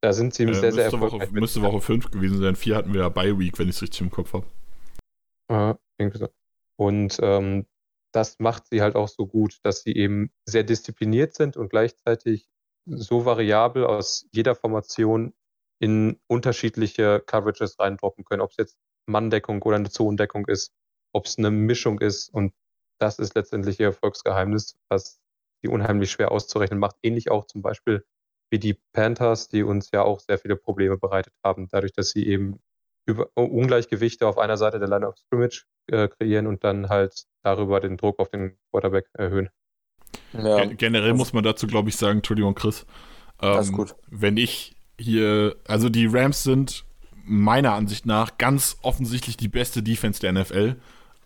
[0.00, 1.30] da sind sie äh, sehr, sehr erfolgreich.
[1.30, 2.56] Woche, müsste Woche 5 gewesen sein.
[2.56, 4.46] 4 hatten wir ja bei Week, wenn ich es richtig im Kopf habe.
[5.48, 6.28] Äh, irgendwie so.
[6.76, 7.66] Und ähm,
[8.12, 12.48] das macht sie halt auch so gut, dass sie eben sehr diszipliniert sind und gleichzeitig
[12.86, 15.34] so variabel aus jeder Formation
[15.78, 18.42] in unterschiedliche Coverages reindroppen können.
[18.42, 20.72] Ob es jetzt Manndeckung oder eine Zonendeckung ist,
[21.12, 22.28] ob es eine Mischung ist.
[22.28, 22.52] Und
[22.98, 25.20] das ist letztendlich ihr Erfolgsgeheimnis, was
[25.62, 26.96] die unheimlich schwer auszurechnen macht.
[27.02, 28.04] Ähnlich auch zum Beispiel
[28.50, 32.26] wie die Panthers, die uns ja auch sehr viele Probleme bereitet haben, dadurch, dass sie
[32.26, 32.60] eben
[33.06, 37.80] über Ungleichgewichte auf einer Seite der Line of Scrimmage äh, kreieren und dann halt darüber
[37.80, 39.48] den Druck auf den Quarterback erhöhen.
[40.32, 40.64] Ja.
[40.66, 42.86] Generell muss man dazu, glaube ich, sagen, Entschuldigung, Chris.
[43.40, 46.84] Ähm, wenn ich hier, also die Rams sind
[47.24, 50.76] meiner Ansicht nach ganz offensichtlich die beste Defense der NFL.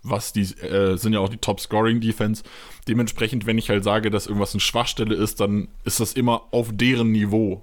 [0.03, 2.43] Was die äh, sind ja auch die Top-Scoring-Defense.
[2.89, 6.71] Dementsprechend, wenn ich halt sage, dass irgendwas eine Schwachstelle ist, dann ist das immer auf
[6.73, 7.63] deren Niveau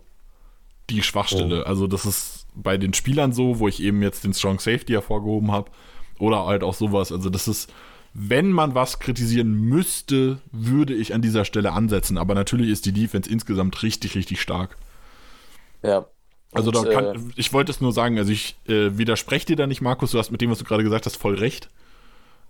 [0.90, 1.64] die Schwachstelle.
[1.64, 1.68] Oh.
[1.68, 5.52] Also, das ist bei den Spielern so, wo ich eben jetzt den Strong Safety hervorgehoben
[5.52, 5.70] habe.
[6.18, 7.12] Oder halt auch sowas.
[7.12, 7.72] Also, das ist,
[8.14, 12.18] wenn man was kritisieren müsste, würde ich an dieser Stelle ansetzen.
[12.18, 14.78] Aber natürlich ist die Defense insgesamt richtig, richtig stark.
[15.84, 16.06] Ja.
[16.52, 19.56] Also und, da kann, äh, ich wollte es nur sagen, also ich äh, widerspreche dir
[19.56, 21.70] da nicht, Markus, du hast mit dem, was du gerade gesagt hast, voll recht.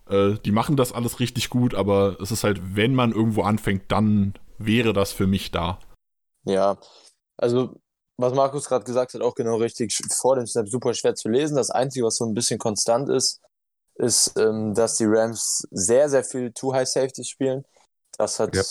[0.09, 3.83] Äh, die machen das alles richtig gut, aber es ist halt, wenn man irgendwo anfängt,
[3.91, 5.79] dann wäre das für mich da.
[6.45, 6.77] Ja,
[7.37, 7.75] also
[8.17, 9.97] was Markus gerade gesagt hat, auch genau richtig.
[10.19, 11.55] Vor dem Snap super schwer zu lesen.
[11.55, 13.39] Das Einzige, was so ein bisschen konstant ist,
[13.95, 17.63] ist, ähm, dass die Rams sehr, sehr viel Too High Safety spielen.
[18.17, 18.63] Das hat ja.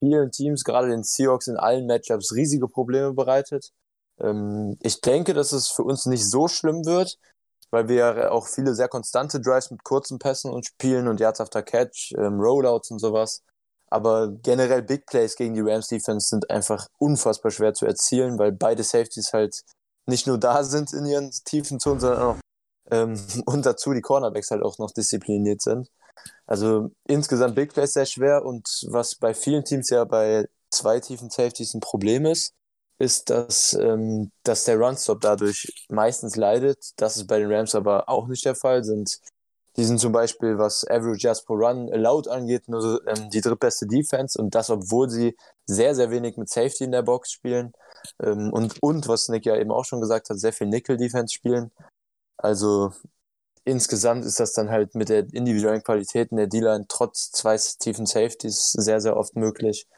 [0.00, 3.72] vielen Teams, gerade den Seahawks in allen Matchups, riesige Probleme bereitet.
[4.20, 7.18] Ähm, ich denke, dass es für uns nicht so schlimm wird,
[7.74, 11.62] weil wir auch viele sehr konstante Drives mit kurzen Pässen und spielen und Yards after
[11.62, 13.42] Catch, ähm, Rollouts und sowas.
[13.88, 18.52] Aber generell Big Plays gegen die Rams Defense sind einfach unfassbar schwer zu erzielen, weil
[18.52, 19.60] beide Safeties halt
[20.06, 22.36] nicht nur da sind in ihren tiefen Zonen, sondern auch
[22.90, 25.88] ähm, und dazu die Cornerbacks halt auch noch diszipliniert sind.
[26.46, 31.28] Also insgesamt Big Plays sehr schwer und was bei vielen Teams ja bei zwei tiefen
[31.28, 32.52] Safeties ein Problem ist,
[32.98, 36.92] ist, dass, ähm, dass der Runstop dadurch meistens leidet.
[36.96, 38.84] Das ist bei den Rams aber auch nicht der Fall.
[38.84, 39.20] Sind,
[39.76, 43.86] die sind zum Beispiel, was Average Yards per Run allowed angeht, nur ähm, die drittbeste
[43.86, 45.36] Defense und das, obwohl sie
[45.66, 47.72] sehr, sehr wenig mit Safety in der Box spielen.
[48.22, 51.72] Ähm, und, und, was Nick ja eben auch schon gesagt hat, sehr viel Nickel-Defense spielen.
[52.36, 52.92] Also
[53.64, 58.06] insgesamt ist das dann halt mit der individuellen Qualität in der D-Line trotz zwei tiefen
[58.06, 59.88] Safeties sehr, sehr oft möglich,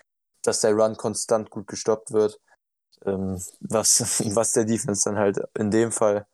[0.43, 2.41] dass der Run konstant gut gestoppt wird.
[3.07, 6.27] Ähm, was, was der Defense dann halt in dem Fall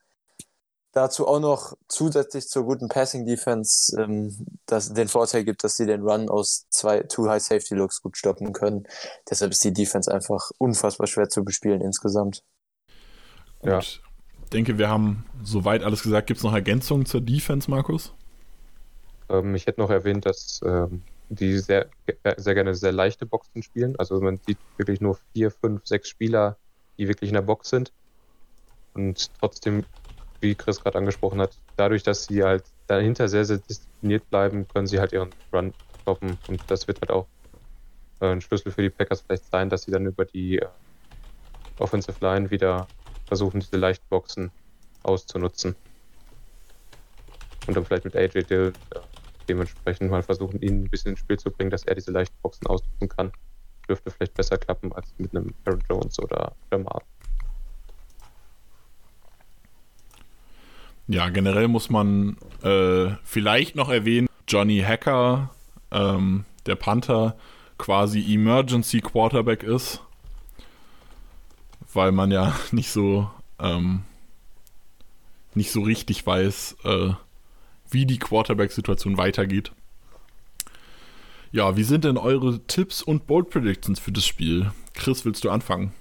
[0.92, 5.86] dazu auch noch zusätzlich zur guten Passing Defense ähm, das, den Vorteil gibt, dass sie
[5.86, 8.84] den Run aus zwei Too High Safety Looks gut stoppen können.
[9.28, 12.44] Deshalb ist die Defense einfach unfassbar schwer zu bespielen insgesamt.
[13.62, 13.78] Ja.
[13.78, 14.02] Und
[14.52, 16.26] denke, wir haben soweit alles gesagt.
[16.26, 18.12] Gibt es noch Ergänzungen zur Defense, Markus?
[19.30, 21.88] Ähm, ich hätte noch erwähnt, dass ähm, die sehr,
[22.36, 23.96] sehr gerne sehr leichte Boxen spielen.
[23.96, 26.58] Also man sieht wirklich nur vier, fünf, sechs Spieler,
[26.98, 27.92] die wirklich in der Box sind.
[28.94, 29.84] Und trotzdem,
[30.40, 34.86] wie Chris gerade angesprochen hat, dadurch, dass sie halt dahinter sehr, sehr diszipliniert bleiben, können
[34.86, 35.72] sie halt ihren Run
[36.02, 36.38] stoppen.
[36.48, 37.26] Und das wird halt auch
[38.20, 40.66] äh, ein Schlüssel für die Packers vielleicht sein, dass sie dann über die äh,
[41.78, 42.86] Offensive Line wieder
[43.26, 44.50] versuchen, diese Leichtboxen
[45.02, 45.74] auszunutzen.
[47.66, 48.98] Und dann vielleicht mit AJ Dill äh,
[49.48, 53.08] dementsprechend mal versuchen, ihn ein bisschen ins Spiel zu bringen, dass er diese Leichtboxen ausnutzen
[53.08, 53.32] kann.
[53.88, 57.02] Dürfte vielleicht besser klappen als mit einem Aaron Jones oder Jamal.
[61.08, 65.50] Ja, generell muss man äh, vielleicht noch erwähnen, Johnny Hacker,
[65.90, 67.36] ähm, der Panther,
[67.76, 70.00] quasi Emergency Quarterback ist
[71.94, 74.02] weil man ja nicht so ähm,
[75.54, 77.10] nicht so richtig weiß, äh,
[77.90, 79.72] wie die Quarterback-Situation weitergeht.
[81.54, 84.72] Ja, wie sind denn eure Tipps und Bold Predictions für das Spiel?
[84.94, 85.92] Chris, willst du anfangen?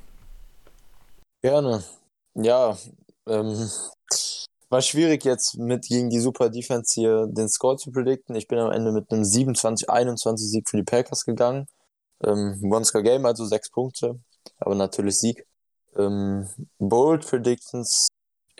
[1.42, 1.84] Gerne.
[2.36, 2.78] Ja,
[3.28, 3.70] ähm,
[4.70, 8.34] war schwierig jetzt mit gegen die Super Defense hier den Score zu predikten.
[8.36, 11.68] Ich bin am Ende mit einem 27-21 Sieg für die Packers gegangen.
[12.24, 14.22] Ähm, One-Score-Game, also sechs Punkte,
[14.58, 15.46] aber natürlich Sieg.
[15.98, 16.48] Ähm,
[16.80, 18.08] Bold Predictions.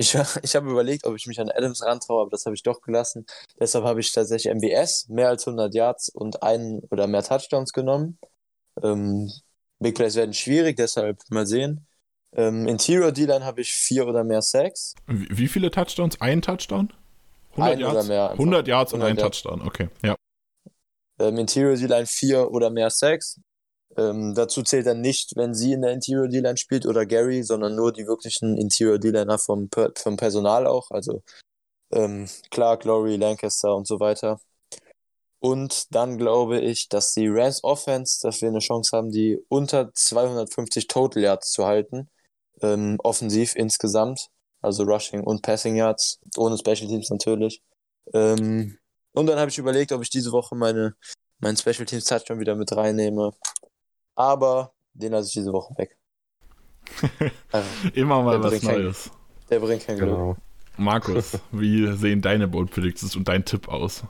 [0.02, 2.82] Ich, ich habe überlegt, ob ich mich an Adams rantraue, aber das habe ich doch
[2.82, 3.26] gelassen.
[3.60, 8.18] Deshalb habe ich tatsächlich MBS, mehr als 100 Yards und einen oder mehr Touchdowns genommen.
[8.82, 9.32] Ähm,
[9.80, 11.86] Big Plays werden schwierig, deshalb mal sehen.
[12.34, 14.96] Ähm, Interior D-Line habe ich vier oder mehr Sacks.
[15.06, 16.20] Wie, wie viele Touchdowns?
[16.20, 16.94] Ein Touchdown?
[17.52, 17.96] 100 Ein Yards?
[17.96, 18.40] oder mehr einfach.
[18.40, 19.32] 100 Yards und 100 ein.
[19.32, 19.90] Touchdown, okay.
[20.04, 20.16] Ja.
[21.20, 23.40] Ähm, Interior D-Line vier oder mehr Sacks.
[23.98, 27.76] Ähm, dazu zählt dann nicht, wenn sie in der Interior D-Line spielt oder Gary, sondern
[27.76, 30.92] nur die wirklichen Interior D-Liner vom, vom Personal auch.
[30.92, 31.24] Also
[31.92, 34.40] ähm, Clark, Laurie, Lancaster und so weiter.
[35.40, 39.92] Und dann glaube ich, dass die Rams Offense, dass wir eine Chance haben, die unter
[39.94, 42.10] 250 Total Yards zu halten.
[42.62, 44.28] Ähm, offensiv insgesamt.
[44.62, 46.20] Also Rushing und Passing Yards.
[46.38, 47.64] Ohne Special Teams natürlich.
[48.14, 48.78] Ähm,
[49.14, 50.96] und dann habe ich überlegt, ob ich diese Woche meine,
[51.40, 53.32] meinen Special Teams Touchdown wieder mit reinnehme.
[54.16, 55.98] Aber den lasse ich diese Woche weg.
[57.52, 59.12] Also, Immer mal Der was bringt kein- Neues.
[59.50, 60.10] der bringt kein Glück.
[60.10, 60.38] Genau.
[60.78, 64.04] Markus, wie sehen deine Bold Predictions und dein Tipp aus?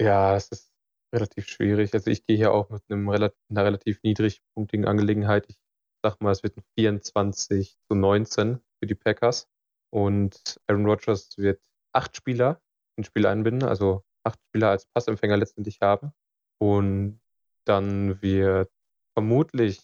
[0.00, 0.72] Ja, es ist
[1.14, 1.92] relativ schwierig.
[1.92, 5.46] Also ich gehe hier auch mit einem rela einer relativ niedrigpunktigen Angelegenheit.
[5.48, 5.56] Ich
[6.02, 9.48] sag mal, es wird ein 24 zu 19 für die Packers.
[9.90, 11.60] Und Aaron Rodgers wird
[11.92, 12.60] acht Spieler
[12.96, 16.12] ins Spiel einbinden, also acht Spieler als Passempfänger letztendlich haben.
[16.58, 17.20] Und
[17.64, 18.70] dann wird
[19.18, 19.80] vermutlich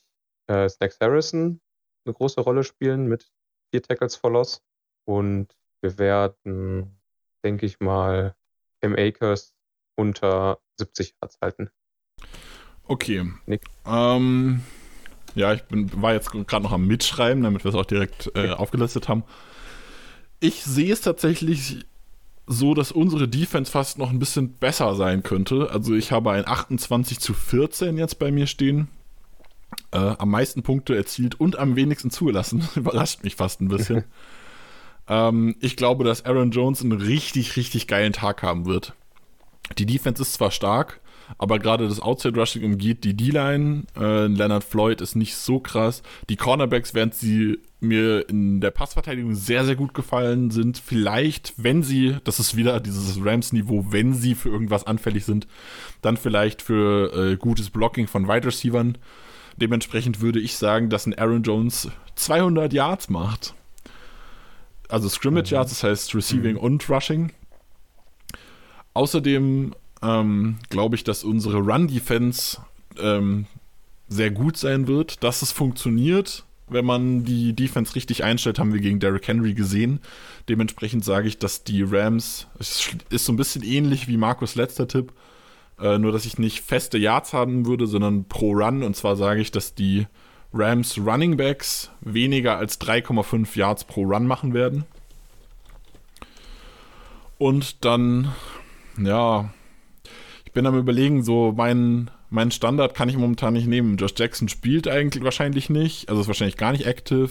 [0.47, 1.61] äh, Snacks Harrison
[2.07, 3.33] eine große Rolle spielen mit
[3.73, 4.63] vier Tackles for Loss.
[5.09, 5.49] Und
[5.81, 6.97] wir werden,
[7.45, 8.37] denke ich mal,
[8.81, 9.53] Cam Akers
[9.97, 11.69] unter 70 Yards halten.
[12.87, 13.29] Okay.
[13.47, 13.63] Nick?
[13.85, 14.63] Ähm,
[15.35, 18.51] ja, ich bin, war jetzt gerade noch am Mitschreiben, damit wir es auch direkt äh,
[18.51, 19.25] aufgelistet haben.
[20.39, 21.85] Ich sehe es tatsächlich
[22.47, 25.71] so, dass unsere Defense fast noch ein bisschen besser sein könnte.
[25.73, 28.89] Also ich habe ein 28 zu 14 jetzt bei mir stehen.
[29.93, 32.69] Äh, am meisten Punkte erzielt und am wenigsten zugelassen.
[32.75, 34.05] Überrascht mich fast ein bisschen.
[35.09, 38.95] ähm, ich glaube, dass Aaron Jones einen richtig, richtig geilen Tag haben wird.
[39.79, 41.01] Die Defense ist zwar stark,
[41.39, 43.85] aber gerade das Outside Rushing umgeht die D-Line.
[43.99, 46.03] Äh, Leonard Floyd ist nicht so krass.
[46.29, 51.83] Die Cornerbacks, während sie mir in der Passverteidigung sehr, sehr gut gefallen sind, vielleicht, wenn
[51.83, 55.47] sie, das ist wieder dieses Rams-Niveau, wenn sie für irgendwas anfällig sind,
[56.03, 58.99] dann vielleicht für äh, gutes Blocking von Wide Receivern.
[59.57, 63.55] Dementsprechend würde ich sagen, dass ein Aaron Jones 200 Yards macht.
[64.89, 67.33] Also Scrimmage Yards, das heißt Receiving und Rushing.
[68.95, 72.59] Außerdem ähm, glaube ich, dass unsere Run-Defense
[72.99, 73.47] ähm,
[74.09, 76.45] sehr gut sein wird, dass es funktioniert.
[76.69, 80.01] Wenn man die Defense richtig einstellt, haben wir gegen Derrick Henry gesehen.
[80.49, 84.89] Dementsprechend sage ich, dass die Rams, es ist so ein bisschen ähnlich wie Markus letzter
[84.89, 85.13] Tipp,
[85.81, 88.83] äh, nur dass ich nicht feste Yards haben würde, sondern pro Run.
[88.83, 90.07] Und zwar sage ich, dass die
[90.53, 94.85] Rams Running Backs weniger als 3,5 Yards pro Run machen werden.
[97.39, 98.33] Und dann,
[98.97, 99.53] ja,
[100.45, 103.97] ich bin am überlegen, so mein, mein Standard kann ich momentan nicht nehmen.
[103.97, 107.31] Josh Jackson spielt eigentlich wahrscheinlich nicht, also ist wahrscheinlich gar nicht active.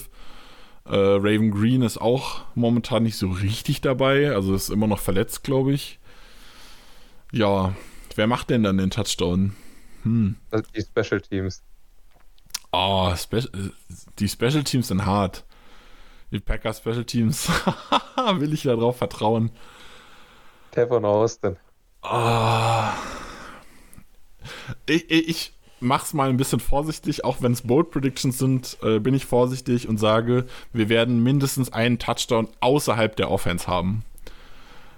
[0.85, 5.43] Äh, Raven Green ist auch momentan nicht so richtig dabei, also ist immer noch verletzt,
[5.43, 5.99] glaube ich.
[7.31, 7.73] Ja,
[8.17, 9.55] wer macht denn dann den Touchdown?
[10.03, 10.35] Hm.
[10.51, 11.63] Also die Special Teams.
[12.71, 13.43] Oh, Spe
[14.19, 15.45] die Special Teams sind hart.
[16.31, 17.49] Die Packers Special Teams.
[18.37, 19.51] Will ich da drauf vertrauen?
[20.71, 21.57] Tevon Austin.
[22.01, 22.93] Ah.
[24.87, 28.99] Ich, ich, ich mach's mal ein bisschen vorsichtig, auch wenn es Bold Predictions sind, äh,
[28.99, 34.03] bin ich vorsichtig und sage, wir werden mindestens einen Touchdown außerhalb der Offense haben.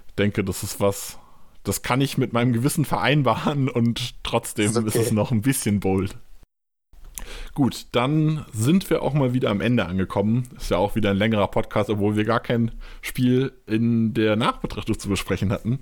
[0.08, 1.18] Ich denke, das ist was,
[1.66, 4.86] das kann ich mit meinem Gewissen vereinbaren und trotzdem Ist okay.
[4.86, 6.16] ist es noch ein bisschen bold.
[7.54, 10.48] Gut, dann sind wir auch mal wieder am Ende angekommen.
[10.56, 12.70] Ist ja auch wieder ein längerer Podcast, obwohl wir gar kein
[13.02, 15.80] Spiel in der Nachbetrachtung zu besprechen hatten.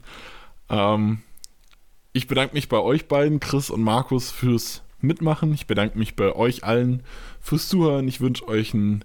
[0.70, 1.18] Ähm,
[2.12, 5.52] ich bedanke mich bei euch beiden, Chris und Markus, fürs Mitmachen.
[5.52, 7.02] Ich bedanke mich bei euch allen
[7.40, 8.08] fürs Zuhören.
[8.08, 9.04] Ich wünsche euch ein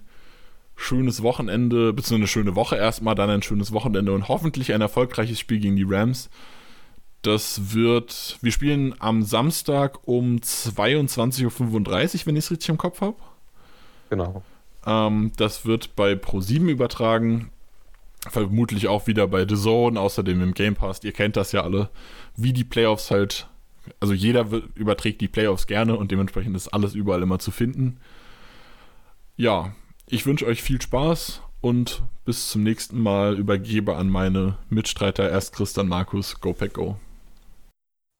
[0.76, 5.38] schönes Wochenende, beziehungsweise eine schöne Woche erstmal, dann ein schönes Wochenende und hoffentlich ein erfolgreiches
[5.38, 6.30] Spiel gegen die Rams.
[7.22, 13.02] Das wird, wir spielen am Samstag um 22.35 Uhr, wenn ich es richtig im Kopf
[13.02, 13.16] habe.
[14.08, 14.42] Genau.
[14.86, 17.50] Ähm, das wird bei Pro7 übertragen.
[18.28, 21.02] Vermutlich auch wieder bei The Zone, außerdem im Game Pass.
[21.04, 21.90] Ihr kennt das ja alle,
[22.36, 23.48] wie die Playoffs halt.
[23.98, 27.98] Also jeder überträgt die Playoffs gerne und dementsprechend ist alles überall immer zu finden.
[29.36, 29.74] Ja,
[30.06, 35.54] ich wünsche euch viel Spaß und bis zum nächsten Mal übergebe an meine Mitstreiter erst
[35.54, 36.40] Chris, dann Markus.
[36.40, 36.96] Go Pack Go.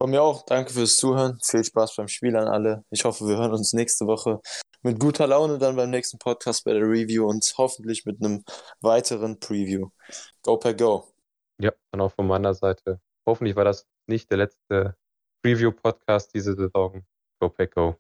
[0.03, 1.39] Von mir auch, danke fürs Zuhören.
[1.45, 2.85] Viel Spaß beim Spiel an alle.
[2.91, 4.41] Ich hoffe, wir hören uns nächste Woche
[4.81, 8.43] mit guter Laune dann beim nächsten Podcast bei der Review und hoffentlich mit einem
[8.81, 9.91] weiteren Preview.
[10.43, 11.13] Go per Go.
[11.61, 12.99] Ja, dann auch von meiner Seite.
[13.27, 14.97] Hoffentlich war das nicht der letzte
[15.43, 17.05] Preview-Podcast diese Saison.
[17.39, 17.97] Go Pack Go.